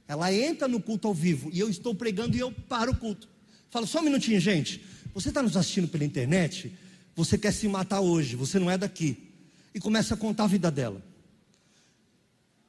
Ela 0.07 0.33
entra 0.33 0.67
no 0.67 0.81
culto 0.81 1.07
ao 1.07 1.13
vivo 1.13 1.49
e 1.51 1.59
eu 1.59 1.69
estou 1.69 1.93
pregando 1.93 2.35
e 2.35 2.39
eu 2.39 2.51
paro 2.51 2.93
o 2.93 2.95
culto. 2.95 3.27
Falo, 3.69 3.85
só 3.85 3.99
um 3.99 4.03
minutinho, 4.03 4.39
gente. 4.39 4.83
Você 5.13 5.29
está 5.29 5.43
nos 5.43 5.57
assistindo 5.57 5.87
pela 5.87 6.05
internet? 6.05 6.73
Você 7.15 7.37
quer 7.37 7.51
se 7.51 7.67
matar 7.67 7.99
hoje, 7.99 8.35
você 8.35 8.57
não 8.57 8.71
é 8.71 8.77
daqui. 8.77 9.31
E 9.73 9.79
começa 9.79 10.13
a 10.13 10.17
contar 10.17 10.45
a 10.45 10.47
vida 10.47 10.71
dela. 10.71 11.01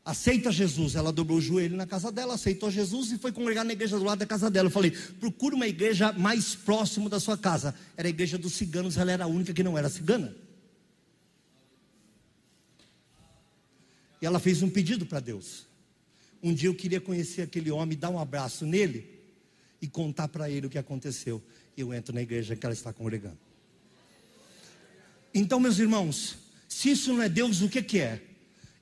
Aceita 0.09 0.51
Jesus. 0.51 0.95
Ela 0.95 1.13
dobrou 1.13 1.37
o 1.37 1.41
joelho 1.41 1.77
na 1.77 1.87
casa 1.87 2.11
dela, 2.11 2.33
aceitou 2.33 2.71
Jesus 2.71 3.13
e 3.13 3.19
foi 3.19 3.31
congregar 3.31 3.63
na 3.63 3.75
igreja 3.75 3.99
do 3.99 4.05
lado 4.05 4.21
da 4.21 4.25
casa 4.25 4.51
dela. 4.51 4.69
Eu 4.69 4.71
falei, 4.71 4.91
procura 4.91 5.55
uma 5.55 5.69
igreja 5.69 6.15
mais 6.15 6.55
próximo 6.55 7.11
da 7.11 7.21
sua 7.21 7.37
casa. 7.37 7.75
Era 7.95 8.09
a 8.09 8.11
igreja 8.11 8.39
dos 8.39 8.55
ciganos, 8.55 8.97
ela 8.97 9.13
era 9.13 9.25
a 9.25 9.27
única 9.27 9.53
que 9.53 9.63
não 9.63 9.77
era 9.77 9.91
cigana. 9.91 10.35
E 14.23 14.25
ela 14.25 14.41
fez 14.41 14.63
um 14.63 14.71
pedido 14.71 15.05
para 15.05 15.21
Deus. 15.21 15.67
Um 16.43 16.55
dia 16.55 16.71
eu 16.71 16.75
queria 16.75 17.03
conhecer 17.03 17.43
aquele 17.43 17.71
homem, 17.71 17.99
dar 17.99 18.09
um 18.09 18.19
abraço 18.19 18.65
nele 18.65 19.07
e 19.79 19.87
contar 19.87 20.29
para 20.29 20.49
ele 20.49 20.69
o 20.69 20.71
que 20.71 20.79
aconteceu. 20.79 21.43
Eu 21.77 21.93
entro 21.93 22.15
na 22.15 22.23
igreja 22.23 22.57
que 22.57 22.65
ela 22.65 22.73
está 22.73 22.95
congregando. 22.95 23.37
Então, 25.35 25.61
meus 25.61 25.79
irmãos, 25.79 26.39
se 26.67 26.93
isso 26.93 27.13
não 27.13 27.23
é 27.23 27.29
Deus, 27.29 27.61
o 27.61 27.69
que, 27.69 27.83
que 27.83 27.99
é? 27.99 28.23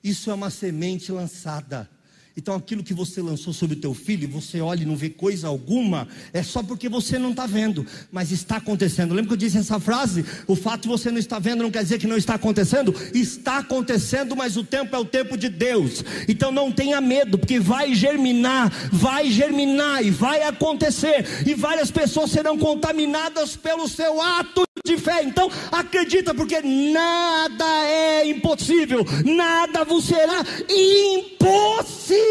Isso 0.07 0.31
é 0.31 0.33
uma 0.33 0.49
semente 0.49 1.11
lançada 1.11 1.89
então 2.37 2.53
aquilo 2.53 2.83
que 2.83 2.93
você 2.93 3.19
lançou 3.19 3.51
sobre 3.51 3.75
o 3.75 3.79
teu 3.79 3.95
filho, 3.95 4.29
você 4.29 4.61
olha 4.61 4.83
e 4.83 4.85
não 4.85 4.95
vê 4.95 5.09
coisa 5.09 5.47
alguma, 5.47 6.07
é 6.31 6.43
só 6.43 6.61
porque 6.61 6.87
você 6.87 7.17
não 7.17 7.31
está 7.31 7.47
vendo, 7.47 7.83
mas 8.11 8.31
está 8.31 8.57
acontecendo. 8.57 9.15
Lembra 9.15 9.29
que 9.29 9.33
eu 9.33 9.37
disse 9.37 9.57
essa 9.57 9.79
frase? 9.79 10.23
O 10.45 10.55
fato 10.55 10.83
de 10.83 10.87
você 10.87 11.09
não 11.09 11.17
estar 11.17 11.39
vendo 11.39 11.63
não 11.63 11.71
quer 11.71 11.81
dizer 11.81 11.97
que 11.97 12.05
não 12.05 12.15
está 12.15 12.35
acontecendo. 12.35 12.93
Está 13.11 13.57
acontecendo, 13.57 14.35
mas 14.35 14.55
o 14.55 14.63
tempo 14.63 14.95
é 14.95 14.99
o 14.99 15.05
tempo 15.05 15.35
de 15.35 15.49
Deus. 15.49 16.05
Então 16.27 16.51
não 16.51 16.71
tenha 16.71 17.01
medo, 17.01 17.39
porque 17.39 17.59
vai 17.59 17.95
germinar, 17.95 18.71
vai 18.91 19.31
germinar 19.31 20.05
e 20.05 20.11
vai 20.11 20.43
acontecer. 20.43 21.25
E 21.43 21.55
várias 21.55 21.89
pessoas 21.89 22.29
serão 22.29 22.55
contaminadas 22.55 23.55
pelo 23.55 23.87
seu 23.87 24.21
ato 24.21 24.66
de 24.87 24.97
fé. 24.97 25.21
Então, 25.23 25.51
acredita, 25.71 26.33
porque 26.33 26.61
nada 26.61 27.85
é 27.85 28.27
impossível, 28.27 29.05
nada 29.23 29.83
vos 29.83 30.05
será 30.05 30.43
impossível. 30.69 32.27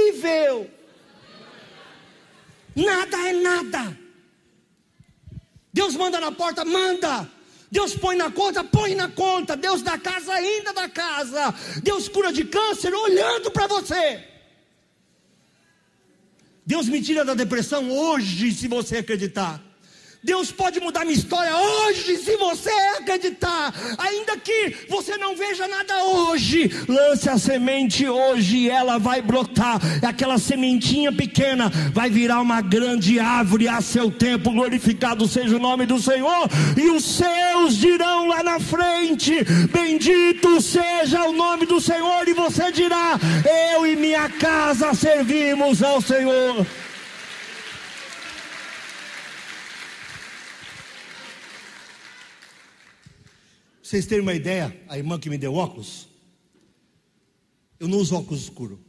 Nada 2.74 3.16
é 3.28 3.32
nada. 3.32 3.96
Deus 5.72 5.94
manda 5.94 6.18
na 6.20 6.32
porta, 6.32 6.64
manda. 6.64 7.30
Deus 7.70 7.94
põe 7.94 8.16
na 8.16 8.30
conta, 8.30 8.62
põe 8.64 8.94
na 8.94 9.08
conta. 9.08 9.56
Deus 9.56 9.82
dá 9.82 9.98
casa, 9.98 10.32
ainda 10.32 10.72
dá 10.72 10.88
casa. 10.88 11.54
Deus 11.82 12.08
cura 12.08 12.32
de 12.32 12.44
câncer, 12.44 12.94
olhando 12.94 13.50
para 13.50 13.66
você. 13.66 14.24
Deus 16.64 16.88
me 16.88 17.00
tira 17.00 17.24
da 17.24 17.34
depressão 17.34 17.90
hoje, 17.90 18.52
se 18.52 18.66
você 18.68 18.98
acreditar. 18.98 19.65
Deus 20.22 20.50
pode 20.50 20.80
mudar 20.80 21.04
minha 21.04 21.16
história 21.16 21.54
hoje, 21.56 22.16
se 22.16 22.36
você 22.36 22.70
acreditar, 22.98 23.72
ainda 23.96 24.36
que 24.36 24.74
você 24.88 25.16
não 25.16 25.36
veja 25.36 25.68
nada 25.68 26.02
hoje, 26.04 26.70
lance 26.88 27.28
a 27.28 27.38
semente 27.38 28.08
hoje 28.08 28.56
e 28.56 28.70
ela 28.70 28.98
vai 28.98 29.22
brotar. 29.22 29.80
Aquela 30.02 30.38
sementinha 30.38 31.12
pequena 31.12 31.70
vai 31.92 32.10
virar 32.10 32.40
uma 32.40 32.60
grande 32.60 33.20
árvore 33.20 33.68
a 33.68 33.80
seu 33.80 34.10
tempo. 34.10 34.50
Glorificado 34.50 35.28
seja 35.28 35.56
o 35.56 35.60
nome 35.60 35.86
do 35.86 36.00
Senhor, 36.00 36.48
e 36.76 36.90
os 36.90 37.04
seus 37.04 37.76
dirão 37.76 38.28
lá 38.28 38.42
na 38.42 38.58
frente: 38.58 39.44
Bendito 39.72 40.60
seja 40.60 41.24
o 41.24 41.32
nome 41.32 41.66
do 41.66 41.80
Senhor, 41.80 42.26
e 42.26 42.34
você 42.34 42.72
dirá: 42.72 43.18
Eu 43.72 43.86
e 43.86 43.94
minha 43.94 44.28
casa 44.28 44.94
servimos 44.94 45.82
ao 45.82 46.00
Senhor. 46.00 46.66
Vocês 53.86 54.04
terem 54.04 54.20
uma 54.20 54.34
ideia, 54.34 54.76
a 54.88 54.98
irmã 54.98 55.16
que 55.16 55.30
me 55.30 55.38
deu 55.38 55.54
óculos, 55.54 56.08
eu 57.78 57.86
não 57.86 57.98
uso 57.98 58.16
óculos 58.16 58.42
escuro, 58.42 58.84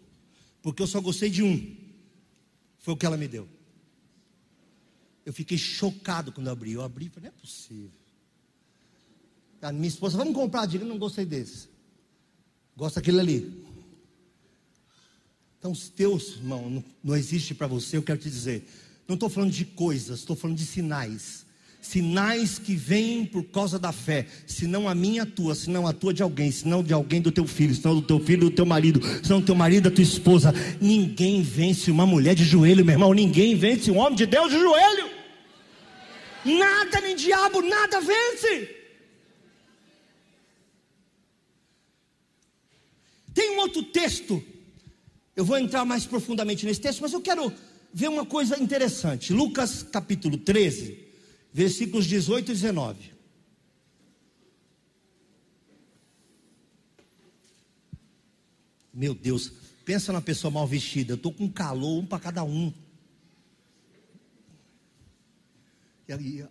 porque 0.60 0.81
eu 0.81 0.88
só 0.88 0.99
gostei 0.99 1.29
de 1.29 1.43
um. 1.43 1.77
Foi 2.79 2.95
o 2.95 2.97
que 2.97 3.05
ela 3.05 3.15
me 3.15 3.27
deu. 3.27 3.47
Eu 5.23 5.31
fiquei 5.31 5.55
chocado 5.55 6.31
quando 6.31 6.47
eu 6.47 6.53
abri. 6.53 6.71
Eu 6.71 6.81
abri 6.81 7.05
e 7.05 7.10
falei, 7.10 7.29
não 7.29 7.38
é 7.38 7.39
possível. 7.39 7.91
A 9.62 9.71
minha 9.71 9.88
esposa, 9.88 10.17
vamos 10.17 10.33
comprar, 10.33 10.65
diga, 10.65 10.83
não 10.83 10.97
gostei 10.97 11.25
desse. 11.25 11.69
Gosta 12.75 12.99
daquele 12.99 13.19
ali. 13.19 13.63
Então, 15.60 15.75
se 15.75 15.91
Deus, 15.91 16.38
irmão, 16.38 16.71
não, 16.71 16.83
não 17.03 17.15
existe 17.15 17.53
para 17.53 17.67
você, 17.67 17.97
eu 17.97 18.03
quero 18.03 18.19
te 18.19 18.29
dizer, 18.31 18.67
não 19.07 19.13
estou 19.13 19.29
falando 19.29 19.51
de 19.51 19.63
coisas, 19.63 20.19
estou 20.19 20.36
falando 20.36 20.57
de 20.57 20.65
sinais 20.65 21.45
sinais 21.88 22.60
que 22.60 22.76
vêm 22.76 23.26
por 23.26 23.43
causa 23.45 23.80
da 23.80 23.91
fé, 23.91 24.28
se 24.45 24.67
não 24.67 24.88
a 24.88 24.93
minha, 24.93 25.23
a 25.23 25.26
tua, 25.26 25.56
se 25.56 25.69
não 25.69 25.88
a 25.88 25.93
tua 25.93 26.13
de 26.13 26.21
alguém, 26.21 26.52
se 26.52 26.67
não 26.67 26.84
de 26.84 26.93
alguém 26.93 27.21
do 27.21 27.32
teu 27.32 27.47
filho, 27.47 27.73
se 27.73 27.84
não 27.84 27.95
do 27.95 28.02
teu 28.02 28.19
filho 28.19 28.41
do 28.41 28.52
teu 28.52 28.65
marido, 28.65 29.02
se 29.23 29.30
não 29.30 29.39
do 29.39 29.45
teu 29.45 29.56
marido 29.56 29.89
da 29.89 29.95
tua 29.95 30.04
esposa. 30.04 30.54
Ninguém 30.82 31.41
vence 31.41 31.89
uma 31.89 32.06
mulher 32.06 32.36
de 32.36 32.43
joelho, 32.43 32.84
meu 32.84 32.93
irmão, 32.93 33.13
ninguém 33.13 33.56
vence 33.56 33.89
um 33.89 33.97
homem 33.97 34.15
de 34.15 34.26
Deus 34.26 34.52
de 34.52 34.60
joelho. 34.60 35.10
Nada 36.43 37.02
nem 37.02 37.15
diabo, 37.15 37.62
nada 37.62 38.02
vence. 38.02 38.76
Tem 43.34 43.52
um 43.56 43.60
outro 43.60 43.84
texto, 43.84 44.43
eu 45.36 45.45
vou 45.45 45.58
entrar 45.58 45.86
mais 45.86 46.06
profundamente 46.06 46.65
nesse 46.65 46.82
texto, 46.82 47.02
mas 47.02 47.13
eu 47.13 47.21
quero 47.21 47.54
ver 47.93 48.10
uma 48.10 48.26
coisa 48.26 48.62
interessante. 48.62 49.32
Lucas 49.32 49.84
capítulo 49.84 50.38
13, 50.38 51.07
versículos 51.58 52.06
18 52.06 52.52
e 52.52 52.54
19. 52.54 53.12
Meu 58.93 59.15
Deus, 59.15 59.52
pensa 59.84 60.13
na 60.13 60.22
pessoa 60.22 60.52
mal 60.52 60.67
vestida. 60.67 61.13
Eu 61.13 61.15
estou 61.15 61.34
com 61.34 61.50
calor, 61.50 61.98
um 61.98 62.06
para 62.06 62.20
cada 62.20 62.43
um. 62.43 62.72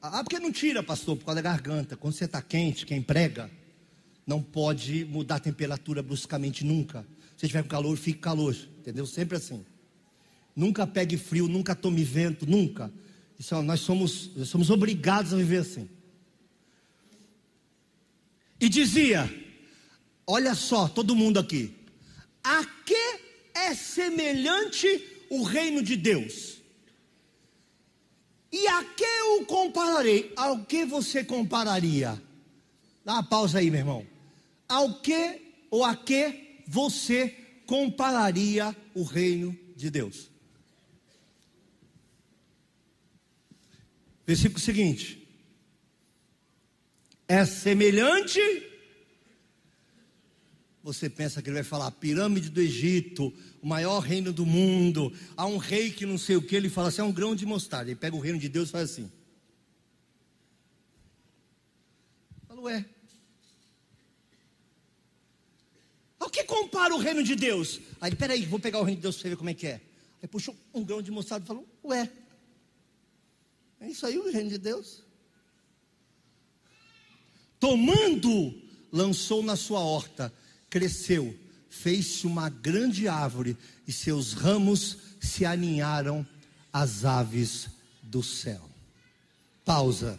ah, 0.03 0.25
porque 0.25 0.41
não 0.41 0.51
tira, 0.51 0.83
pastor, 0.83 1.17
por 1.17 1.27
causa 1.27 1.41
da 1.41 1.51
garganta. 1.51 1.97
Quando 1.97 2.15
você 2.15 2.25
está 2.25 2.43
quente, 2.43 2.85
quem 2.85 3.01
prega, 3.01 3.49
não 4.27 4.43
pode 4.43 5.05
mudar 5.05 5.37
a 5.37 5.41
temperatura 5.41 6.03
bruscamente 6.03 6.65
nunca. 6.65 7.07
Se 7.37 7.47
tiver 7.47 7.63
com 7.63 7.69
calor, 7.69 7.97
fique 7.97 8.19
calor. 8.19 8.57
Entendeu? 8.81 9.07
Sempre 9.07 9.37
assim. 9.37 9.65
Nunca 10.55 10.85
pegue 10.85 11.17
frio, 11.17 11.47
nunca 11.47 11.77
tome 11.77 12.03
vento, 12.03 12.45
nunca. 12.45 12.93
Isso, 13.39 13.61
nós 13.63 13.81
somos, 13.81 14.35
nós 14.35 14.49
somos 14.49 14.71
obrigados 14.71 15.33
a 15.33 15.37
viver 15.37 15.59
assim. 15.59 15.89
E 18.61 18.69
dizia: 18.69 19.31
Olha 20.27 20.55
só, 20.55 20.89
todo 20.89 21.15
mundo 21.15 21.39
aqui. 21.39 21.75
A 22.43 22.65
que 22.65 23.21
é 23.55 23.75
semelhante 23.75 25.05
o 25.31 25.43
reino 25.43 25.83
de 25.83 25.97
Deus? 25.97 26.57
E 28.53 28.67
a 28.69 28.85
que 28.85 29.05
eu 29.05 29.45
compararei? 29.45 30.33
Ao 30.37 30.65
que 30.65 30.85
você 30.85 31.23
compararia? 31.23 32.21
Dá 33.05 33.15
uma 33.15 33.23
pausa 33.23 33.59
aí, 33.59 33.71
meu 33.71 33.81
irmão. 33.81 34.07
Ao 34.69 34.95
que 34.95 35.43
ou 35.71 35.85
a 35.85 35.95
que 35.95 36.63
você 36.67 37.37
compararia 37.67 38.75
o 38.95 39.03
reino 39.03 39.57
de 39.77 39.91
Deus? 39.91 40.31
Versículo 44.27 44.59
seguinte: 44.59 45.27
É 47.29 47.45
semelhante. 47.45 48.41
Você 50.83 51.11
pensa 51.11 51.43
que 51.43 51.49
ele 51.49 51.55
vai 51.55 51.65
falar 51.65 51.91
pirâmide 51.91 52.49
do 52.49 52.61
Egito, 52.61 53.33
o 53.61 53.67
maior 53.67 53.99
reino 54.01 54.33
do 54.33 54.47
mundo. 54.47 55.13
Há 55.37 55.45
um 55.47 55.57
rei 55.57 55.91
que 55.91 56.07
não 56.07 56.17
sei 56.19 56.37
o 56.37 56.43
que, 56.43 56.55
ele 56.57 56.69
fala 56.69 56.89
assim: 56.89 57.01
é 57.01 57.05
um 57.05 57.13
grão 57.13 57.37
de 57.37 57.47
mostarda. 57.47 57.91
Ele 57.91 57.99
pega 57.99 58.17
o 58.17 58.21
reino 58.21 58.39
de 58.39 58.49
Deus 58.49 58.69
e 58.69 58.73
faz 58.73 58.91
assim. 58.91 59.11
Fala, 62.49 62.61
ué. 62.63 62.85
Ao 66.19 66.31
que 66.31 66.43
compara 66.45 66.95
o 66.95 66.99
reino 66.99 67.23
de 67.23 67.37
Deus? 67.37 67.81
Aí 68.01 68.09
ele, 68.09 68.17
peraí, 68.17 68.45
vou 68.47 68.59
pegar 68.59 68.81
o 68.81 68.83
reino 68.83 68.97
de 68.97 69.03
Deus 69.03 69.17
para 69.17 69.23
você 69.23 69.29
ver 69.29 69.37
como 69.37 69.51
é 69.51 69.55
que 69.55 69.67
é. 69.67 69.81
Aí 70.23 70.29
puxou 70.29 70.57
um 70.75 70.83
grão 70.83 71.01
de 71.01 71.11
mostarda 71.11 71.45
e 71.45 71.47
falou, 71.47 71.67
ué. 71.85 72.11
É 73.87 73.89
isso 73.89 74.05
aí 74.05 74.19
o 74.19 74.33
reino 74.33 74.51
de 74.51 74.59
Deus. 74.59 75.01
Tomando, 77.61 78.53
lançou 78.91 79.45
na 79.45 79.55
sua 79.55 79.79
horta, 79.79 80.33
cresceu, 80.69 81.39
fez-se 81.71 82.27
uma 82.27 82.49
grande 82.49 83.07
árvore, 83.07 83.57
e 83.87 83.93
seus 83.93 84.33
ramos 84.33 84.99
se 85.21 85.45
aninharam 85.45 86.27
às 86.73 87.05
aves 87.05 87.69
do 88.03 88.25
céu. 88.25 88.69
Pausa. 89.65 90.19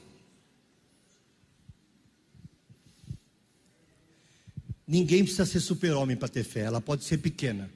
Ninguém 4.87 5.23
precisa 5.23 5.45
ser 5.45 5.59
super-homem 5.59 6.15
para 6.15 6.29
ter 6.29 6.45
fé, 6.45 6.61
ela 6.61 6.79
pode 6.79 7.03
ser 7.03 7.17
pequena. 7.17 7.69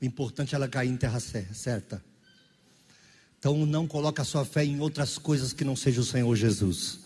O 0.00 0.04
importante 0.04 0.54
é 0.54 0.56
ela 0.56 0.68
cair 0.68 0.88
em 0.88 0.96
terra 0.96 1.18
certa. 1.18 2.09
Então 3.40 3.64
não 3.64 3.88
coloque 3.88 4.20
a 4.20 4.24
sua 4.24 4.44
fé 4.44 4.66
em 4.66 4.80
outras 4.80 5.16
coisas 5.16 5.54
que 5.54 5.64
não 5.64 5.74
seja 5.74 6.02
o 6.02 6.04
Senhor 6.04 6.36
Jesus. 6.36 7.00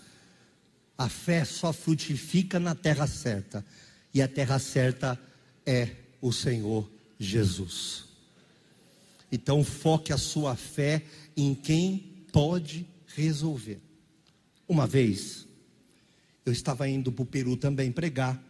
A 0.98 1.08
fé 1.08 1.44
só 1.44 1.72
frutifica 1.72 2.58
na 2.58 2.74
terra 2.74 3.06
certa. 3.06 3.64
E 4.12 4.20
a 4.20 4.26
terra 4.26 4.58
certa 4.58 5.18
é 5.64 5.90
o 6.20 6.32
Senhor 6.32 6.90
Jesus. 7.20 8.04
Então 9.30 9.62
foque 9.62 10.12
a 10.12 10.18
sua 10.18 10.56
fé 10.56 11.04
em 11.36 11.54
quem 11.54 11.98
pode 12.32 12.84
resolver. 13.14 13.80
Uma 14.68 14.88
vez, 14.88 15.46
eu 16.44 16.52
estava 16.52 16.88
indo 16.88 17.12
para 17.12 17.22
o 17.22 17.26
Peru 17.26 17.56
também 17.56 17.92
pregar, 17.92 18.42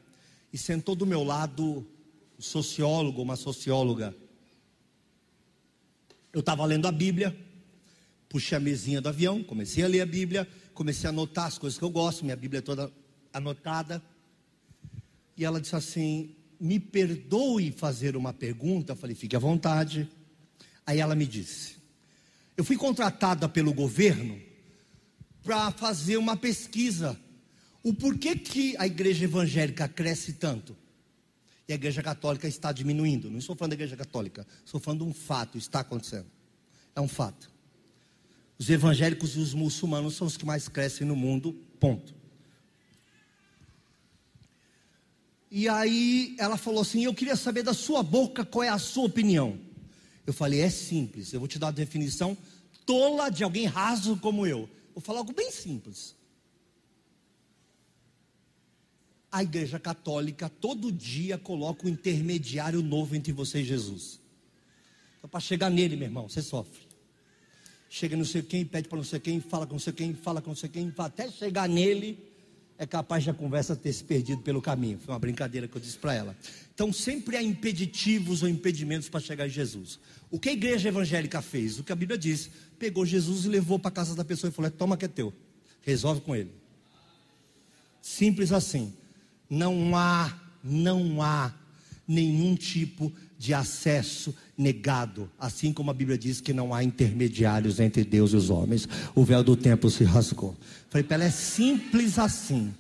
e 0.51 0.57
sentou 0.57 0.95
do 0.95 1.05
meu 1.05 1.23
lado 1.23 1.87
um 2.39 2.43
sociólogo, 2.43 3.21
uma 3.21 3.37
socióloga. 3.37 4.15
Eu 6.33 6.41
estava 6.41 6.65
lendo 6.65 6.87
a 6.87 6.93
Bíblia, 6.93 7.37
puxei 8.35 8.59
a 8.59 8.61
mesinha 8.61 9.01
do 9.01 9.09
avião, 9.09 9.45
comecei 9.45 9.85
a 9.85 9.87
ler 9.87 10.01
a 10.01 10.07
Bíblia, 10.07 10.49
comecei 10.75 11.07
a 11.07 11.11
anotar 11.11 11.47
as 11.47 11.57
coisas 11.57 11.79
que 11.79 11.85
eu 11.85 11.91
gosto, 11.91 12.25
minha 12.25 12.35
Bíblia 12.35 12.59
é 12.59 12.63
toda 12.63 12.93
anotada. 13.33 14.03
E 15.37 15.45
ela 15.45 15.61
disse 15.61 15.77
assim: 15.77 16.35
Me 16.59 16.81
perdoe 16.81 17.71
fazer 17.71 18.17
uma 18.17 18.33
pergunta. 18.33 18.91
Eu 18.91 18.97
falei: 18.97 19.15
Fique 19.15 19.37
à 19.37 19.39
vontade. 19.39 20.11
Aí 20.85 20.99
ela 20.99 21.15
me 21.15 21.29
disse: 21.29 21.77
Eu 22.57 22.65
fui 22.65 22.77
contratada 22.77 23.49
pelo 23.49 23.73
governo 23.73 24.37
para 25.45 25.71
fazer 25.71 26.17
uma 26.17 26.37
pesquisa. 26.37 27.17
O 27.85 27.95
porquê 27.95 28.35
que 28.35 28.75
a 28.79 28.87
igreja 28.89 29.27
evangélica 29.27 29.87
cresce 29.87 30.33
tanto 30.33 30.77
e 31.69 31.73
a 31.73 31.77
igreja 31.77 32.03
católica 32.03 32.49
está 32.49 32.73
diminuindo. 32.73 33.31
Não 33.31 33.39
estou 33.39 33.55
falando 33.55 33.71
da 33.71 33.77
igreja 33.77 33.97
católica, 33.97 34.45
estou 34.65 34.81
falando 34.81 35.05
de 35.05 35.11
um 35.11 35.15
fato, 35.15 35.57
está 35.57 35.81
acontecendo. 35.81 36.27
É 36.97 37.01
um 37.01 37.07
fato. 37.07 37.54
Os 38.59 38.71
evangélicos 38.71 39.35
e 39.37 39.41
os 39.41 39.53
muçulmanos 39.53 40.15
são 40.15 40.27
os 40.27 40.37
que 40.37 40.47
mais 40.47 40.69
crescem 40.69 41.07
no 41.07 41.17
mundo, 41.17 41.53
ponto. 41.81 42.15
E 45.51 45.69
aí 45.69 46.37
ela 46.39 46.57
falou 46.57 46.83
assim: 46.83 47.05
Eu 47.05 47.15
queria 47.15 47.37
saber 47.37 47.63
da 47.63 47.75
sua 47.75 48.03
boca 48.03 48.45
qual 48.45 48.63
é 48.63 48.69
a 48.69 48.79
sua 48.79 49.07
opinião. 49.07 49.59
Eu 50.27 50.33
falei: 50.33 50.61
É 50.61 50.71
simples, 50.71 51.33
eu 51.33 51.41
vou 51.41 51.49
te 51.49 51.59
dar 51.59 51.67
uma 51.67 51.73
definição 51.73 52.37
tola 52.87 53.29
de 53.31 53.43
alguém 53.43 53.67
raso 53.67 54.17
como 54.19 54.47
eu. 54.47 54.69
Vou 54.95 55.03
falar 55.03 55.21
algo 55.21 55.33
bem 55.33 55.51
simples. 55.51 56.15
A 59.31 59.43
Igreja 59.43 59.81
Católica 59.81 60.49
todo 60.49 60.93
dia 60.93 61.37
coloca 61.37 61.87
um 61.87 61.91
intermediário 61.91 62.81
novo 62.83 63.17
entre 63.17 63.33
você 63.33 63.63
e 63.63 63.65
Jesus. 63.65 64.21
Então, 65.19 65.29
para 65.29 65.41
chegar 65.41 65.71
nele, 65.71 65.97
meu 65.97 66.07
irmão, 66.07 66.29
você 66.29 66.41
sofre 66.41 66.84
chega 67.95 68.17
não 68.17 68.25
sei 68.25 68.43
quem, 68.43 68.65
pede 68.65 68.89
para 68.89 68.97
não 68.97 69.05
sei 69.05 69.21
quem, 69.21 69.41
fala 69.41 69.69
com 69.69 69.75
não 69.75 69.79
sei 69.79 69.93
quem, 69.93 70.13
fala 70.15 70.43
com 70.43 70.51
não 70.51 70.57
sei 70.57 70.69
quem, 70.69 70.93
até 70.99 71.31
chegar 71.31 71.69
nele, 71.69 72.19
é 72.77 72.85
capaz 72.85 73.23
de 73.23 73.31
a 73.31 73.35
conversa 73.35 73.77
ter 73.77 73.93
se 73.93 74.03
perdido 74.03 74.43
pelo 74.43 74.61
caminho. 74.61 74.99
Foi 74.99 75.15
uma 75.15 75.21
brincadeira 75.21 75.69
que 75.69 75.77
eu 75.77 75.81
disse 75.81 75.97
para 75.97 76.13
ela. 76.13 76.37
Então 76.75 76.93
sempre 76.93 77.37
há 77.37 77.43
impeditivos 77.43 78.43
ou 78.43 78.49
impedimentos 78.49 79.09
para 79.09 79.21
chegar 79.21 79.47
em 79.47 79.51
Jesus. 79.51 80.01
O 80.29 80.41
que 80.41 80.49
a 80.49 80.53
igreja 80.53 80.89
evangélica 80.89 81.41
fez? 81.41 81.79
O 81.79 81.85
que 81.85 81.93
a 81.93 81.95
Bíblia 81.95 82.19
diz? 82.19 82.51
Pegou 82.81 83.07
Jesus 83.07 83.45
e 83.45 83.49
levou 83.49 83.79
para 83.79 83.93
casa 83.93 84.17
da 84.17 84.25
pessoa 84.25 84.51
e 84.51 84.53
falou: 84.53 84.69
toma 84.73 84.97
que 84.97 85.05
é 85.05 85.09
teu, 85.09 85.33
resolve 85.83 86.21
com 86.21 86.35
ele. 86.35 86.51
Simples 88.03 88.51
assim. 88.51 88.93
Não 89.49 89.97
há, 89.97 90.37
não 90.65 91.23
há 91.23 91.55
nenhum 92.09 92.57
tipo 92.57 93.13
de 93.39 93.53
acesso 93.53 94.35
negado, 94.57 95.31
assim 95.39 95.73
como 95.73 95.91
a 95.91 95.95
Bíblia 95.95 96.17
diz 96.17 96.41
que 96.41 96.53
não 96.53 96.73
há 96.73 96.83
intermediários 96.83 97.81
entre 97.81 98.05
Deus 98.05 98.33
e 98.33 98.37
os 98.37 98.51
homens. 98.51 98.89
O 99.15 99.25
véu 99.25 99.43
do 99.43 99.57
templo 99.57 99.91
se 99.91 100.05
rasgou. 100.05 100.57
Falei 100.89 101.05
para 101.05 101.17
ela, 101.17 101.25
é 101.25 101.31
simples 101.31 102.19
assim. 102.19 102.73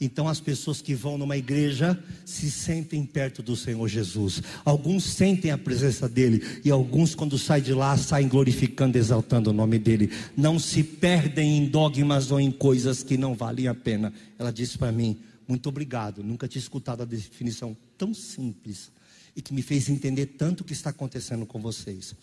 Então 0.00 0.28
as 0.28 0.38
pessoas 0.38 0.80
que 0.80 0.94
vão 0.94 1.18
numa 1.18 1.36
igreja 1.36 1.98
se 2.24 2.50
sentem 2.50 3.04
perto 3.04 3.42
do 3.42 3.56
Senhor 3.56 3.88
Jesus. 3.88 4.40
Alguns 4.64 5.02
sentem 5.02 5.50
a 5.50 5.58
presença 5.58 6.08
dele 6.08 6.60
e 6.64 6.70
alguns 6.70 7.16
quando 7.16 7.36
saem 7.36 7.64
de 7.64 7.74
lá 7.74 7.96
saem 7.96 8.28
glorificando, 8.28 8.96
exaltando 8.96 9.50
o 9.50 9.52
nome 9.52 9.78
dele. 9.78 10.12
Não 10.36 10.56
se 10.58 10.84
perdem 10.84 11.58
em 11.58 11.66
dogmas 11.66 12.30
ou 12.30 12.38
em 12.38 12.52
coisas 12.52 13.02
que 13.02 13.16
não 13.16 13.34
valem 13.34 13.66
a 13.66 13.74
pena. 13.74 14.12
Ela 14.38 14.52
disse 14.52 14.78
para 14.78 14.92
mim: 14.92 15.18
"Muito 15.48 15.68
obrigado. 15.68 16.22
Nunca 16.22 16.46
tinha 16.46 16.62
escutado 16.62 17.02
a 17.02 17.06
definição 17.06 17.76
tão 17.96 18.14
simples 18.14 18.92
e 19.34 19.42
que 19.42 19.54
me 19.54 19.62
fez 19.62 19.88
entender 19.88 20.26
tanto 20.26 20.60
o 20.60 20.64
que 20.64 20.72
está 20.72 20.90
acontecendo 20.90 21.46
com 21.46 21.60
vocês. 21.60 22.14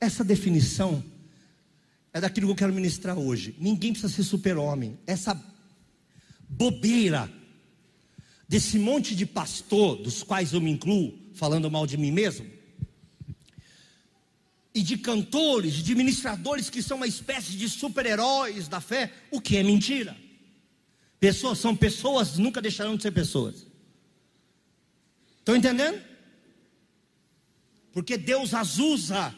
Essa 0.00 0.24
definição 0.24 1.04
é 2.12 2.20
daquilo 2.20 2.46
que 2.46 2.52
eu 2.52 2.56
quero 2.56 2.74
ministrar 2.74 3.18
hoje. 3.18 3.54
Ninguém 3.58 3.92
precisa 3.92 4.12
ser 4.12 4.22
super-homem. 4.22 4.98
Essa 5.06 5.40
bobeira 6.48 7.30
desse 8.48 8.78
monte 8.78 9.14
de 9.14 9.24
pastor, 9.24 9.96
dos 9.96 10.22
quais 10.22 10.52
eu 10.52 10.60
me 10.60 10.70
incluo, 10.70 11.18
falando 11.34 11.70
mal 11.70 11.86
de 11.86 11.96
mim 11.96 12.10
mesmo, 12.10 12.46
e 14.74 14.82
de 14.82 14.96
cantores, 14.96 15.74
de 15.74 15.94
ministradores 15.94 16.68
que 16.70 16.82
são 16.82 16.96
uma 16.96 17.06
espécie 17.06 17.52
de 17.52 17.68
super-heróis 17.68 18.68
da 18.68 18.80
fé, 18.80 19.12
o 19.30 19.40
que 19.40 19.56
é 19.56 19.62
mentira. 19.62 20.16
Pessoas 21.20 21.58
são 21.58 21.76
pessoas, 21.76 22.36
nunca 22.38 22.60
deixarão 22.60 22.96
de 22.96 23.02
ser 23.02 23.12
pessoas. 23.12 23.66
Estão 25.38 25.56
entendendo? 25.56 26.02
Porque 27.92 28.16
Deus 28.16 28.54
as 28.54 28.78
usa. 28.78 29.34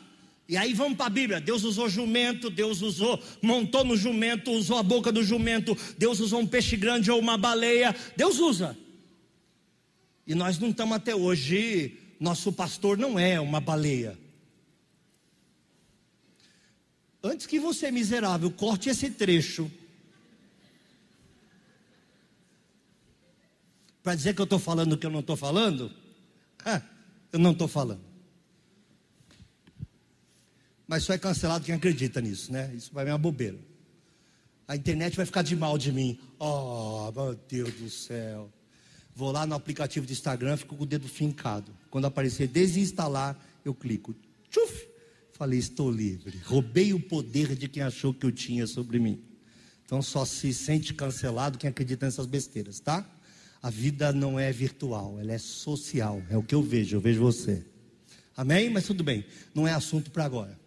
E 0.48 0.56
aí 0.56 0.74
vamos 0.74 0.96
para 0.96 1.06
a 1.06 1.10
Bíblia. 1.10 1.40
Deus 1.40 1.64
usou 1.64 1.88
jumento, 1.88 2.50
Deus 2.50 2.82
usou, 2.82 3.22
montou 3.40 3.84
no 3.84 3.96
jumento, 3.96 4.50
usou 4.52 4.78
a 4.78 4.82
boca 4.82 5.10
do 5.10 5.24
jumento, 5.24 5.76
Deus 5.96 6.20
usou 6.20 6.40
um 6.40 6.46
peixe 6.46 6.76
grande 6.76 7.10
ou 7.10 7.18
uma 7.18 7.38
baleia. 7.38 7.94
Deus 8.16 8.38
usa. 8.38 8.76
E 10.26 10.34
nós 10.34 10.58
não 10.58 10.70
estamos 10.70 10.96
até 10.96 11.14
hoje, 11.14 11.98
nosso 12.20 12.52
pastor 12.52 12.96
não 12.96 13.18
é 13.18 13.40
uma 13.40 13.60
baleia. 13.60 14.18
Antes 17.22 17.46
que 17.46 17.58
você, 17.58 17.90
miserável, 17.90 18.50
corte 18.50 18.90
esse 18.90 19.10
trecho. 19.10 19.70
Para 24.02 24.14
dizer 24.14 24.34
que 24.34 24.40
eu 24.42 24.44
estou 24.44 24.58
falando 24.58 24.92
o 24.92 24.98
que 24.98 25.06
eu 25.06 25.10
não 25.10 25.20
estou 25.20 25.36
falando? 25.36 25.90
Ah, 26.62 26.82
eu 27.32 27.38
não 27.38 27.52
estou 27.52 27.66
falando. 27.66 28.13
Mas 30.86 31.04
só 31.04 31.12
é 31.12 31.18
cancelado 31.18 31.64
quem 31.64 31.74
acredita 31.74 32.20
nisso, 32.20 32.52
né? 32.52 32.72
Isso 32.74 32.90
vai 32.92 33.04
ser 33.04 33.12
uma 33.12 33.18
bobeira. 33.18 33.58
A 34.66 34.76
internet 34.76 35.16
vai 35.16 35.26
ficar 35.26 35.42
de 35.42 35.54
mal 35.54 35.76
de 35.76 35.92
mim. 35.92 36.18
Oh, 36.38 37.10
meu 37.14 37.34
Deus 37.48 37.72
do 37.74 37.90
céu. 37.90 38.50
Vou 39.14 39.30
lá 39.30 39.46
no 39.46 39.54
aplicativo 39.54 40.06
do 40.06 40.12
Instagram, 40.12 40.56
fico 40.56 40.76
com 40.76 40.82
o 40.82 40.86
dedo 40.86 41.08
fincado. 41.08 41.72
Quando 41.90 42.06
aparecer 42.06 42.48
desinstalar, 42.48 43.38
eu 43.64 43.74
clico. 43.74 44.14
Tchuf! 44.50 44.88
Falei, 45.32 45.58
estou 45.58 45.90
livre. 45.90 46.40
Roubei 46.44 46.92
o 46.92 47.00
poder 47.00 47.54
de 47.56 47.68
quem 47.68 47.82
achou 47.82 48.14
que 48.14 48.24
eu 48.24 48.32
tinha 48.32 48.66
sobre 48.66 48.98
mim. 48.98 49.22
Então 49.84 50.00
só 50.00 50.24
se 50.24 50.52
sente 50.54 50.94
cancelado 50.94 51.58
quem 51.58 51.68
acredita 51.68 52.06
nessas 52.06 52.26
besteiras, 52.26 52.80
tá? 52.80 53.06
A 53.62 53.70
vida 53.70 54.12
não 54.12 54.38
é 54.38 54.50
virtual, 54.52 55.18
ela 55.18 55.32
é 55.32 55.38
social. 55.38 56.22
É 56.30 56.36
o 56.36 56.42
que 56.42 56.54
eu 56.54 56.62
vejo, 56.62 56.96
eu 56.96 57.00
vejo 57.00 57.20
você. 57.20 57.64
Amém? 58.36 58.70
Mas 58.70 58.86
tudo 58.86 59.04
bem, 59.04 59.24
não 59.54 59.66
é 59.66 59.72
assunto 59.72 60.10
para 60.10 60.24
agora. 60.24 60.58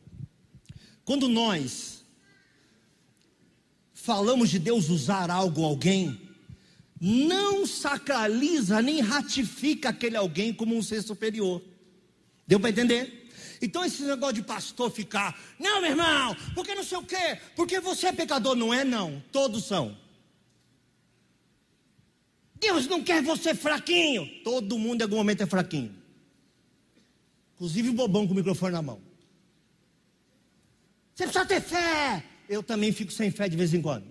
Quando 1.08 1.30
nós 1.30 2.04
falamos 3.93 4.50
de 4.50 4.60
Deus 4.60 4.89
usar 4.89 5.32
algo 5.32 5.63
alguém, 5.63 6.20
não 7.00 7.65
sacraliza 7.65 8.82
nem 8.82 9.00
ratifica 9.00 9.88
aquele 9.88 10.17
alguém 10.17 10.54
como 10.54 10.76
um 10.76 10.84
ser 10.84 11.02
superior. 11.02 11.62
Deu 12.46 12.60
para 12.60 12.72
entender? 12.72 13.30
Então 13.62 13.86
esse 13.86 14.04
negócio 14.04 14.36
de 14.36 14.41
pastor 14.41 14.91
ficar, 14.91 15.39
não, 15.58 15.80
meu 15.80 15.91
irmão, 15.91 16.36
porque 16.54 16.76
não 16.76 16.84
sei 16.84 16.98
o 16.98 17.04
quê, 17.04 17.39
porque 17.56 17.80
você 17.80 18.08
é 18.08 18.12
pecador, 18.12 18.54
não 18.54 18.74
é 18.74 18.84
não, 18.84 19.24
todos 19.32 19.63
são. 19.63 19.98
Deus 22.60 22.86
não 22.86 23.02
quer 23.02 23.24
você 23.24 23.56
fraquinho. 23.56 24.30
Todo 24.43 24.78
mundo 24.78 25.00
em 25.00 25.04
algum 25.06 25.15
momento 25.15 25.41
é 25.41 25.46
fraquinho. 25.46 25.96
Inclusive 27.56 27.91
o 27.91 27.93
bobão 27.93 28.28
com 28.28 28.34
o 28.34 28.36
microfone 28.36 28.74
na 28.74 28.82
mão. 28.82 29.07
Você 31.17 31.23
precisa 31.23 31.45
ter 31.47 31.62
fé. 31.62 32.23
Eu 32.47 32.62
também 32.62 32.91
fico 32.91 33.12
sem 33.12 33.32
fé 33.32 33.49
de 33.49 33.58
vez 33.58 33.73
em 33.73 33.82
quando. 33.82 34.06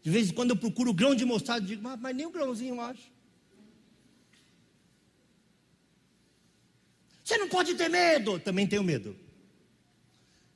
De 0.00 0.08
vez 0.08 0.30
em 0.30 0.32
quando 0.32 0.50
eu 0.50 0.56
procuro 0.56 0.92
o 0.92 0.94
grão 0.94 1.12
de 1.12 1.24
mostarda 1.24 1.66
e 1.66 1.70
digo, 1.70 1.82
mas, 1.82 1.98
mas 1.98 2.14
nem 2.14 2.24
o 2.24 2.30
grãozinho 2.30 2.76
eu 2.76 2.80
acho. 2.80 3.02
Você 7.24 7.36
não 7.36 7.48
pode 7.48 7.74
ter 7.74 7.88
medo. 7.88 8.38
Também 8.38 8.64
tenho 8.64 8.84
medo. 8.84 9.16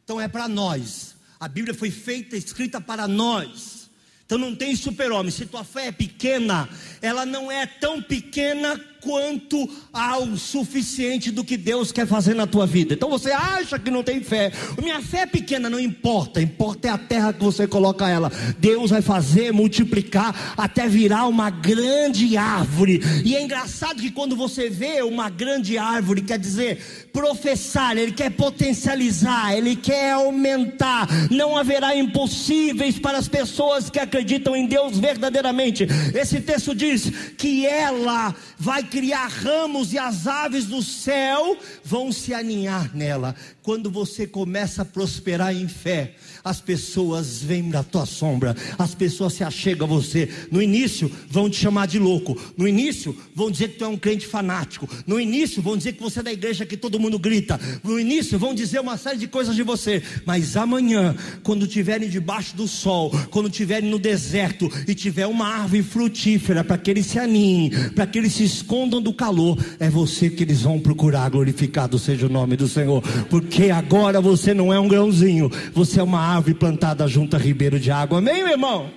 Então 0.04 0.20
é 0.20 0.28
para 0.28 0.46
nós. 0.46 1.16
A 1.40 1.48
Bíblia 1.48 1.74
foi 1.74 1.90
feita, 1.90 2.36
escrita 2.36 2.80
para 2.80 3.08
nós. 3.08 3.90
Então 4.24 4.38
não 4.38 4.54
tem 4.54 4.76
super-homem. 4.76 5.32
Se 5.32 5.44
tua 5.44 5.64
fé 5.64 5.88
é 5.88 5.92
pequena, 5.92 6.68
ela 7.02 7.26
não 7.26 7.50
é 7.50 7.66
tão 7.66 8.00
pequena 8.00 8.78
quanto 9.00 9.68
ao 9.92 10.36
suficiente 10.36 11.30
do 11.30 11.44
que 11.44 11.56
Deus 11.56 11.92
quer 11.92 12.06
fazer 12.06 12.34
na 12.34 12.46
tua 12.46 12.66
vida. 12.66 12.94
Então 12.94 13.10
você 13.10 13.30
acha 13.30 13.78
que 13.78 13.90
não 13.90 14.02
tem 14.02 14.22
fé. 14.22 14.52
Minha 14.80 15.00
fé 15.00 15.20
é 15.20 15.26
pequena, 15.26 15.68
não 15.70 15.80
importa. 15.80 16.40
Importa 16.40 16.88
é 16.88 16.90
a 16.90 16.98
terra 16.98 17.32
que 17.32 17.42
você 17.42 17.66
coloca 17.66 18.08
ela. 18.08 18.30
Deus 18.58 18.90
vai 18.90 19.02
fazer 19.02 19.52
multiplicar 19.52 20.54
até 20.56 20.88
virar 20.88 21.26
uma 21.26 21.50
grande 21.50 22.36
árvore. 22.36 23.00
E 23.24 23.34
é 23.34 23.42
engraçado 23.42 24.00
que 24.00 24.10
quando 24.10 24.36
você 24.36 24.68
vê 24.68 25.02
uma 25.02 25.28
grande 25.28 25.78
árvore, 25.78 26.22
quer 26.22 26.38
dizer 26.38 27.08
professar, 27.12 27.96
ele 27.96 28.12
quer 28.12 28.30
potencializar, 28.30 29.56
ele 29.56 29.76
quer 29.76 30.12
aumentar. 30.12 31.08
Não 31.30 31.56
haverá 31.56 31.96
impossíveis 31.96 32.98
para 32.98 33.18
as 33.18 33.28
pessoas 33.28 33.90
que 33.90 33.98
acreditam 33.98 34.54
em 34.54 34.66
Deus 34.66 34.98
verdadeiramente. 34.98 35.86
Esse 36.14 36.40
texto 36.40 36.74
diz 36.74 37.10
que 37.36 37.66
ela 37.66 38.34
vai 38.58 38.82
criar 38.90 39.28
ramos 39.28 39.92
e 39.92 39.98
as 39.98 40.26
aves 40.26 40.66
do 40.66 40.82
céu 40.82 41.56
vão 41.84 42.10
se 42.10 42.34
aninhar 42.34 42.94
nela. 42.94 43.34
Quando 43.62 43.90
você 43.90 44.26
começa 44.26 44.82
a 44.82 44.84
prosperar 44.84 45.54
em 45.54 45.68
fé, 45.68 46.14
as 46.42 46.60
pessoas 46.60 47.42
vêm 47.42 47.68
da 47.68 47.82
tua 47.82 48.06
sombra, 48.06 48.56
as 48.78 48.94
pessoas 48.94 49.34
se 49.34 49.44
achegam 49.44 49.86
a 49.86 49.90
você. 49.90 50.28
No 50.50 50.62
início 50.62 51.10
vão 51.28 51.50
te 51.50 51.56
chamar 51.56 51.86
de 51.86 51.98
louco, 51.98 52.40
no 52.56 52.66
início 52.66 53.14
vão 53.34 53.50
dizer 53.50 53.68
que 53.68 53.78
tu 53.78 53.84
é 53.84 53.88
um 53.88 53.98
crente 53.98 54.26
fanático, 54.26 54.88
no 55.06 55.20
início 55.20 55.60
vão 55.60 55.76
dizer 55.76 55.92
que 55.92 56.02
você 56.02 56.20
é 56.20 56.22
da 56.22 56.32
igreja 56.32 56.64
que 56.64 56.76
todo 56.76 56.98
mundo 56.98 57.18
grita, 57.18 57.60
no 57.84 58.00
início 58.00 58.38
vão 58.38 58.54
dizer 58.54 58.80
uma 58.80 58.96
série 58.96 59.18
de 59.18 59.28
coisas 59.28 59.54
de 59.54 59.62
você, 59.62 60.02
mas 60.24 60.56
amanhã, 60.56 61.14
quando 61.42 61.66
estiverem 61.66 62.08
debaixo 62.08 62.56
do 62.56 62.66
sol, 62.66 63.10
quando 63.30 63.50
estiverem 63.50 63.90
no 63.90 63.98
deserto 63.98 64.70
e 64.88 64.94
tiver 64.94 65.26
uma 65.26 65.46
árvore 65.46 65.82
frutífera 65.82 66.64
para 66.64 66.78
que 66.78 66.90
eles 66.90 67.06
se 67.06 67.18
aninhem, 67.18 67.70
para 67.94 68.06
que 68.06 68.18
eles 68.18 68.32
se 68.32 68.44
escondam 68.44 69.02
do 69.02 69.12
calor, 69.12 69.58
é 69.78 69.90
você 69.90 70.30
que 70.30 70.42
eles 70.42 70.62
vão 70.62 70.80
procurar. 70.80 71.28
Glorificado 71.28 71.98
seja 71.98 72.26
o 72.26 72.30
nome 72.30 72.56
do 72.56 72.66
Senhor, 72.66 73.02
porque 73.28 73.59
agora 73.68 74.20
você 74.20 74.54
não 74.54 74.72
é 74.72 74.78
um 74.78 74.86
grãozinho, 74.86 75.50
você 75.74 75.98
é 75.98 76.02
uma 76.02 76.20
árvore 76.20 76.54
plantada 76.54 77.08
junto 77.08 77.34
a 77.34 77.38
ribeiro 77.38 77.80
de 77.80 77.90
água. 77.90 78.18
Amém, 78.18 78.44
meu 78.44 78.52
irmão? 78.52 78.92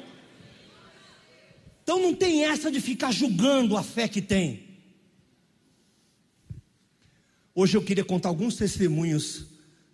Então 1.82 1.99
não 1.99 2.13
tem 2.13 2.45
essa 2.45 2.71
de 2.71 2.80
ficar 2.80 3.12
julgando 3.12 3.76
a 3.76 3.82
fé 3.82 4.08
que 4.08 4.21
tem. 4.21 4.63
Hoje 7.56 7.76
eu 7.76 7.82
queria 7.82 8.06
contar 8.06 8.30
alguns 8.30 8.56
testemunhos, 8.56 9.45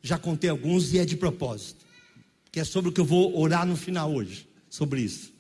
já 0.02 0.18
contei 0.18 0.50
alguns 0.50 0.94
e 0.94 1.00
é 1.00 1.06
de 1.06 1.18
propósito, 1.18 1.86
que 2.52 2.60
é 2.60 2.64
sobre 2.64 2.90
o 2.90 2.94
que 2.94 3.02
eu 3.02 3.06
vou 3.06 3.38
orar 3.40 3.66
no 3.66 3.76
final 3.76 4.14
hoje, 4.14 4.48
sobre 4.70 5.02
isso. 5.02 5.34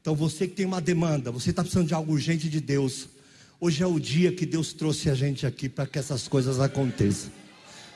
Então 0.00 0.14
você 0.14 0.46
que 0.46 0.54
tem 0.54 0.66
uma 0.66 0.80
demanda, 0.80 1.30
você 1.30 1.50
está 1.50 1.62
precisando 1.62 1.88
de 1.88 1.94
algo 1.94 2.12
urgente 2.12 2.48
de 2.48 2.60
Deus, 2.60 3.08
hoje 3.58 3.82
é 3.82 3.86
o 3.86 3.98
dia 3.98 4.32
que 4.32 4.44
Deus 4.44 4.72
trouxe 4.72 5.08
a 5.08 5.14
gente 5.14 5.46
aqui 5.46 5.68
para 5.68 5.86
que 5.86 5.98
essas 5.98 6.28
coisas 6.28 6.60
aconteçam. 6.60 7.43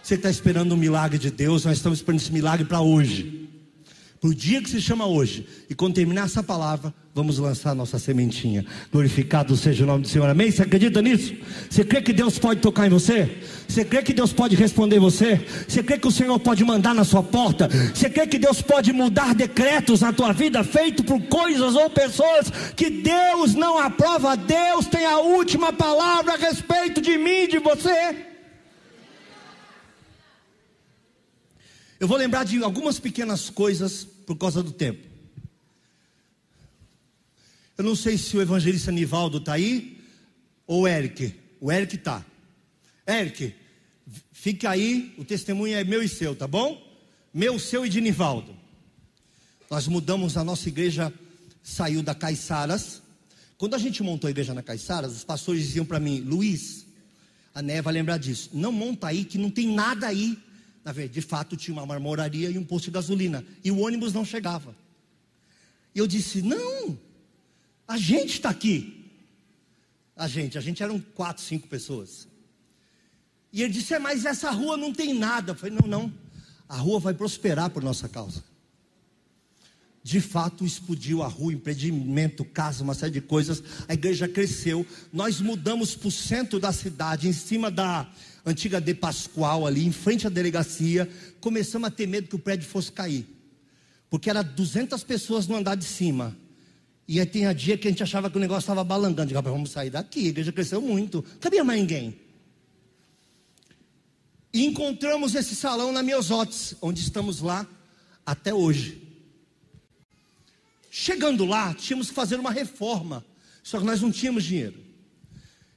Você 0.02 0.14
está 0.14 0.30
esperando 0.30 0.72
um 0.72 0.76
milagre 0.76 1.18
de 1.18 1.30
Deus, 1.30 1.64
nós 1.64 1.76
estamos 1.76 1.98
esperando 1.98 2.20
esse 2.20 2.32
milagre 2.32 2.64
para 2.64 2.80
hoje. 2.80 3.48
Para 4.20 4.30
o 4.30 4.34
dia 4.34 4.60
que 4.60 4.68
se 4.68 4.80
chama 4.80 5.06
hoje. 5.06 5.46
E 5.70 5.74
quando 5.76 5.94
terminar 5.94 6.24
essa 6.24 6.42
palavra, 6.42 6.92
vamos 7.14 7.38
lançar 7.38 7.72
nossa 7.72 8.00
sementinha. 8.00 8.66
Glorificado 8.92 9.56
seja 9.56 9.84
o 9.84 9.86
nome 9.86 10.02
do 10.02 10.08
Senhor. 10.08 10.28
Amém? 10.28 10.50
Você 10.50 10.62
acredita 10.62 11.00
nisso? 11.00 11.36
Você 11.70 11.84
crê 11.84 12.02
que 12.02 12.12
Deus 12.12 12.36
pode 12.36 12.60
tocar 12.60 12.88
em 12.88 12.90
você? 12.90 13.38
Você 13.68 13.84
crê 13.84 14.02
que 14.02 14.12
Deus 14.12 14.32
pode 14.32 14.56
responder 14.56 14.98
você? 14.98 15.40
Você 15.68 15.84
crê 15.84 15.98
que 15.98 16.08
o 16.08 16.10
Senhor 16.10 16.36
pode 16.40 16.64
mandar 16.64 16.96
na 16.96 17.04
sua 17.04 17.22
porta? 17.22 17.68
Você 17.94 18.10
crê 18.10 18.26
que 18.26 18.38
Deus 18.38 18.60
pode 18.60 18.92
mudar 18.92 19.36
decretos 19.36 20.00
na 20.00 20.12
tua 20.12 20.32
vida, 20.32 20.64
feito 20.64 21.04
por 21.04 21.20
coisas 21.22 21.76
ou 21.76 21.88
pessoas 21.88 22.50
que 22.74 22.90
Deus 22.90 23.54
não 23.54 23.78
aprova? 23.78 24.36
Deus 24.36 24.86
tem 24.86 25.06
a 25.06 25.18
última 25.18 25.72
palavra 25.72 26.34
a 26.34 26.38
respeito 26.38 27.00
de 27.00 27.16
mim 27.16 27.44
e 27.44 27.48
de 27.48 27.58
você. 27.60 28.37
Eu 32.00 32.06
vou 32.06 32.16
lembrar 32.16 32.44
de 32.44 32.62
algumas 32.62 33.00
pequenas 33.00 33.50
coisas 33.50 34.04
por 34.04 34.36
causa 34.36 34.62
do 34.62 34.70
tempo. 34.70 35.04
Eu 37.76 37.82
não 37.82 37.96
sei 37.96 38.16
se 38.16 38.36
o 38.36 38.40
evangelista 38.40 38.92
Nivaldo 38.92 39.38
está 39.38 39.54
aí 39.54 40.00
ou 40.64 40.82
o 40.82 40.88
Eric. 40.88 41.34
O 41.60 41.72
Eric 41.72 41.96
está. 41.96 42.24
Eric, 43.06 43.52
fica 44.30 44.70
aí, 44.70 45.12
o 45.18 45.24
testemunho 45.24 45.76
é 45.76 45.82
meu 45.82 46.00
e 46.00 46.08
seu, 46.08 46.36
tá 46.36 46.46
bom? 46.46 46.80
Meu, 47.34 47.58
seu 47.58 47.84
e 47.84 47.88
de 47.88 48.00
Nivaldo. 48.00 48.54
Nós 49.68 49.88
mudamos 49.88 50.36
a 50.36 50.44
nossa 50.44 50.68
igreja, 50.68 51.12
saiu 51.64 52.00
da 52.00 52.14
Caiçaras. 52.14 53.02
Quando 53.56 53.74
a 53.74 53.78
gente 53.78 54.04
montou 54.04 54.28
a 54.28 54.30
igreja 54.30 54.54
na 54.54 54.62
Caiçaras, 54.62 55.16
os 55.16 55.24
pastores 55.24 55.64
diziam 55.64 55.84
para 55.84 55.98
mim, 55.98 56.20
Luiz, 56.20 56.86
a 57.52 57.60
Né 57.60 57.82
vai 57.82 57.92
lembrar 57.92 58.18
disso, 58.18 58.50
não 58.52 58.70
monta 58.70 59.08
aí 59.08 59.24
que 59.24 59.36
não 59.36 59.50
tem 59.50 59.74
nada 59.74 60.06
aí 60.06 60.38
Na 60.88 60.92
verdade, 60.92 61.20
de 61.20 61.20
fato, 61.20 61.54
tinha 61.54 61.74
uma 61.74 61.84
marmoraria 61.84 62.48
e 62.48 62.56
um 62.56 62.64
posto 62.64 62.86
de 62.86 62.92
gasolina. 62.92 63.44
E 63.62 63.70
o 63.70 63.80
ônibus 63.80 64.14
não 64.14 64.24
chegava. 64.24 64.74
E 65.94 65.98
eu 65.98 66.06
disse: 66.06 66.40
Não, 66.40 66.98
a 67.86 67.98
gente 67.98 68.36
está 68.36 68.48
aqui. 68.48 69.04
A 70.16 70.26
gente, 70.26 70.56
a 70.56 70.62
gente 70.62 70.82
eram 70.82 70.98
quatro, 70.98 71.42
cinco 71.42 71.68
pessoas. 71.68 72.26
E 73.52 73.62
ele 73.62 73.70
disse: 73.70 73.92
é, 73.92 73.98
Mas 73.98 74.24
essa 74.24 74.50
rua 74.50 74.78
não 74.78 74.90
tem 74.90 75.12
nada. 75.12 75.50
Eu 75.52 75.56
falei: 75.56 75.76
Não, 75.78 75.86
não. 75.86 76.10
A 76.66 76.78
rua 76.78 76.98
vai 76.98 77.12
prosperar 77.12 77.68
por 77.68 77.82
nossa 77.82 78.08
causa. 78.08 78.42
De 80.02 80.22
fato, 80.22 80.64
explodiu 80.64 81.22
a 81.22 81.28
rua, 81.28 81.52
empreendimento, 81.52 82.46
casa, 82.46 82.82
uma 82.82 82.94
série 82.94 83.12
de 83.12 83.20
coisas. 83.20 83.62
A 83.86 83.92
igreja 83.92 84.26
cresceu. 84.26 84.86
Nós 85.12 85.38
mudamos 85.38 85.94
para 85.94 86.08
o 86.08 86.10
centro 86.10 86.58
da 86.58 86.72
cidade, 86.72 87.28
em 87.28 87.32
cima 87.34 87.70
da 87.70 88.10
antiga 88.50 88.80
De 88.80 88.94
Pascoal, 88.94 89.66
ali, 89.66 89.86
em 89.86 89.92
frente 89.92 90.26
à 90.26 90.30
delegacia. 90.30 91.08
Começamos 91.40 91.88
a 91.88 91.90
ter 91.90 92.06
medo 92.06 92.28
que 92.28 92.36
o 92.36 92.38
prédio 92.38 92.68
fosse 92.68 92.90
cair. 92.90 93.26
Porque 94.10 94.30
era 94.30 94.42
200 94.42 95.02
pessoas 95.04 95.46
no 95.46 95.56
andar 95.56 95.74
de 95.74 95.84
cima. 95.84 96.36
E 97.06 97.18
aí 97.18 97.26
tinha 97.26 97.54
dia 97.54 97.78
que 97.78 97.88
a 97.88 97.90
gente 97.90 98.02
achava 98.02 98.30
que 98.30 98.36
o 98.36 98.40
negócio 98.40 98.60
estava 98.60 98.84
balangando. 98.84 99.28
Digo, 99.28 99.40
vamos 99.42 99.70
sair 99.70 99.90
daqui, 99.90 100.26
a 100.26 100.28
igreja 100.28 100.52
cresceu 100.52 100.80
muito. 100.80 101.22
Cabia 101.40 101.64
mais 101.64 101.80
ninguém. 101.80 102.18
E 104.52 104.64
encontramos 104.64 105.34
esse 105.34 105.54
salão 105.54 105.92
na 105.92 106.02
Miosotes, 106.02 106.74
onde 106.80 107.00
estamos 107.00 107.40
lá 107.40 107.66
até 108.24 108.52
hoje. 108.52 109.02
Chegando 110.90 111.44
lá, 111.44 111.74
tínhamos 111.74 112.08
que 112.08 112.14
fazer 112.14 112.40
uma 112.40 112.50
reforma, 112.50 113.24
só 113.62 113.78
que 113.78 113.84
nós 113.84 114.00
não 114.00 114.10
tínhamos 114.10 114.44
dinheiro. 114.44 114.87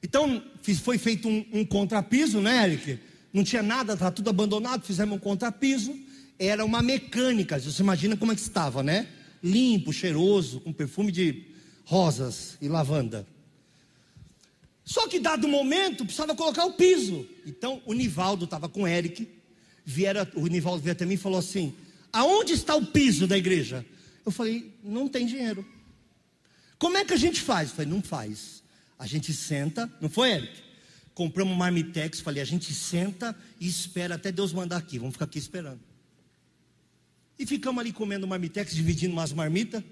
Então, 0.02 0.42
foi 0.82 0.98
feito 0.98 1.28
um, 1.28 1.44
um 1.52 1.64
contrapiso, 1.64 2.40
né, 2.40 2.64
Eric? 2.64 2.98
Não 3.32 3.44
tinha 3.44 3.62
nada, 3.62 3.94
estava 3.94 4.10
tudo 4.10 4.28
abandonado, 4.28 4.84
fizemos 4.84 5.16
um 5.16 5.20
contrapiso. 5.20 5.96
Era 6.38 6.64
uma 6.64 6.82
mecânica, 6.82 7.58
você 7.58 7.82
imagina 7.82 8.16
como 8.16 8.32
é 8.32 8.34
que 8.34 8.40
estava, 8.40 8.82
né? 8.82 9.06
Limpo, 9.42 9.92
cheiroso, 9.92 10.60
com 10.60 10.72
perfume 10.72 11.12
de 11.12 11.44
rosas 11.84 12.56
e 12.60 12.68
lavanda. 12.68 13.26
Só 14.84 15.06
que 15.06 15.20
dado 15.20 15.46
momento, 15.46 16.04
precisava 16.04 16.34
colocar 16.34 16.64
o 16.64 16.72
piso. 16.72 17.26
Então 17.46 17.80
o 17.86 17.92
Nivaldo 17.92 18.44
estava 18.44 18.68
com 18.68 18.82
o 18.82 18.86
Eric. 18.86 19.28
Viera, 19.84 20.30
o 20.34 20.46
Nivaldo 20.46 20.82
veio 20.82 20.92
até 20.92 21.04
mim 21.06 21.14
e 21.14 21.18
falou 21.18 21.38
assim: 21.38 21.74
Aonde 22.12 22.52
está 22.52 22.74
o 22.74 22.86
piso 22.86 23.26
da 23.26 23.38
igreja? 23.38 23.86
Eu 24.24 24.32
falei: 24.32 24.74
Não 24.82 25.08
tem 25.08 25.26
dinheiro. 25.26 25.64
Como 26.78 26.96
é 26.96 27.04
que 27.04 27.12
a 27.12 27.16
gente 27.16 27.40
faz? 27.40 27.70
Eu 27.70 27.76
falei: 27.76 27.90
Não 27.90 28.02
faz. 28.02 28.61
A 29.02 29.06
gente 29.08 29.32
senta, 29.32 29.92
não 30.00 30.08
foi, 30.08 30.30
Eric? 30.30 30.62
Compramos 31.12 31.52
um 31.52 31.56
marmitex. 31.56 32.20
Falei: 32.20 32.40
A 32.40 32.46
gente 32.46 32.72
senta 32.72 33.36
e 33.58 33.66
espera 33.66 34.14
até 34.14 34.30
Deus 34.30 34.52
mandar 34.52 34.76
aqui. 34.76 34.96
Vamos 34.96 35.14
ficar 35.14 35.24
aqui 35.24 35.40
esperando. 35.40 35.80
E 37.36 37.44
ficamos 37.44 37.80
ali 37.80 37.92
comendo 37.92 38.28
marmitex, 38.28 38.72
dividindo 38.72 39.12
umas 39.12 39.32
marmitas. 39.32 39.82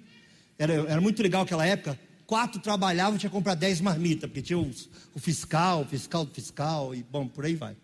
Era, 0.56 0.74
era 0.74 1.00
muito 1.00 1.20
legal 1.24 1.42
aquela 1.42 1.66
época 1.66 1.98
quatro 2.24 2.60
trabalhavam, 2.60 3.18
tinha 3.18 3.28
que 3.28 3.34
comprar 3.34 3.56
dez 3.56 3.80
marmitas, 3.80 4.30
porque 4.30 4.40
tinha 4.40 4.56
os, 4.56 4.88
o 5.12 5.18
fiscal, 5.18 5.82
o 5.82 5.84
fiscal 5.84 6.24
do 6.24 6.32
fiscal, 6.32 6.94
e 6.94 7.02
bom, 7.02 7.26
por 7.26 7.44
aí 7.44 7.56
vai. 7.56 7.76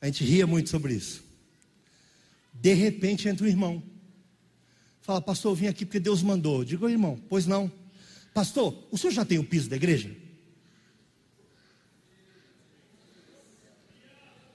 A 0.00 0.06
gente 0.06 0.24
ria 0.24 0.44
muito 0.48 0.68
sobre 0.70 0.94
isso. 0.94 1.22
De 2.52 2.74
repente 2.74 3.28
entra 3.28 3.46
o 3.46 3.48
irmão. 3.48 3.80
Fala, 5.00 5.22
pastor, 5.22 5.52
eu 5.52 5.54
vim 5.54 5.68
aqui 5.68 5.86
porque 5.86 6.00
Deus 6.00 6.24
mandou. 6.24 6.58
Eu 6.58 6.64
digo, 6.64 6.88
irmão, 6.88 7.22
pois 7.28 7.46
não. 7.46 7.70
Pastor, 8.36 8.76
o 8.90 8.98
senhor 8.98 9.14
já 9.14 9.24
tem 9.24 9.38
o 9.38 9.44
piso 9.44 9.66
da 9.66 9.76
igreja? 9.76 10.14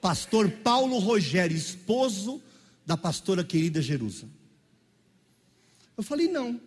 Pastor 0.00 0.48
Paulo 0.48 1.00
Rogério, 1.00 1.56
esposo 1.56 2.40
da 2.86 2.96
pastora 2.96 3.42
querida 3.42 3.82
Jerusa. 3.82 4.28
Eu 5.96 6.04
falei, 6.04 6.28
não. 6.28 6.60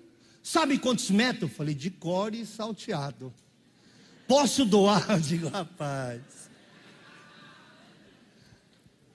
Sabe 0.44 0.78
quantos 0.78 1.10
metros? 1.10 1.54
Falei, 1.54 1.74
de 1.74 1.90
core 1.90 2.46
salteado. 2.46 3.34
Posso 4.28 4.66
doar? 4.66 5.06
Eu 5.10 5.20
digo, 5.22 5.48
rapaz. 5.48 6.22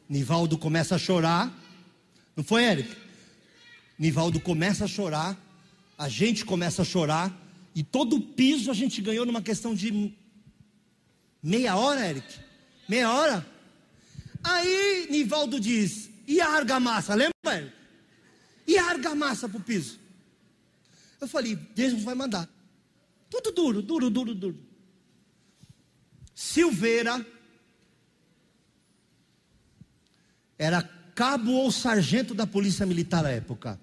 Nivaldo 0.09 0.57
começa 0.57 0.94
a 0.94 0.98
chorar. 0.98 1.55
Não 2.34 2.42
foi, 2.42 2.64
Eric? 2.64 2.96
Nivaldo 3.98 4.40
começa 4.40 4.86
a 4.86 4.88
chorar. 4.88 5.38
A 5.98 6.09
gente 6.09 6.46
começa 6.46 6.80
a 6.80 6.84
chorar. 6.86 7.49
E 7.75 7.83
todo 7.83 8.16
o 8.16 8.21
piso 8.21 8.71
a 8.71 8.75
gente 8.75 9.01
ganhou 9.01 9.25
numa 9.25 9.43
questão 9.43 9.75
de 9.75 10.14
meia 11.43 11.77
hora, 11.77 12.09
Eric. 12.09 12.39
Meia 12.89 13.12
hora. 13.12 13.47
Aí 14.43 15.09
Nivaldo 15.11 15.61
diz: 15.61 16.11
e 16.27 16.41
a 16.41 16.49
argamassa? 16.49 17.14
Lembra, 17.14 17.35
Eric? 17.47 17.73
E 18.66 18.79
a 18.79 18.87
argamassa 18.87 19.49
para 19.49 19.59
o 19.59 19.62
piso? 19.62 19.99
Eu 21.21 21.29
falei, 21.29 21.57
Deus 21.57 22.03
vai 22.03 22.14
mandar. 22.14 22.49
Tudo 23.29 23.53
duro, 23.53 23.83
duro, 23.83 24.11
duro, 24.11 24.35
duro. 24.35 24.59
Silveira 26.35 27.25
era 30.59 30.83
cabo 31.14 31.53
ou 31.53 31.71
sargento 31.71 32.35
da 32.35 32.47
polícia 32.47 32.87
militar 32.87 33.25
à 33.25 33.31
época. 33.31 33.79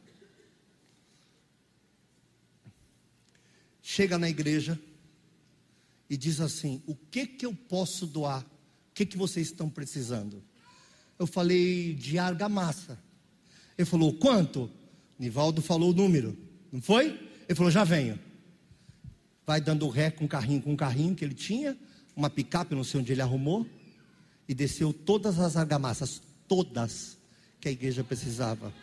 Chega 3.90 4.18
na 4.18 4.30
igreja 4.30 4.78
e 6.10 6.18
diz 6.18 6.42
assim: 6.42 6.84
O 6.86 6.94
que 6.94 7.26
que 7.26 7.46
eu 7.46 7.54
posso 7.54 8.06
doar? 8.06 8.42
O 8.42 8.94
que 8.94 9.06
que 9.06 9.18
vocês 9.18 9.48
estão 9.48 9.70
precisando? 9.70 10.44
Eu 11.18 11.26
falei 11.26 11.94
de 11.94 12.20
argamassa. 12.20 13.00
Ele 13.78 13.86
falou: 13.86 14.12
Quanto? 14.12 14.70
Nivaldo 15.18 15.62
falou 15.62 15.92
o 15.92 15.94
número, 15.94 16.38
não 16.70 16.82
foi? 16.82 17.18
Ele 17.48 17.56
falou: 17.56 17.72
Já 17.72 17.86
venho. 17.86 18.20
Vai 19.46 19.62
dando 19.62 19.88
ré 19.88 20.12
com 20.12 20.26
o 20.26 20.28
carrinho, 20.28 20.62
com 20.62 20.74
o 20.74 20.78
carrinho 20.78 21.16
que 21.16 21.24
ele 21.24 21.34
tinha, 21.34 21.78
uma 22.14 22.30
picape, 22.30 22.76
não 22.76 22.84
sei 22.84 23.00
onde 23.00 23.14
ele 23.14 23.22
arrumou, 23.22 23.66
e 24.50 24.54
desceu 24.54 24.92
todas 24.92 25.40
as 25.40 25.56
argamassas, 25.56 26.22
todas 26.46 27.18
que 27.62 27.70
a 27.70 27.72
igreja 27.72 28.04
precisava. 28.04 28.74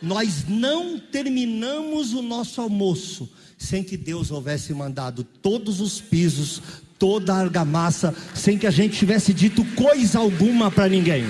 Nós 0.00 0.44
não 0.48 0.98
terminamos 0.98 2.12
o 2.12 2.22
nosso 2.22 2.60
almoço 2.60 3.28
sem 3.58 3.82
que 3.82 3.96
Deus 3.96 4.30
houvesse 4.30 4.74
mandado 4.74 5.24
todos 5.24 5.80
os 5.80 6.00
pisos, 6.00 6.60
toda 6.98 7.32
a 7.34 7.38
argamassa, 7.38 8.14
sem 8.34 8.58
que 8.58 8.66
a 8.66 8.70
gente 8.70 8.98
tivesse 8.98 9.32
dito 9.32 9.64
coisa 9.74 10.18
alguma 10.18 10.70
para 10.70 10.88
ninguém. 10.88 11.26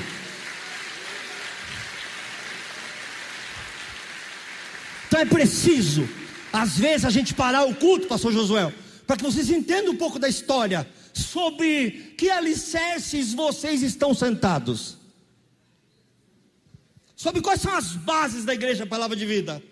Então 5.06 5.20
é 5.20 5.24
preciso 5.24 6.08
às 6.56 6.78
vezes 6.78 7.04
a 7.04 7.10
gente 7.10 7.34
parar 7.34 7.64
o 7.64 7.74
culto, 7.74 8.06
pastor 8.06 8.32
Josué, 8.32 8.72
para 9.06 9.16
que 9.16 9.22
vocês 9.22 9.50
entendam 9.50 9.92
um 9.92 9.96
pouco 9.96 10.18
da 10.18 10.26
história, 10.26 10.88
sobre 11.12 12.14
que 12.16 12.30
alicerces 12.30 13.34
vocês 13.34 13.82
estão 13.82 14.14
sentados. 14.14 14.96
Sobre 17.16 17.40
quais 17.40 17.62
são 17.62 17.74
as 17.74 17.96
bases 17.96 18.44
da 18.44 18.52
igreja 18.52 18.86
Palavra 18.86 19.16
de 19.16 19.24
Vida. 19.24 19.62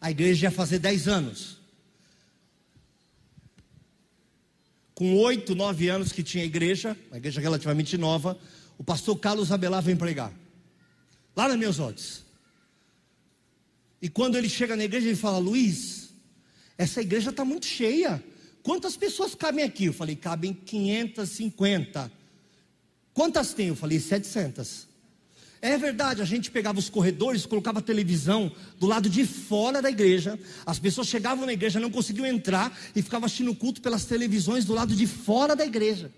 A 0.00 0.10
igreja 0.10 0.46
ia 0.46 0.50
fazer 0.50 0.78
10 0.78 1.08
anos. 1.08 1.58
Com 4.94 5.14
oito, 5.18 5.54
nove 5.54 5.90
anos 5.90 6.10
que 6.10 6.22
tinha 6.22 6.42
a 6.42 6.46
igreja, 6.46 6.96
uma 7.08 7.18
igreja 7.18 7.38
relativamente 7.38 7.98
nova, 7.98 8.38
o 8.78 8.82
pastor 8.82 9.18
Carlos 9.18 9.52
Abelar 9.52 9.82
vem 9.82 9.94
pregar. 9.94 10.32
Lá 11.36 11.48
na 11.48 11.56
meus 11.56 11.78
olhos. 11.78 12.24
E 14.00 14.08
quando 14.08 14.36
ele 14.36 14.48
chega 14.48 14.74
na 14.74 14.84
igreja, 14.84 15.08
ele 15.08 15.16
fala: 15.16 15.36
Luiz, 15.36 16.14
essa 16.78 17.02
igreja 17.02 17.28
está 17.28 17.44
muito 17.44 17.66
cheia. 17.66 18.24
Quantas 18.62 18.96
pessoas 18.96 19.34
cabem 19.34 19.64
aqui? 19.64 19.84
Eu 19.84 19.92
falei: 19.92 20.16
cabem 20.16 20.54
550. 20.54 22.10
Quantas 23.16 23.52
tem? 23.52 23.66
Eu 23.68 23.74
falei: 23.74 23.98
700. 23.98 24.86
É 25.60 25.76
verdade, 25.76 26.22
a 26.22 26.24
gente 26.24 26.50
pegava 26.50 26.78
os 26.78 26.88
corredores, 26.88 27.44
colocava 27.46 27.82
televisão 27.82 28.52
do 28.78 28.86
lado 28.86 29.10
de 29.10 29.26
fora 29.26 29.82
da 29.82 29.90
igreja. 29.90 30.38
As 30.64 30.78
pessoas 30.78 31.08
chegavam 31.08 31.44
na 31.46 31.52
igreja, 31.52 31.80
não 31.80 31.90
conseguiam 31.90 32.26
entrar 32.26 32.78
e 32.94 33.02
ficavam 33.02 33.26
assistindo 33.26 33.50
o 33.50 33.56
culto 33.56 33.80
pelas 33.80 34.04
televisões 34.04 34.64
do 34.64 34.74
lado 34.74 34.94
de 34.94 35.06
fora 35.06 35.56
da 35.56 35.66
igreja. 35.66 36.12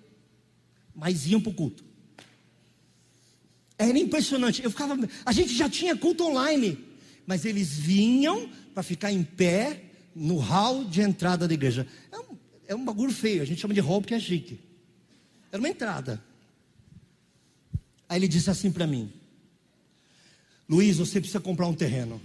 Mas 0.95 1.27
iam 1.27 1.41
para 1.41 1.51
o 1.51 1.55
culto. 1.55 1.85
Era 3.79 3.97
impressionante. 3.97 4.63
Eu 4.63 4.71
ficava, 4.71 4.99
a 5.25 5.33
gente 5.33 5.55
já 5.55 5.71
tinha 5.71 5.97
culto 5.97 6.25
online 6.25 6.89
mas 7.29 7.45
eles 7.45 7.77
vinham 7.77 8.49
para 8.73 8.83
ficar 8.83 9.13
em 9.13 9.23
pé 9.23 9.83
no 10.15 10.39
hall 10.39 10.83
de 10.83 11.03
entrada 11.03 11.47
da 11.47 11.53
igreja. 11.53 11.87
É 12.11 12.19
um, 12.19 12.39
é 12.69 12.75
um 12.75 12.83
bagulho 12.83 13.13
feio, 13.13 13.43
a 13.43 13.45
gente 13.45 13.61
chama 13.61 13.75
de 13.75 13.81
hall 13.81 14.01
porque 14.01 14.15
é 14.15 14.19
chique. 14.19 14.59
Era 15.53 15.61
uma 15.61 15.69
entrada. 15.69 16.25
Aí 18.09 18.19
ele 18.19 18.29
disse 18.29 18.51
assim 18.51 18.71
para 18.71 18.87
mim: 18.87 19.13
Luiz, 20.69 20.99
você 20.99 21.21
precisa 21.21 21.41
comprar 21.41 21.67
um 21.67 21.75
terreno. 21.75 22.21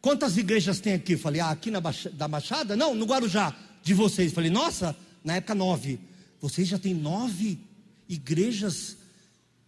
Quantas 0.00 0.36
igrejas 0.36 0.80
tem 0.80 0.94
aqui? 0.94 1.14
Eu 1.14 1.18
falei, 1.18 1.40
ah, 1.40 1.50
aqui 1.50 1.70
na 1.70 1.80
da 2.12 2.28
Baixada? 2.28 2.76
Não, 2.76 2.94
no 2.94 3.04
Guarujá, 3.04 3.54
de 3.82 3.94
vocês. 3.94 4.30
Eu 4.30 4.34
falei, 4.34 4.50
nossa, 4.50 4.96
na 5.24 5.36
época 5.36 5.54
nove. 5.54 5.98
Vocês 6.40 6.68
já 6.68 6.78
têm 6.78 6.94
nove 6.94 7.58
igrejas 8.08 8.96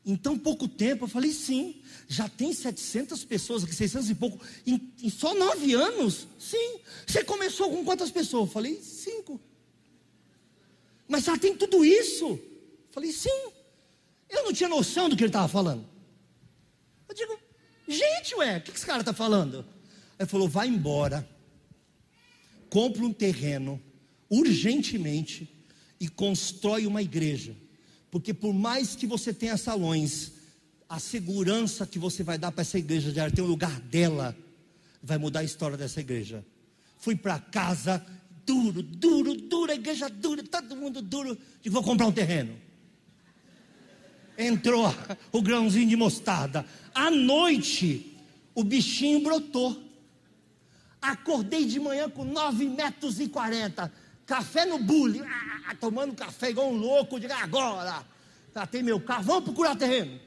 Em 0.07 0.17
tão 0.17 0.39
pouco 0.39 0.67
tempo, 0.67 1.05
eu 1.05 1.09
falei, 1.09 1.31
sim, 1.31 1.83
já 2.09 2.27
tem 2.27 2.55
700 2.55 3.23
pessoas 3.25 3.65
aqui, 3.65 3.75
600 3.75 4.09
e 4.09 4.15
pouco, 4.15 4.41
em, 4.67 4.81
em 5.03 5.11
só 5.11 5.35
nove 5.35 5.75
anos? 5.75 6.27
Sim. 6.39 6.79
Você 7.07 7.23
começou 7.23 7.71
com 7.71 7.85
quantas 7.85 8.11
pessoas? 8.11 8.49
Eu 8.49 8.53
falei, 8.53 8.81
cinco. 8.83 9.39
Mas 11.07 11.25
já 11.25 11.37
tem 11.37 11.55
tudo 11.55 11.85
isso? 11.85 12.25
Eu 12.25 12.41
falei, 12.93 13.13
sim. 13.13 13.51
Eu 14.31 14.45
não 14.45 14.53
tinha 14.53 14.69
noção 14.69 15.09
do 15.09 15.17
que 15.17 15.25
ele 15.25 15.29
estava 15.29 15.49
falando. 15.49 15.85
Eu 17.09 17.15
digo, 17.15 17.39
gente, 17.89 18.35
ué, 18.37 18.59
o 18.59 18.61
que 18.63 18.71
esse 18.71 18.87
cara 18.87 19.01
está 19.01 19.13
falando? 19.13 19.67
Ele 20.19 20.29
falou, 20.29 20.49
vai 20.49 20.69
embora, 20.69 21.29
compra 22.69 23.03
um 23.03 23.13
terreno, 23.13 23.83
urgentemente, 24.31 25.53
e 25.99 26.09
constrói 26.09 26.87
uma 26.87 27.03
igreja. 27.03 27.57
Porque 28.11 28.33
por 28.33 28.55
mais 28.55 28.95
que 28.95 29.07
você 29.07 29.35
tenha 29.35 29.57
salões, 29.57 30.33
a 30.89 30.99
segurança 30.99 31.87
que 31.87 31.99
você 31.99 32.23
vai 32.23 32.39
dar 32.39 32.53
para 32.53 32.63
essa 32.63 32.79
igreja 32.79 33.13
de 33.13 33.35
ter 33.35 33.43
um 33.43 33.47
lugar 33.47 33.81
dela, 33.81 34.37
vai 35.03 35.19
mudar 35.19 35.41
a 35.41 35.45
história 35.45 35.77
dessa 35.77 36.01
igreja. 36.01 36.45
Fui 36.99 37.17
para 37.17 37.39
casa, 37.39 38.05
duro, 38.45 38.83
duro, 38.83 39.35
duro, 39.35 39.73
a 39.73 39.75
igreja 39.75 40.09
dura, 40.09 40.43
todo 40.43 40.77
mundo 40.77 41.01
duro. 41.03 41.37
Digo, 41.63 41.73
vou 41.73 41.83
comprar 41.83 42.07
um 42.07 42.13
terreno. 42.13 42.57
Entrou 44.41 44.93
o 45.31 45.43
grãozinho 45.43 45.89
de 45.89 45.97
mostarda. 45.97 46.65
À 46.95 47.11
noite, 47.11 48.17
o 48.55 48.65
bichinho 48.65 49.23
brotou. 49.23 49.77
Acordei 51.01 51.65
de 51.65 51.79
manhã 51.79 52.09
com 52.11 52.25
9 52.25 52.69
metros 52.69 53.21
e 53.21 53.29
40 53.29 53.91
café 54.31 54.65
no 54.65 54.79
bule, 54.79 55.21
ah, 55.21 55.75
tomando 55.81 56.15
café 56.15 56.51
igual 56.51 56.71
um 56.71 56.77
louco, 56.77 57.19
diga 57.19 57.37
agora, 57.39 58.07
tem 58.71 58.81
meu 58.81 59.01
carro, 59.01 59.25
vamos 59.25 59.43
procurar 59.43 59.75
terreno. 59.75 60.21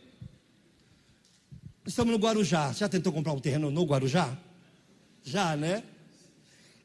Estamos 1.85 2.11
no 2.11 2.19
Guarujá, 2.19 2.73
já 2.73 2.89
tentou 2.89 3.13
comprar 3.13 3.31
um 3.31 3.39
terreno 3.39 3.71
no 3.71 3.85
Guarujá? 3.85 4.37
Já, 5.23 5.55
né? 5.55 5.83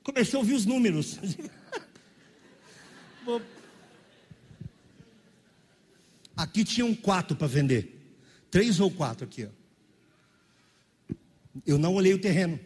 Comecei 0.04 0.36
a 0.36 0.38
ouvir 0.38 0.54
os 0.54 0.64
números. 0.64 1.18
aqui 6.38 6.64
tinham 6.64 6.94
quatro 6.94 7.36
para 7.36 7.48
vender, 7.48 8.16
três 8.48 8.78
ou 8.78 8.88
quatro 8.88 9.24
aqui. 9.24 9.44
Ó. 9.44 11.12
Eu 11.66 11.76
não 11.76 11.94
olhei 11.94 12.14
o 12.14 12.20
terreno, 12.20 12.58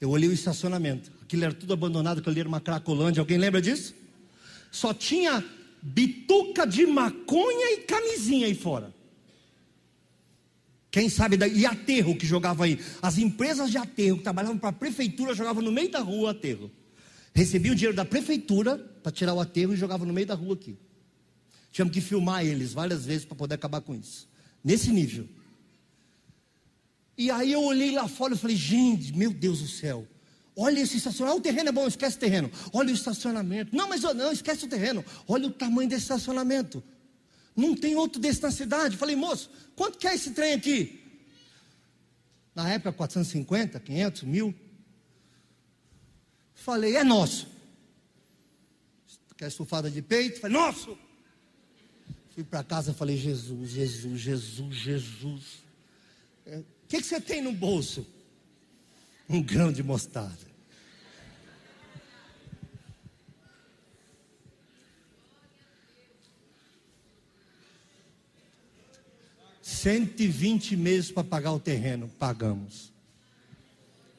eu 0.00 0.10
olhei 0.10 0.28
o 0.28 0.32
estacionamento. 0.32 1.10
Aquilo 1.20 1.44
era 1.44 1.52
tudo 1.52 1.72
abandonado, 1.72 2.20
aquilo 2.20 2.38
era 2.38 2.48
uma 2.48 2.60
cracolândia. 2.60 3.20
Alguém 3.20 3.36
lembra 3.36 3.60
disso? 3.60 3.94
Só 4.70 4.94
tinha 4.94 5.44
bituca 5.82 6.64
de 6.64 6.86
maconha 6.86 7.72
e 7.72 7.78
camisinha 7.78 8.46
aí 8.46 8.54
fora. 8.54 8.94
Quem 10.90 11.08
sabe 11.08 11.36
daí? 11.36 11.58
E 11.58 11.66
aterro 11.66 12.16
que 12.16 12.26
jogava 12.26 12.64
aí. 12.64 12.80
As 13.02 13.18
empresas 13.18 13.70
de 13.70 13.76
aterro 13.76 14.18
que 14.18 14.22
trabalhavam 14.22 14.56
para 14.56 14.70
a 14.70 14.72
prefeitura 14.72 15.34
jogavam 15.34 15.62
no 15.62 15.72
meio 15.72 15.90
da 15.90 15.98
rua 15.98 16.22
o 16.22 16.26
aterro. 16.28 16.70
Recebiam 17.34 17.72
o 17.72 17.76
dinheiro 17.76 17.96
da 17.96 18.04
prefeitura 18.04 18.78
para 19.02 19.12
tirar 19.12 19.34
o 19.34 19.40
aterro 19.40 19.74
e 19.74 19.76
jogavam 19.76 20.06
no 20.06 20.14
meio 20.14 20.26
da 20.26 20.34
rua 20.34 20.54
aqui. 20.54 20.76
Tínhamos 21.70 21.92
que 21.94 22.00
filmar 22.00 22.44
eles 22.44 22.72
várias 22.72 23.04
vezes 23.04 23.24
para 23.24 23.36
poder 23.36 23.54
acabar 23.54 23.80
com 23.80 23.94
isso. 23.94 24.28
Nesse 24.62 24.90
nível. 24.90 25.28
E 27.16 27.30
aí 27.30 27.52
eu 27.52 27.62
olhei 27.62 27.90
lá 27.90 28.06
fora 28.06 28.34
e 28.34 28.38
falei, 28.38 28.56
gente, 28.56 29.16
meu 29.16 29.32
Deus 29.32 29.60
do 29.60 29.68
céu. 29.68 30.06
Olha 30.56 30.80
esse 30.80 30.96
estacionamento. 30.96 31.40
o 31.40 31.42
terreno 31.42 31.68
é 31.68 31.72
bom, 31.72 31.86
esquece 31.86 32.16
o 32.16 32.20
terreno. 32.20 32.50
Olha 32.72 32.90
o 32.90 32.94
estacionamento. 32.94 33.76
Não, 33.76 33.88
mas 33.88 34.02
não, 34.02 34.32
esquece 34.32 34.64
o 34.64 34.68
terreno. 34.68 35.04
Olha 35.26 35.46
o 35.46 35.50
tamanho 35.50 35.88
desse 35.88 36.02
estacionamento. 36.02 36.82
Não 37.54 37.74
tem 37.74 37.96
outro 37.96 38.20
desse 38.20 38.42
na 38.42 38.50
cidade. 38.50 38.96
Falei, 38.96 39.16
moço, 39.16 39.50
quanto 39.74 39.98
que 39.98 40.06
é 40.06 40.14
esse 40.14 40.30
trem 40.30 40.54
aqui? 40.54 41.00
Na 42.54 42.68
época, 42.70 42.92
450, 42.92 43.78
500, 43.80 44.22
mil. 44.22 44.54
Falei, 46.54 46.96
é 46.96 47.04
nosso. 47.04 47.48
Quer 49.36 49.48
estufada 49.48 49.88
de 49.88 50.02
peito? 50.02 50.40
Falei, 50.40 50.56
nosso. 50.56 50.98
Fui 52.38 52.44
para 52.44 52.62
casa 52.62 52.92
e 52.92 52.94
falei, 52.94 53.16
Jesus, 53.16 53.70
Jesus, 53.70 54.20
Jesus, 54.20 54.76
Jesus. 54.76 55.42
O 56.46 56.50
é, 56.50 56.62
que, 56.86 56.98
que 56.98 57.02
você 57.02 57.20
tem 57.20 57.42
no 57.42 57.52
bolso? 57.52 58.06
Um 59.28 59.42
grão 59.42 59.72
de 59.72 59.82
mostarda. 59.82 60.46
120 69.60 70.76
meses 70.76 71.10
para 71.10 71.24
pagar 71.24 71.50
o 71.50 71.58
terreno, 71.58 72.08
pagamos. 72.20 72.92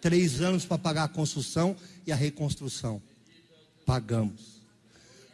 Três 0.02 0.42
anos 0.42 0.66
para 0.66 0.78
pagar 0.78 1.06
a 1.06 1.08
construção 1.08 1.74
e 2.06 2.12
a 2.12 2.18
reconstrução, 2.18 3.02
pagamos. 3.86 4.59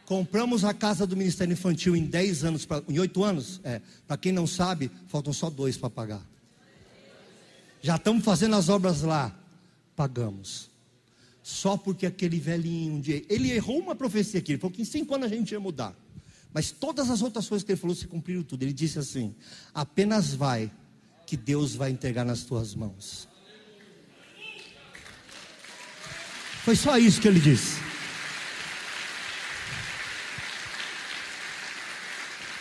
Compramos 0.06 0.64
a 0.64 0.74
casa 0.74 1.08
do 1.08 1.18
Ministério 1.18 1.54
Infantil 1.54 1.96
em 1.96 2.06
10 2.06 2.44
anos, 2.44 2.66
pra, 2.66 2.82
em 2.88 3.00
8 3.00 3.24
anos. 3.24 3.60
É, 3.64 3.82
para 4.08 4.18
quem 4.18 4.32
não 4.32 4.46
sabe, 4.46 4.92
faltam 5.08 5.34
só 5.34 5.50
dois 5.50 5.78
para 5.78 5.90
pagar. 5.90 6.22
Já 7.82 7.96
estamos 7.96 8.24
fazendo 8.24 8.56
as 8.56 8.70
obras 8.70 9.02
lá, 9.02 9.36
pagamos. 9.96 10.70
Só 11.42 11.76
porque 11.78 12.06
aquele 12.06 12.40
velhinho 12.40 12.94
um 12.94 13.02
dia, 13.02 13.24
ele 13.30 13.52
errou 13.52 13.80
uma 13.80 13.96
profecia 13.96 14.40
aqui, 14.40 14.54
ele 14.54 14.60
falou 14.60 14.74
que 14.74 14.82
em 14.82 14.86
cinco 14.86 15.14
anos 15.14 15.32
a 15.32 15.36
gente 15.36 15.52
ia 15.52 15.60
mudar. 15.60 15.96
Mas 16.54 16.72
todas 16.72 17.10
as 17.10 17.22
outras 17.22 17.48
coisas 17.48 17.66
que 17.66 17.72
ele 17.72 17.80
falou 17.80 17.96
se 17.96 18.08
cumpriram 18.08 18.42
tudo. 18.42 18.64
Ele 18.64 18.74
disse 18.74 18.98
assim: 18.98 19.36
apenas 19.74 20.34
vai, 20.34 20.72
que 21.26 21.36
Deus 21.36 21.76
vai 21.76 21.92
entregar 21.92 22.24
nas 22.24 22.44
tuas 22.44 22.74
mãos. 22.74 23.28
Foi 26.64 26.76
só 26.76 26.98
isso 26.98 27.22
que 27.22 27.28
ele 27.28 27.40
disse. 27.40 27.85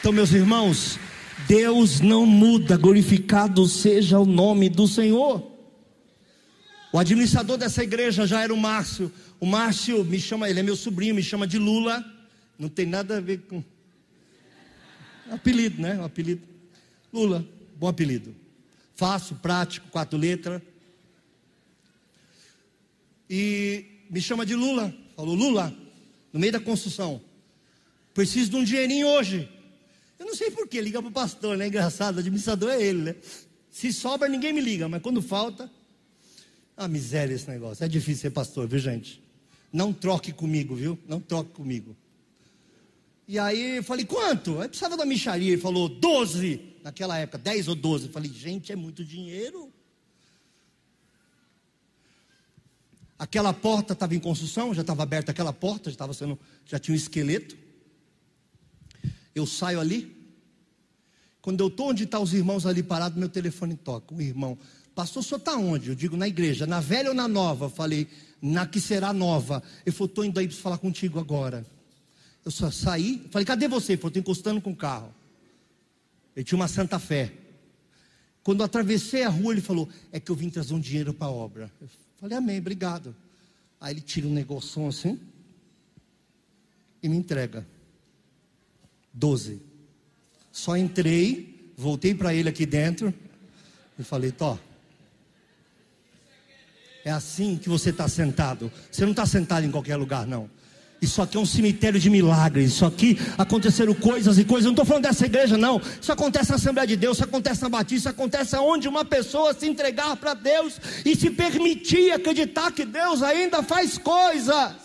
Então, 0.04 0.12
meus 0.12 0.32
irmãos, 0.32 0.98
Deus 1.48 2.02
não 2.02 2.26
muda, 2.26 2.76
glorificado 2.76 3.66
seja 3.66 4.18
o 4.18 4.26
nome 4.26 4.68
do 4.68 4.86
Senhor. 4.86 5.50
O 6.92 6.98
administrador 6.98 7.56
dessa 7.56 7.82
igreja 7.82 8.26
já 8.26 8.42
era 8.42 8.52
o 8.52 8.56
Márcio. 8.58 9.10
O 9.40 9.46
Márcio 9.46 10.04
me 10.04 10.20
chama, 10.20 10.50
ele 10.50 10.60
é 10.60 10.62
meu 10.62 10.76
sobrinho, 10.76 11.14
me 11.14 11.22
chama 11.22 11.46
de 11.46 11.56
Lula. 11.58 12.04
Não 12.58 12.68
tem 12.68 12.84
nada 12.84 13.16
a 13.16 13.20
ver 13.22 13.46
com 13.48 13.64
Apelido, 15.30 15.80
né? 15.80 15.98
Um 15.98 16.04
apelido. 16.04 16.42
Lula, 17.10 17.42
bom 17.74 17.88
apelido. 17.88 18.36
Fácil, 18.94 19.36
prático, 19.36 19.88
quatro 19.88 20.18
letras. 20.18 20.60
E 23.30 23.86
me 24.10 24.20
chama 24.20 24.44
de 24.44 24.54
Lula. 24.54 24.94
Falou, 25.16 25.34
Lula, 25.34 25.74
no 26.30 26.38
meio 26.38 26.52
da 26.52 26.60
construção. 26.60 27.22
Preciso 28.12 28.50
de 28.50 28.56
um 28.56 28.64
dinheirinho 28.64 29.06
hoje. 29.06 29.48
Eu 30.18 30.26
não 30.26 30.34
sei 30.34 30.50
porquê, 30.50 30.80
liga 30.80 31.00
para 31.00 31.08
o 31.08 31.12
pastor, 31.12 31.56
né? 31.56 31.66
Engraçado, 31.66 32.16
o 32.16 32.18
administrador 32.20 32.70
é 32.70 32.82
ele, 32.82 33.02
né? 33.02 33.16
Se 33.70 33.92
sobra, 33.92 34.28
ninguém 34.28 34.52
me 34.52 34.60
liga, 34.60 34.88
mas 34.88 35.02
quando 35.02 35.20
falta. 35.20 35.70
Ah, 36.76 36.88
miséria 36.88 37.34
esse 37.34 37.48
negócio. 37.48 37.84
É 37.84 37.88
difícil 37.88 38.22
ser 38.22 38.30
pastor, 38.30 38.68
viu, 38.68 38.78
gente? 38.78 39.22
Não 39.72 39.92
troque 39.92 40.32
comigo, 40.32 40.74
viu? 40.74 40.98
Não 41.08 41.20
troque 41.20 41.50
comigo. 41.50 41.96
E 43.26 43.38
aí 43.38 43.78
eu 43.78 43.82
falei, 43.82 44.04
quanto? 44.04 44.60
Aí 44.60 44.68
precisava 44.68 44.96
da 44.96 45.04
micharia. 45.04 45.52
Ele 45.52 45.60
falou, 45.60 45.88
12. 45.88 46.74
Naquela 46.82 47.18
época, 47.18 47.38
10 47.38 47.68
ou 47.68 47.74
12. 47.74 48.06
Eu 48.06 48.12
falei, 48.12 48.30
gente, 48.30 48.70
é 48.70 48.76
muito 48.76 49.04
dinheiro. 49.04 49.72
Aquela 53.18 53.52
porta 53.52 53.94
estava 53.94 54.14
em 54.14 54.20
construção, 54.20 54.74
já 54.74 54.82
estava 54.82 55.02
aberta 55.02 55.30
aquela 55.30 55.52
porta, 55.52 55.88
já, 55.88 55.94
estava 55.94 56.12
sendo, 56.12 56.38
já 56.66 56.78
tinha 56.78 56.92
um 56.92 56.96
esqueleto. 56.96 57.56
Eu 59.34 59.46
saio 59.46 59.80
ali. 59.80 60.14
Quando 61.42 61.60
eu 61.60 61.68
estou 61.68 61.90
onde 61.90 62.04
estão 62.04 62.20
tá 62.20 62.24
os 62.24 62.32
irmãos 62.32 62.64
ali 62.64 62.82
parados, 62.82 63.18
meu 63.18 63.28
telefone 63.28 63.76
toca. 63.76 64.14
O 64.14 64.20
irmão, 64.20 64.56
pastor, 64.94 65.22
o 65.22 65.24
senhor 65.24 65.38
está 65.38 65.56
onde? 65.56 65.90
Eu 65.90 65.94
digo, 65.94 66.16
na 66.16 66.26
igreja, 66.26 66.66
na 66.66 66.80
velha 66.80 67.10
ou 67.10 67.14
na 67.14 67.28
nova? 67.28 67.66
Eu 67.66 67.70
falei, 67.70 68.08
na 68.40 68.66
que 68.66 68.80
será 68.80 69.12
nova. 69.12 69.62
Ele 69.84 69.94
falou, 69.94 70.08
estou 70.08 70.24
indo 70.24 70.38
aí 70.38 70.48
para 70.48 70.56
falar 70.56 70.78
contigo 70.78 71.18
agora. 71.18 71.66
Eu 72.44 72.50
só 72.50 72.70
saí, 72.70 73.26
falei, 73.30 73.44
cadê 73.44 73.68
você? 73.68 73.92
Ele 73.92 73.98
falou, 73.98 74.08
estou 74.10 74.20
encostando 74.20 74.60
com 74.60 74.70
o 74.70 74.76
carro. 74.76 75.14
Ele 76.36 76.44
tinha 76.44 76.56
uma 76.56 76.68
Santa 76.68 76.98
Fé. 76.98 77.32
Quando 78.42 78.60
eu 78.60 78.66
atravessei 78.66 79.22
a 79.22 79.28
rua, 79.28 79.52
ele 79.52 79.62
falou, 79.62 79.88
é 80.12 80.20
que 80.20 80.30
eu 80.30 80.36
vim 80.36 80.50
trazer 80.50 80.74
um 80.74 80.80
dinheiro 80.80 81.14
para 81.14 81.26
a 81.26 81.30
obra. 81.30 81.72
Eu 81.80 81.88
falei, 82.20 82.36
amém, 82.36 82.58
obrigado. 82.58 83.14
Aí 83.80 83.94
ele 83.94 84.00
tira 84.00 84.26
um 84.26 84.32
negócio 84.32 84.86
assim 84.86 85.18
e 87.02 87.08
me 87.08 87.16
entrega. 87.16 87.66
Doze. 89.14 89.62
Só 90.50 90.76
entrei, 90.76 91.72
voltei 91.76 92.14
para 92.14 92.34
ele 92.34 92.48
aqui 92.48 92.66
dentro 92.66 93.14
e 93.96 94.02
falei, 94.02 94.32
Tó, 94.32 94.58
é 97.04 97.10
assim 97.10 97.56
que 97.56 97.68
você 97.68 97.90
está 97.90 98.08
sentado. 98.08 98.72
Você 98.90 99.02
não 99.04 99.12
está 99.12 99.24
sentado 99.24 99.64
em 99.64 99.70
qualquer 99.70 99.96
lugar, 99.96 100.26
não. 100.26 100.50
Isso 101.00 101.20
aqui 101.20 101.36
é 101.36 101.40
um 101.40 101.44
cemitério 101.44 102.00
de 102.00 102.08
milagres. 102.08 102.72
Isso 102.72 102.86
aqui 102.86 103.18
aconteceram 103.36 103.92
coisas 103.94 104.38
e 104.38 104.44
coisas. 104.44 104.64
Eu 104.64 104.70
não 104.70 104.72
estou 104.72 104.86
falando 104.86 105.02
dessa 105.02 105.26
igreja, 105.26 105.58
não. 105.58 105.80
Isso 106.00 106.10
acontece 106.10 106.50
na 106.50 106.56
Assembleia 106.56 106.86
de 106.86 106.96
Deus, 106.96 107.18
isso 107.18 107.24
acontece 107.24 107.62
na 107.62 107.68
Batista, 107.68 107.94
isso 107.94 108.08
acontece 108.08 108.56
onde 108.56 108.88
uma 108.88 109.04
pessoa 109.04 109.52
se 109.52 109.66
entregar 109.66 110.16
para 110.16 110.32
Deus 110.32 110.80
e 111.04 111.14
se 111.14 111.30
permitir 111.30 112.10
acreditar 112.10 112.72
que 112.72 112.86
Deus 112.86 113.22
ainda 113.22 113.62
faz 113.62 113.98
coisas. 113.98 114.83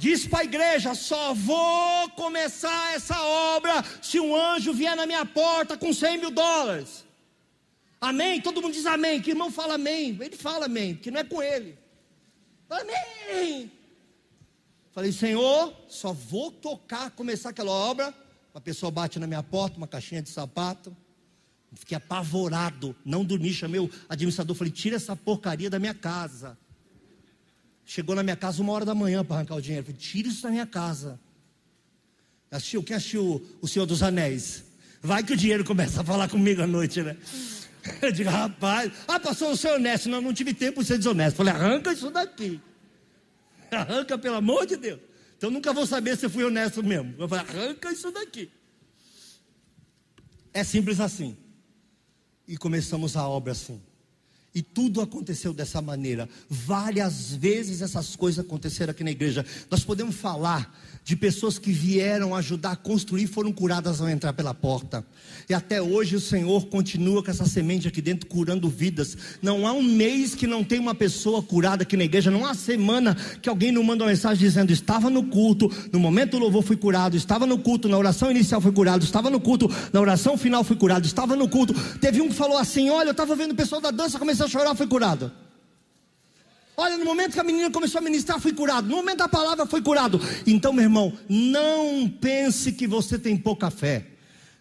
Diz 0.00 0.26
para 0.26 0.38
a 0.38 0.44
igreja: 0.44 0.94
só 0.94 1.34
vou 1.34 2.08
começar 2.16 2.94
essa 2.94 3.22
obra 3.22 3.84
se 4.00 4.18
um 4.18 4.34
anjo 4.34 4.72
vier 4.72 4.96
na 4.96 5.04
minha 5.04 5.26
porta 5.26 5.76
com 5.76 5.92
100 5.92 6.18
mil 6.18 6.30
dólares. 6.30 7.04
Amém? 8.00 8.40
Todo 8.40 8.62
mundo 8.62 8.72
diz 8.72 8.86
amém. 8.86 9.20
Que 9.20 9.32
irmão 9.32 9.50
fala 9.50 9.74
amém? 9.74 10.16
Ele 10.18 10.36
fala 10.36 10.64
amém, 10.64 10.94
porque 10.94 11.10
não 11.10 11.20
é 11.20 11.24
com 11.24 11.42
ele. 11.42 11.78
Amém. 12.70 13.70
Falei, 14.90 15.12
Senhor, 15.12 15.74
só 15.86 16.14
vou 16.14 16.50
tocar, 16.50 17.10
começar 17.10 17.50
aquela 17.50 17.70
obra. 17.70 18.14
Uma 18.54 18.60
pessoa 18.62 18.90
bate 18.90 19.18
na 19.18 19.26
minha 19.26 19.42
porta, 19.42 19.76
uma 19.76 19.86
caixinha 19.86 20.22
de 20.22 20.30
sapato. 20.30 20.96
Fiquei 21.74 21.98
apavorado, 21.98 22.96
não 23.04 23.22
dormi, 23.22 23.52
chamei 23.52 23.80
o 23.80 23.90
administrador, 24.08 24.56
falei, 24.56 24.72
tira 24.72 24.96
essa 24.96 25.14
porcaria 25.14 25.68
da 25.68 25.78
minha 25.78 25.94
casa. 25.94 26.56
Chegou 27.90 28.14
na 28.14 28.22
minha 28.22 28.36
casa 28.36 28.62
uma 28.62 28.72
hora 28.72 28.84
da 28.84 28.94
manhã 28.94 29.24
para 29.24 29.34
arrancar 29.34 29.56
o 29.56 29.60
dinheiro. 29.60 29.84
Falei, 29.84 30.00
tira 30.00 30.28
isso 30.28 30.44
da 30.44 30.48
minha 30.48 30.64
casa. 30.64 31.18
Assistiu? 32.48 32.84
Quem 32.84 32.94
assistiu 32.94 33.44
O 33.60 33.66
Senhor 33.66 33.84
dos 33.84 34.00
Anéis? 34.00 34.62
Vai 35.02 35.24
que 35.24 35.32
o 35.32 35.36
dinheiro 35.36 35.64
começa 35.64 36.00
a 36.00 36.04
falar 36.04 36.28
comigo 36.28 36.62
à 36.62 36.68
noite, 36.68 37.02
né? 37.02 37.16
Eu 38.00 38.12
digo, 38.12 38.30
rapaz, 38.30 38.92
ah, 39.08 39.18
pastor, 39.18 39.56
você 39.56 39.66
é 39.66 39.74
honesto. 39.74 40.08
Não, 40.08 40.20
não 40.20 40.32
tive 40.32 40.54
tempo 40.54 40.82
de 40.82 40.86
ser 40.86 40.98
desonesto. 40.98 41.38
Falei, 41.38 41.52
arranca 41.52 41.92
isso 41.92 42.12
daqui. 42.12 42.60
Arranca, 43.72 44.16
pelo 44.16 44.36
amor 44.36 44.66
de 44.66 44.76
Deus. 44.76 45.00
Então 45.36 45.50
nunca 45.50 45.72
vou 45.72 45.84
saber 45.84 46.16
se 46.16 46.26
eu 46.26 46.30
fui 46.30 46.44
honesto 46.44 46.84
mesmo. 46.84 47.16
Eu 47.18 47.28
falei, 47.28 47.44
arranca 47.44 47.90
isso 47.90 48.12
daqui. 48.12 48.48
É 50.54 50.62
simples 50.62 51.00
assim. 51.00 51.36
E 52.46 52.56
começamos 52.56 53.16
a 53.16 53.26
obra 53.26 53.50
assim. 53.50 53.82
E 54.54 54.62
tudo 54.62 55.00
aconteceu 55.00 55.52
dessa 55.54 55.80
maneira. 55.80 56.28
Várias 56.48 57.32
vezes 57.32 57.82
essas 57.82 58.16
coisas 58.16 58.44
aconteceram 58.44 58.90
aqui 58.90 59.04
na 59.04 59.10
igreja. 59.10 59.44
Nós 59.70 59.84
podemos 59.84 60.16
falar 60.16 60.76
de 61.04 61.16
pessoas 61.16 61.58
que 61.58 61.72
vieram 61.72 62.34
ajudar 62.34 62.72
a 62.72 62.76
construir 62.76 63.26
foram 63.26 63.52
curadas 63.52 64.00
ao 64.00 64.08
entrar 64.08 64.32
pela 64.32 64.54
porta. 64.54 65.04
E 65.48 65.54
até 65.54 65.80
hoje 65.80 66.16
o 66.16 66.20
Senhor 66.20 66.66
continua 66.66 67.22
com 67.22 67.30
essa 67.30 67.46
semente 67.46 67.88
aqui 67.88 68.00
dentro 68.00 68.26
curando 68.26 68.68
vidas. 68.68 69.16
Não 69.42 69.66
há 69.66 69.72
um 69.72 69.82
mês 69.82 70.34
que 70.34 70.46
não 70.46 70.62
tem 70.62 70.78
uma 70.78 70.94
pessoa 70.94 71.42
curada 71.42 71.82
aqui 71.82 71.96
na 71.96 72.04
igreja. 72.04 72.30
Não 72.30 72.46
há 72.46 72.54
semana 72.54 73.16
que 73.42 73.48
alguém 73.48 73.72
não 73.72 73.82
manda 73.82 74.04
uma 74.04 74.10
mensagem 74.10 74.38
dizendo: 74.38 74.72
estava 74.72 75.10
no 75.10 75.24
culto, 75.24 75.70
no 75.92 75.98
momento 75.98 76.32
do 76.32 76.38
louvor 76.38 76.62
fui 76.62 76.76
curado, 76.76 77.16
estava 77.16 77.46
no 77.46 77.58
culto, 77.58 77.88
na 77.88 77.98
oração 77.98 78.30
inicial 78.30 78.60
fui 78.60 78.72
curado, 78.72 79.02
estava 79.02 79.30
no 79.30 79.40
culto, 79.40 79.68
na 79.92 80.00
oração 80.00 80.36
final 80.36 80.62
fui 80.62 80.76
curado, 80.76 81.06
estava 81.06 81.34
no 81.34 81.48
culto. 81.48 81.74
Teve 81.98 82.20
um 82.20 82.28
que 82.28 82.34
falou 82.34 82.58
assim: 82.58 82.90
Olha, 82.90 83.08
eu 83.08 83.12
estava 83.12 83.34
vendo 83.34 83.52
o 83.52 83.56
pessoal 83.56 83.80
da 83.80 83.90
dança 83.90 84.18
começar 84.18 84.44
a 84.44 84.48
chorar, 84.48 84.74
fui 84.74 84.86
curado. 84.86 85.32
Olha, 86.80 86.96
no 86.96 87.04
momento 87.04 87.34
que 87.34 87.40
a 87.40 87.44
menina 87.44 87.70
começou 87.70 87.98
a 87.98 88.02
ministrar, 88.02 88.40
fui 88.40 88.54
curado. 88.54 88.88
No 88.88 88.96
momento 88.96 89.18
da 89.18 89.28
palavra, 89.28 89.66
fui 89.66 89.82
curado. 89.82 90.18
Então, 90.46 90.72
meu 90.72 90.84
irmão, 90.84 91.12
não 91.28 92.08
pense 92.08 92.72
que 92.72 92.86
você 92.86 93.18
tem 93.18 93.36
pouca 93.36 93.70
fé. 93.70 94.06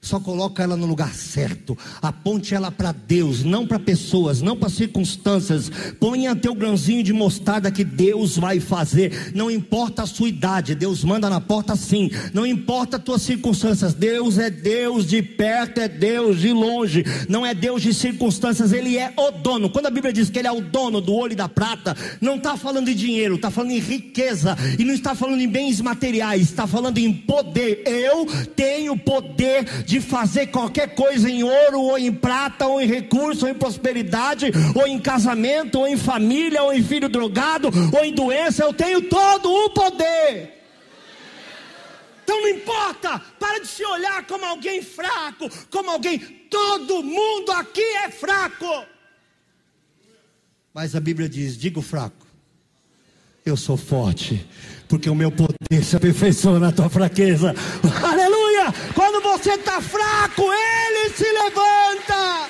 Só 0.02 0.18
coloca 0.18 0.64
ela 0.64 0.78
no 0.78 0.86
lugar 0.86 1.14
certo. 1.14 1.78
Aponte 2.02 2.56
ela 2.56 2.72
para 2.72 2.93
Deus, 2.93 3.43
não 3.43 3.68
para 3.68 3.78
pessoas, 3.78 4.41
não 4.41 4.56
para 4.56 4.70
circunstâncias. 4.70 5.70
Ponha 6.00 6.36
teu 6.36 6.56
grãozinho 6.56 7.04
de 7.04 7.12
mostarda 7.12 7.70
que 7.70 7.84
Deus 7.84 8.38
vai 8.38 8.62
fazer. 8.62 9.34
Não 9.36 9.52
importa 9.52 10.04
a 10.04 10.08
sua 10.08 10.30
idade, 10.30 10.74
Deus 10.74 11.04
manda 11.04 11.30
na 11.30 11.41
porta 11.41 11.76
sim. 11.76 12.10
Não 12.34 12.45
importa 12.45 12.95
as 12.95 13.04
tuas 13.04 13.22
circunstâncias. 13.22 13.93
Deus 13.93 14.38
é 14.38 14.50
Deus 14.50 15.06
de 15.06 15.22
perto, 15.22 15.80
é 15.80 15.89
Deus 15.89 16.39
de 16.39 16.54
longe. 16.54 17.04
Não 17.28 17.45
é 17.45 17.54
Deus 17.54 17.82
de 17.82 17.93
circunstâncias, 17.93 18.72
Ele 18.72 18.97
é 18.97 19.14
o 19.18 19.32
dono. 19.32 19.70
Quando 19.70 19.88
a 19.88 19.91
Bíblia 19.91 20.14
diz 20.14 20.30
que 20.30 20.39
Ele 20.39 20.47
é 20.47 20.52
o 20.52 20.62
dono 20.62 21.02
do 21.02 21.12
ouro 21.12 21.34
e 21.34 21.36
da 21.36 21.50
prata, 21.50 21.95
não 22.22 22.38
está 22.38 22.56
falando 22.56 22.86
de 22.86 22.95
dinheiro, 22.95 23.36
está 23.36 23.52
falando 23.52 23.72
em 23.72 23.80
riqueza. 23.80 24.58
E 24.78 24.86
não 24.86 24.93
está 24.93 25.14
falando 25.14 25.41
em 25.41 25.50
bens 25.50 25.82
materiais, 25.82 26.43
está 26.43 26.66
falando 26.66 26.97
em 27.00 27.12
poder. 27.12 27.84
Eu 27.86 28.26
tenho 28.56 28.97
poder 28.97 29.66
de 29.90 30.00
fazer 30.00 30.48
qualquer 30.52 30.94
coisa 30.94 31.28
em 31.28 31.42
ouro, 31.42 31.82
ou 31.82 31.98
em 31.98 32.14
prata, 32.14 32.68
ou 32.68 32.80
em 32.80 32.86
recurso, 32.86 33.46
ou 33.46 33.52
em 33.52 33.56
prosperidade, 33.56 34.52
ou 34.76 34.86
em 34.86 35.00
casamento, 35.00 35.80
ou 35.80 35.88
em 35.88 35.98
família, 35.98 36.62
ou 36.62 36.72
em 36.72 36.84
filho 36.84 37.10
drogado, 37.10 37.70
ou 37.92 38.06
em 38.06 38.14
doença, 38.14 38.64
eu 38.64 38.72
tenho 38.72 39.02
todo 39.10 39.52
o 39.52 39.72
poder. 39.72 40.62
Então 42.24 42.40
não 42.40 42.50
importa, 42.50 43.20
para 43.40 43.62
de 43.62 43.68
se 43.68 43.84
olhar 43.84 44.28
como 44.28 44.46
alguém 44.46 44.84
fraco, 44.84 45.50
como 45.72 45.90
alguém, 45.90 46.20
todo 46.20 47.02
mundo 47.02 47.52
aqui 47.54 47.82
é 47.82 48.12
fraco. 48.12 48.86
Mas 50.72 50.96
a 50.96 51.00
Bíblia 51.00 51.28
diz: 51.28 51.58
diga 51.58 51.80
o 51.80 51.82
fraco, 51.82 52.28
eu 53.44 53.58
sou 53.58 53.76
forte, 53.76 54.48
porque 54.90 55.08
o 55.08 55.16
meu 55.16 55.32
poder 55.32 55.84
se 55.84 55.96
aperfeiçoa 55.96 56.60
na 56.60 56.72
tua 56.72 56.90
fraqueza. 56.90 57.54
Aleluia! 58.04 58.74
Quando 58.96 59.22
você 59.22 59.52
está 59.52 59.80
fraco, 59.80 60.42
Ele 60.42 61.14
se 61.14 61.32
levanta. 61.32 62.50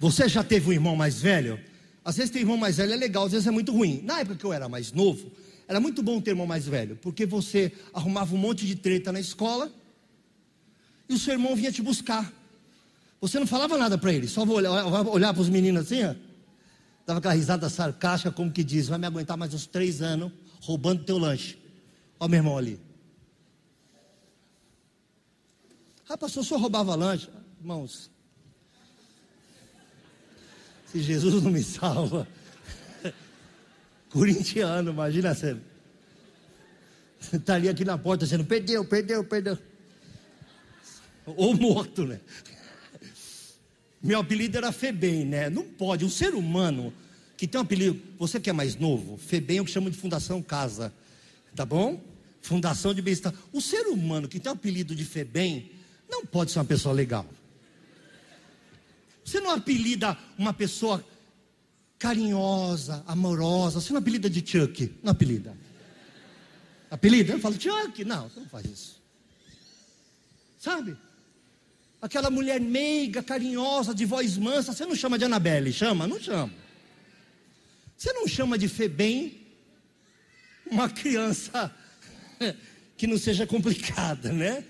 Você 0.00 0.28
já 0.28 0.42
teve 0.42 0.68
um 0.68 0.72
irmão 0.72 0.96
mais 0.96 1.22
velho? 1.22 1.58
Às 2.04 2.16
vezes 2.16 2.30
ter 2.30 2.40
irmão 2.40 2.56
mais 2.56 2.76
velho 2.76 2.92
é 2.92 2.96
legal, 2.96 3.24
às 3.26 3.32
vezes 3.32 3.46
é 3.46 3.50
muito 3.50 3.72
ruim. 3.72 4.02
Na 4.04 4.20
época 4.20 4.36
que 4.36 4.44
eu 4.44 4.52
era 4.52 4.68
mais 4.68 4.92
novo, 4.92 5.30
era 5.68 5.80
muito 5.80 6.02
bom 6.02 6.20
ter 6.20 6.32
irmão 6.32 6.46
mais 6.46 6.66
velho, 6.66 6.98
porque 7.00 7.24
você 7.24 7.72
arrumava 7.94 8.34
um 8.34 8.38
monte 8.38 8.66
de 8.66 8.74
treta 8.74 9.12
na 9.12 9.20
escola 9.20 9.72
e 11.08 11.14
o 11.14 11.18
seu 11.18 11.32
irmão 11.32 11.54
vinha 11.54 11.72
te 11.72 11.80
buscar. 11.80 12.30
Você 13.26 13.40
não 13.40 13.46
falava 13.46 13.76
nada 13.76 13.98
para 13.98 14.12
ele, 14.12 14.28
só 14.28 14.44
olhar, 14.44 14.86
olhar 15.08 15.34
para 15.34 15.42
os 15.42 15.48
meninos 15.48 15.82
assim, 15.82 16.04
ó. 16.04 16.14
Dava 17.04 17.18
aquela 17.18 17.34
risada 17.34 17.68
sarcástica, 17.68 18.30
como 18.30 18.52
que 18.52 18.62
diz: 18.62 18.86
vai 18.86 18.98
me 18.98 19.06
aguentar 19.06 19.36
mais 19.36 19.52
uns 19.52 19.66
três 19.66 20.00
anos 20.00 20.30
roubando 20.60 21.02
teu 21.04 21.18
lanche. 21.18 21.58
Olha 22.20 22.28
meu 22.30 22.38
irmão 22.38 22.56
ali. 22.56 22.80
Ah, 26.08 26.16
pastor, 26.16 26.44
o 26.44 26.46
senhor 26.46 26.60
roubava 26.60 26.94
lanche? 26.94 27.28
Irmãos, 27.58 28.12
se 30.86 31.02
Jesus 31.02 31.42
não 31.42 31.50
me 31.50 31.64
salva, 31.64 32.28
corintiano, 34.08 34.92
imagina 34.92 35.34
você. 35.34 35.56
Estaria 37.32 37.72
aqui 37.72 37.84
na 37.84 37.98
porta 37.98 38.24
dizendo: 38.24 38.44
perdeu, 38.44 38.84
perdeu, 38.84 39.24
perdeu. 39.24 39.58
Ou 41.26 41.54
morto, 41.54 42.04
né? 42.04 42.20
Meu 44.06 44.20
apelido 44.20 44.56
era 44.56 44.70
Febem, 44.70 45.24
né? 45.24 45.50
Não 45.50 45.64
pode, 45.64 46.04
um 46.04 46.08
ser 46.08 46.32
humano 46.32 46.92
que 47.36 47.44
tem 47.44 47.58
um 47.60 47.64
apelido, 47.64 48.00
você 48.16 48.38
que 48.38 48.48
é 48.48 48.52
mais 48.52 48.76
novo, 48.76 49.16
Febem 49.16 49.58
é 49.58 49.60
o 49.60 49.64
que 49.64 49.70
chama 49.72 49.90
de 49.90 49.96
Fundação 49.96 50.40
Casa, 50.40 50.94
tá 51.56 51.66
bom? 51.66 52.00
Fundação 52.40 52.94
de 52.94 53.02
Bem-Estar. 53.02 53.34
O 53.52 53.60
ser 53.60 53.88
humano 53.88 54.28
que 54.28 54.38
tem 54.38 54.48
o 54.48 54.54
apelido 54.54 54.94
de 54.94 55.04
Febem 55.04 55.72
não 56.08 56.24
pode 56.24 56.52
ser 56.52 56.60
uma 56.60 56.64
pessoa 56.64 56.94
legal. 56.94 57.26
Você 59.24 59.40
não 59.40 59.50
apelida 59.50 60.16
uma 60.38 60.54
pessoa 60.54 61.04
carinhosa, 61.98 63.02
amorosa, 63.08 63.80
você 63.80 63.92
não 63.92 63.98
apelida 63.98 64.30
de 64.30 64.38
Chuck, 64.48 64.94
não 65.02 65.10
apelida. 65.10 65.52
Apelida? 66.88 67.32
Eu 67.32 67.40
falo 67.40 67.60
Chuck, 67.60 68.04
não, 68.04 68.28
você 68.28 68.38
não 68.38 68.48
faz 68.48 68.66
isso. 68.66 69.02
Sabe? 70.60 70.96
Aquela 72.00 72.30
mulher 72.30 72.60
meiga, 72.60 73.22
carinhosa, 73.22 73.94
de 73.94 74.04
voz 74.04 74.36
mansa, 74.36 74.72
você 74.72 74.84
não 74.84 74.94
chama 74.94 75.18
de 75.18 75.24
Anabelle, 75.24 75.72
chama? 75.72 76.06
Não 76.06 76.20
chama. 76.20 76.52
Você 77.96 78.12
não 78.12 78.28
chama 78.28 78.58
de 78.58 78.68
Febem 78.68 79.46
uma 80.70 80.88
criança 80.88 81.74
que 82.96 83.06
não 83.06 83.18
seja 83.18 83.46
complicada, 83.46 84.32
né? 84.32 84.64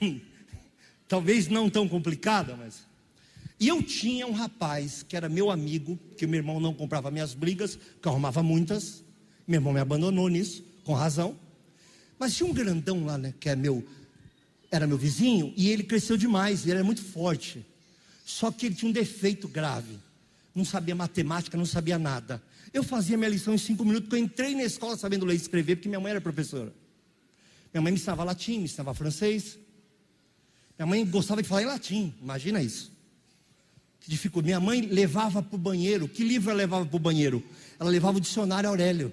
Talvez 1.08 1.48
não 1.48 1.70
tão 1.70 1.88
complicada, 1.88 2.56
mas. 2.56 2.86
E 3.58 3.68
eu 3.68 3.82
tinha 3.82 4.26
um 4.26 4.32
rapaz 4.32 5.02
que 5.02 5.16
era 5.16 5.28
meu 5.28 5.50
amigo, 5.50 5.98
que 6.18 6.26
meu 6.26 6.38
irmão 6.38 6.58
não 6.58 6.74
comprava 6.74 7.10
minhas 7.10 7.34
brigas, 7.34 7.78
que 8.02 8.08
arrumava 8.08 8.42
muitas. 8.42 9.02
Meu 9.46 9.58
irmão 9.58 9.72
me 9.72 9.80
abandonou 9.80 10.28
nisso, 10.28 10.64
com 10.82 10.92
razão. 10.92 11.38
Mas 12.18 12.34
tinha 12.34 12.48
um 12.48 12.52
grandão 12.52 13.04
lá, 13.04 13.16
né, 13.16 13.34
que 13.38 13.48
é 13.48 13.56
meu 13.56 13.84
era 14.74 14.86
meu 14.86 14.98
vizinho 14.98 15.52
e 15.56 15.70
ele 15.70 15.82
cresceu 15.82 16.16
demais, 16.16 16.62
ele 16.62 16.72
era 16.72 16.84
muito 16.84 17.02
forte. 17.02 17.64
Só 18.24 18.50
que 18.50 18.66
ele 18.66 18.74
tinha 18.74 18.88
um 18.88 18.92
defeito 18.92 19.46
grave. 19.46 19.98
Não 20.54 20.64
sabia 20.64 20.94
matemática, 20.94 21.56
não 21.56 21.66
sabia 21.66 21.98
nada. 21.98 22.42
Eu 22.72 22.82
fazia 22.82 23.16
minha 23.16 23.30
lição 23.30 23.54
em 23.54 23.58
cinco 23.58 23.84
minutos, 23.84 24.08
porque 24.08 24.20
eu 24.20 24.24
entrei 24.24 24.54
na 24.54 24.62
escola 24.64 24.96
sabendo 24.96 25.24
ler 25.24 25.34
e 25.34 25.36
escrever, 25.36 25.76
porque 25.76 25.88
minha 25.88 26.00
mãe 26.00 26.10
era 26.10 26.20
professora. 26.20 26.72
Minha 27.72 27.82
mãe 27.82 27.92
me 27.92 27.98
ensinava 27.98 28.24
latim, 28.24 28.58
me 28.58 28.64
ensinava 28.64 28.94
francês. 28.94 29.58
Minha 30.78 30.86
mãe 30.86 31.04
gostava 31.04 31.42
de 31.42 31.48
falar 31.48 31.62
em 31.62 31.66
latim, 31.66 32.14
imagina 32.20 32.62
isso. 32.62 32.92
Que 34.00 34.10
dificuldade. 34.10 34.46
Minha 34.46 34.60
mãe 34.60 34.80
levava 34.80 35.42
para 35.42 35.54
o 35.54 35.58
banheiro. 35.58 36.08
Que 36.08 36.24
livro 36.24 36.50
ela 36.50 36.58
levava 36.58 36.84
para 36.84 36.96
o 36.96 37.00
banheiro? 37.00 37.42
Ela 37.78 37.90
levava 37.90 38.18
o 38.18 38.20
dicionário 38.20 38.68
Aurélio 38.68 39.12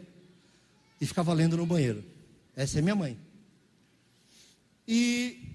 e 1.00 1.06
ficava 1.06 1.34
lendo 1.34 1.58
no 1.58 1.66
banheiro. 1.66 2.04
Essa 2.56 2.80
é 2.80 2.82
minha 2.82 2.96
mãe. 2.96 3.18
E 4.88 5.51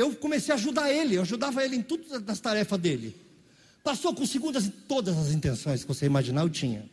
eu 0.00 0.14
comecei 0.16 0.52
a 0.52 0.56
ajudar 0.56 0.90
ele, 0.90 1.16
eu 1.16 1.22
ajudava 1.22 1.62
ele 1.64 1.76
em 1.76 1.82
todas 1.82 2.26
as 2.26 2.40
tarefas 2.40 2.80
dele. 2.80 3.14
Passou 3.84 4.14
com 4.14 4.26
segundas 4.26 4.70
todas 4.88 5.16
as 5.16 5.30
intenções 5.30 5.82
que 5.82 5.88
você 5.88 6.06
imaginar, 6.06 6.42
eu 6.42 6.50
tinha. 6.50 6.88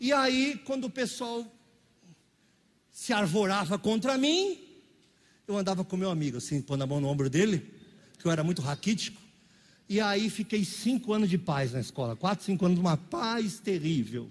E 0.00 0.12
aí, 0.12 0.60
quando 0.64 0.84
o 0.84 0.90
pessoal 0.90 1.46
se 2.90 3.12
arvorava 3.12 3.78
contra 3.78 4.18
mim, 4.18 4.58
eu 5.46 5.56
andava 5.56 5.84
com 5.84 5.96
meu 5.96 6.10
amigo, 6.10 6.38
assim, 6.38 6.60
pondo 6.60 6.82
a 6.82 6.86
mão 6.86 7.00
no 7.00 7.08
ombro 7.08 7.30
dele, 7.30 7.72
que 8.18 8.26
eu 8.26 8.32
era 8.32 8.42
muito 8.42 8.62
raquítico. 8.62 9.20
E 9.88 10.00
aí 10.00 10.28
fiquei 10.28 10.64
cinco 10.64 11.12
anos 11.12 11.28
de 11.28 11.38
paz 11.38 11.72
na 11.72 11.80
escola, 11.80 12.16
quatro, 12.16 12.44
cinco 12.44 12.64
anos 12.64 12.76
de 12.76 12.80
uma 12.80 12.96
paz 12.96 13.58
terrível. 13.60 14.30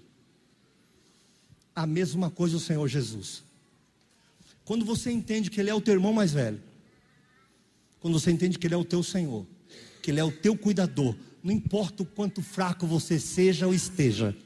A 1.74 1.86
mesma 1.86 2.30
coisa 2.30 2.56
o 2.56 2.60
Senhor 2.60 2.86
Jesus. 2.88 3.42
Quando 4.64 4.84
você 4.84 5.10
entende 5.10 5.50
que 5.50 5.60
Ele 5.60 5.70
é 5.70 5.74
o 5.74 5.80
teu 5.80 5.94
irmão 5.94 6.12
mais 6.12 6.32
velho, 6.32 6.60
quando 8.00 8.18
você 8.18 8.30
entende 8.30 8.58
que 8.58 8.66
Ele 8.66 8.74
é 8.74 8.78
o 8.78 8.84
teu 8.84 9.02
Senhor, 9.02 9.46
que 10.02 10.10
Ele 10.10 10.20
é 10.20 10.24
o 10.24 10.32
teu 10.32 10.56
cuidador, 10.56 11.14
não 11.42 11.52
importa 11.52 12.02
o 12.02 12.06
quanto 12.06 12.42
fraco 12.42 12.86
você 12.86 13.18
seja 13.18 13.66
ou 13.66 13.74
esteja, 13.74 14.36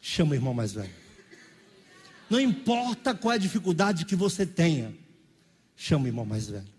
chama 0.00 0.32
o 0.32 0.34
irmão 0.34 0.54
mais 0.54 0.72
velho. 0.72 0.94
Não 2.28 2.40
importa 2.40 3.14
qual 3.14 3.32
é 3.32 3.36
a 3.36 3.38
dificuldade 3.38 4.04
que 4.04 4.16
você 4.16 4.44
tenha, 4.44 4.94
chama 5.76 6.04
o 6.04 6.08
irmão 6.08 6.24
mais 6.24 6.48
velho. 6.48 6.75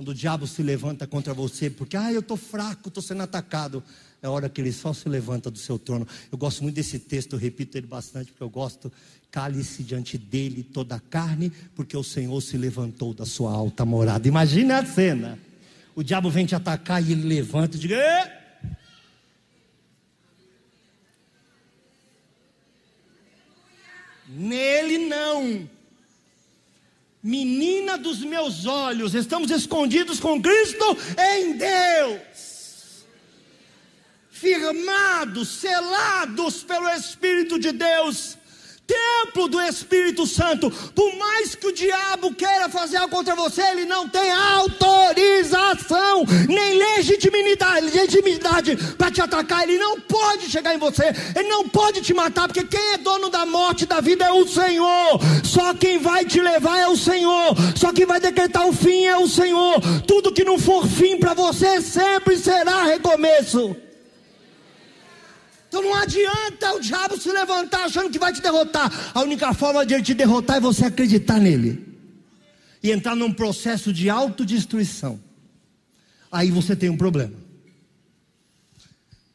Quando 0.00 0.12
o 0.12 0.14
diabo 0.14 0.46
se 0.46 0.62
levanta 0.62 1.06
contra 1.06 1.34
você, 1.34 1.68
porque 1.68 1.94
ah, 1.94 2.10
eu 2.10 2.20
estou 2.20 2.38
fraco, 2.38 2.88
estou 2.88 3.02
sendo 3.02 3.22
atacado, 3.22 3.84
é 4.22 4.26
a 4.26 4.30
hora 4.30 4.48
que 4.48 4.58
ele 4.58 4.72
só 4.72 4.94
se 4.94 5.06
levanta 5.10 5.50
do 5.50 5.58
seu 5.58 5.78
trono. 5.78 6.08
Eu 6.32 6.38
gosto 6.38 6.62
muito 6.62 6.74
desse 6.74 6.98
texto, 6.98 7.34
eu 7.34 7.38
repito 7.38 7.76
ele 7.76 7.86
bastante, 7.86 8.30
porque 8.30 8.42
eu 8.42 8.48
gosto. 8.48 8.90
Cale-se 9.30 9.82
diante 9.82 10.16
dele 10.16 10.62
toda 10.62 10.94
a 10.94 11.00
carne, 11.00 11.52
porque 11.76 11.94
o 11.94 12.02
Senhor 12.02 12.40
se 12.40 12.56
levantou 12.56 13.12
da 13.12 13.26
sua 13.26 13.52
alta 13.52 13.84
morada. 13.84 14.26
Imagina 14.26 14.78
a 14.78 14.86
cena. 14.86 15.38
O 15.94 16.02
diabo 16.02 16.30
vem 16.30 16.46
te 16.46 16.54
atacar 16.54 17.06
e 17.06 17.12
ele 17.12 17.28
levanta 17.28 17.76
e 17.76 17.80
diz: 17.80 17.90
Nele 24.30 24.96
não. 24.96 25.68
Menina 27.22 27.98
dos 27.98 28.20
meus 28.20 28.64
olhos, 28.64 29.14
estamos 29.14 29.50
escondidos 29.50 30.18
com 30.18 30.40
Cristo 30.40 30.96
em 31.36 31.52
Deus. 31.52 33.04
Firmados, 34.30 35.48
selados 35.48 36.62
pelo 36.62 36.88
Espírito 36.88 37.58
de 37.58 37.72
Deus 37.72 38.38
templo 38.90 39.48
do 39.48 39.60
Espírito 39.60 40.26
Santo. 40.26 40.70
Por 40.94 41.14
mais 41.16 41.54
que 41.54 41.68
o 41.68 41.72
diabo 41.72 42.34
queira 42.34 42.68
fazer 42.68 42.96
algo 42.96 43.14
contra 43.14 43.36
você, 43.36 43.62
ele 43.62 43.84
não 43.84 44.08
tem 44.08 44.30
autorização, 44.30 46.24
nem 46.48 46.78
legitimidade, 46.78 47.86
legitimidade 47.86 48.76
para 48.96 49.10
te 49.10 49.20
atacar. 49.20 49.62
Ele 49.62 49.78
não 49.78 50.00
pode 50.00 50.50
chegar 50.50 50.74
em 50.74 50.78
você, 50.78 51.04
ele 51.36 51.48
não 51.48 51.68
pode 51.68 52.00
te 52.00 52.12
matar, 52.12 52.48
porque 52.48 52.64
quem 52.64 52.94
é 52.94 52.98
dono 52.98 53.28
da 53.30 53.46
morte 53.46 53.86
da 53.86 54.00
vida 54.00 54.24
é 54.24 54.32
o 54.32 54.48
Senhor. 54.48 55.20
Só 55.44 55.72
quem 55.74 55.98
vai 55.98 56.24
te 56.24 56.40
levar 56.40 56.78
é 56.80 56.88
o 56.88 56.96
Senhor. 56.96 57.54
Só 57.76 57.92
quem 57.92 58.06
vai 58.06 58.20
decretar 58.20 58.66
o 58.66 58.72
fim 58.72 59.04
é 59.04 59.16
o 59.16 59.28
Senhor. 59.28 59.80
Tudo 60.06 60.32
que 60.32 60.44
não 60.44 60.58
for 60.58 60.86
fim 60.86 61.16
para 61.18 61.34
você 61.34 61.80
sempre 61.80 62.36
será 62.36 62.84
recomeço. 62.84 63.76
Então 65.70 65.82
não 65.82 65.94
adianta 65.94 66.74
o 66.74 66.80
diabo 66.80 67.16
se 67.16 67.30
levantar 67.30 67.84
achando 67.84 68.10
que 68.10 68.18
vai 68.18 68.32
te 68.32 68.42
derrotar. 68.42 68.90
A 69.14 69.22
única 69.22 69.54
forma 69.54 69.86
de 69.86 69.94
ele 69.94 70.02
te 70.02 70.12
derrotar 70.12 70.56
é 70.56 70.60
você 70.60 70.86
acreditar 70.86 71.38
nele 71.38 71.86
e 72.82 72.90
entrar 72.90 73.14
num 73.14 73.32
processo 73.32 73.92
de 73.92 74.10
autodestruição. 74.10 75.20
Aí 76.30 76.50
você 76.50 76.74
tem 76.74 76.90
um 76.90 76.96
problema. 76.96 77.34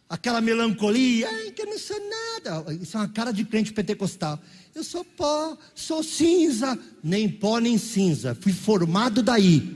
Aquela 0.10 0.42
melancolia, 0.42 1.30
ai, 1.30 1.52
que 1.52 1.62
eu 1.62 1.68
não 1.68 1.80
sou 1.80 1.98
nada. 2.00 2.74
Isso 2.74 2.98
é 2.98 3.00
uma 3.00 3.08
cara 3.08 3.32
de 3.32 3.46
crente 3.46 3.72
pentecostal. 3.72 4.38
Eu 4.76 4.84
sou 4.84 5.06
pó, 5.06 5.58
sou 5.74 6.04
cinza. 6.04 6.78
Nem 7.02 7.30
pó 7.30 7.60
nem 7.60 7.78
cinza. 7.78 8.36
Fui 8.42 8.52
formado 8.52 9.24
daí. 9.24 9.74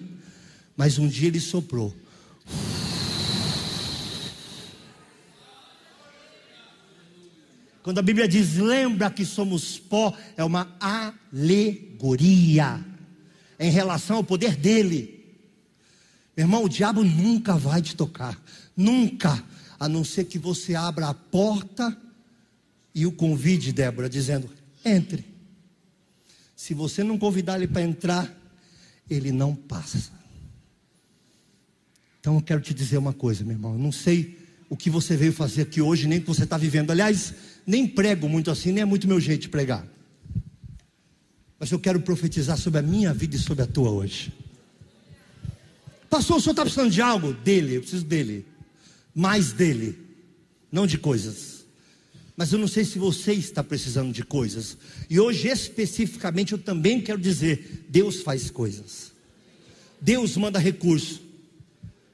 Mas 0.76 1.00
um 1.00 1.08
dia 1.08 1.30
ele 1.30 1.40
soprou. 1.40 1.96
Quando 7.90 7.98
a 7.98 8.04
Bíblia 8.04 8.28
diz 8.28 8.58
lembra 8.58 9.10
que 9.10 9.26
somos 9.26 9.80
pó, 9.80 10.16
é 10.38 10.44
uma 10.44 10.78
alegoria 10.80 12.86
em 13.60 13.72
relação 13.72 14.18
ao 14.18 14.24
poder 14.24 14.56
dele. 14.56 15.26
Meu 16.38 16.46
irmão, 16.46 16.66
o 16.66 16.70
diabo 16.70 17.04
nunca 17.04 17.56
vai 17.56 17.82
te 17.82 17.96
tocar, 17.96 18.40
nunca, 18.78 19.44
a 19.80 19.90
não 19.90 20.04
ser 20.04 20.26
que 20.26 20.38
você 20.38 20.76
abra 20.76 21.08
a 21.08 21.16
porta 21.16 21.98
e 22.94 23.08
o 23.08 23.12
convide, 23.12 23.74
Débora, 23.74 24.08
dizendo: 24.08 24.48
entre. 24.86 25.26
Se 26.56 26.76
você 26.76 27.04
não 27.04 27.18
convidar 27.18 27.56
ele 27.56 27.68
para 27.68 27.82
entrar, 27.82 28.32
ele 29.10 29.32
não 29.32 29.56
passa. 29.56 30.12
Então 32.20 32.36
eu 32.36 32.42
quero 32.44 32.62
te 32.62 32.72
dizer 32.72 33.00
uma 33.00 33.14
coisa, 33.14 33.44
meu 33.44 33.54
irmão. 33.54 33.74
Eu 33.74 33.80
não 33.80 33.92
sei 33.92 34.38
o 34.70 34.78
que 34.78 34.92
você 34.92 35.18
veio 35.18 35.34
fazer 35.34 35.64
aqui 35.64 35.82
hoje, 35.82 36.08
nem 36.08 36.20
o 36.20 36.22
que 36.22 36.28
você 36.28 36.44
está 36.44 36.56
vivendo. 36.56 36.92
Aliás, 36.92 37.34
nem 37.70 37.86
prego 37.86 38.28
muito 38.28 38.50
assim, 38.50 38.72
nem 38.72 38.82
é 38.82 38.86
muito 38.86 39.08
meu 39.08 39.20
jeito 39.20 39.42
de 39.42 39.50
pregar. 39.50 39.88
Mas 41.60 41.70
eu 41.70 41.80
quero 41.80 42.02
profetizar 42.02 42.58
sobre 42.58 42.80
a 42.80 42.82
minha 42.82 43.14
vida 43.14 43.36
e 43.36 43.40
sobre 43.40 43.64
a 43.64 43.68
tua 43.68 43.92
hoje. 43.92 44.34
Pastor, 46.10 46.38
o 46.38 46.42
senhor 46.42 46.54
está 46.54 46.64
precisando 46.64 46.90
de 46.90 47.00
algo? 47.00 47.32
Dele, 47.32 47.76
eu 47.76 47.82
preciso 47.82 48.04
dele. 48.04 48.44
Mais 49.14 49.54
dele, 49.54 49.96
não 50.72 50.88
de 50.88 50.98
coisas. 50.98 51.64
Mas 52.36 52.52
eu 52.52 52.58
não 52.58 52.68
sei 52.68 52.84
se 52.84 52.98
você 52.98 53.34
está 53.34 53.64
precisando 53.64 54.12
de 54.12 54.24
coisas. 54.24 54.76
E 55.08 55.20
hoje, 55.20 55.48
especificamente, 55.48 56.54
eu 56.54 56.58
também 56.58 57.00
quero 57.00 57.22
dizer: 57.22 57.86
Deus 57.88 58.24
faz 58.24 58.50
coisas. 58.50 59.12
Deus 60.02 60.36
manda 60.38 60.58
recurso. 60.58 61.22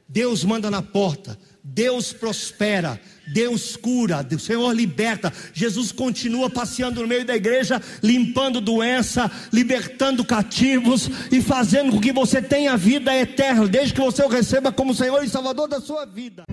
Deus 0.05 0.43
manda 0.43 0.69
na 0.69 0.81
porta. 0.81 1.39
Deus 1.68 2.13
prospera, 2.13 3.01
Deus 3.34 3.76
cura, 3.76 4.26
o 4.32 4.39
Senhor 4.39 4.72
liberta. 4.72 5.34
Jesus 5.51 5.91
continua 5.91 6.47
passeando 6.47 7.01
no 7.01 7.07
meio 7.07 7.26
da 7.26 7.36
igreja, 7.36 7.82
limpando 8.03 8.61
doença, 8.61 9.32
libertando 9.51 10.24
cativos 10.24 11.09
e 11.32 11.41
fazendo 11.41 11.91
com 11.93 11.99
que 11.99 12.13
você 12.13 12.39
tenha 12.39 12.78
vida 12.78 13.16
eterna, 13.16 13.68
desde 13.68 13.95
que 13.95 14.01
você 14.01 14.24
o 14.24 14.28
receba 14.28 14.72
como 14.72 14.93
Senhor 14.93 15.24
e 15.24 15.30
Salvador 15.30 15.68
da 15.68 15.82
sua 15.82 16.05
vida. 16.05 16.43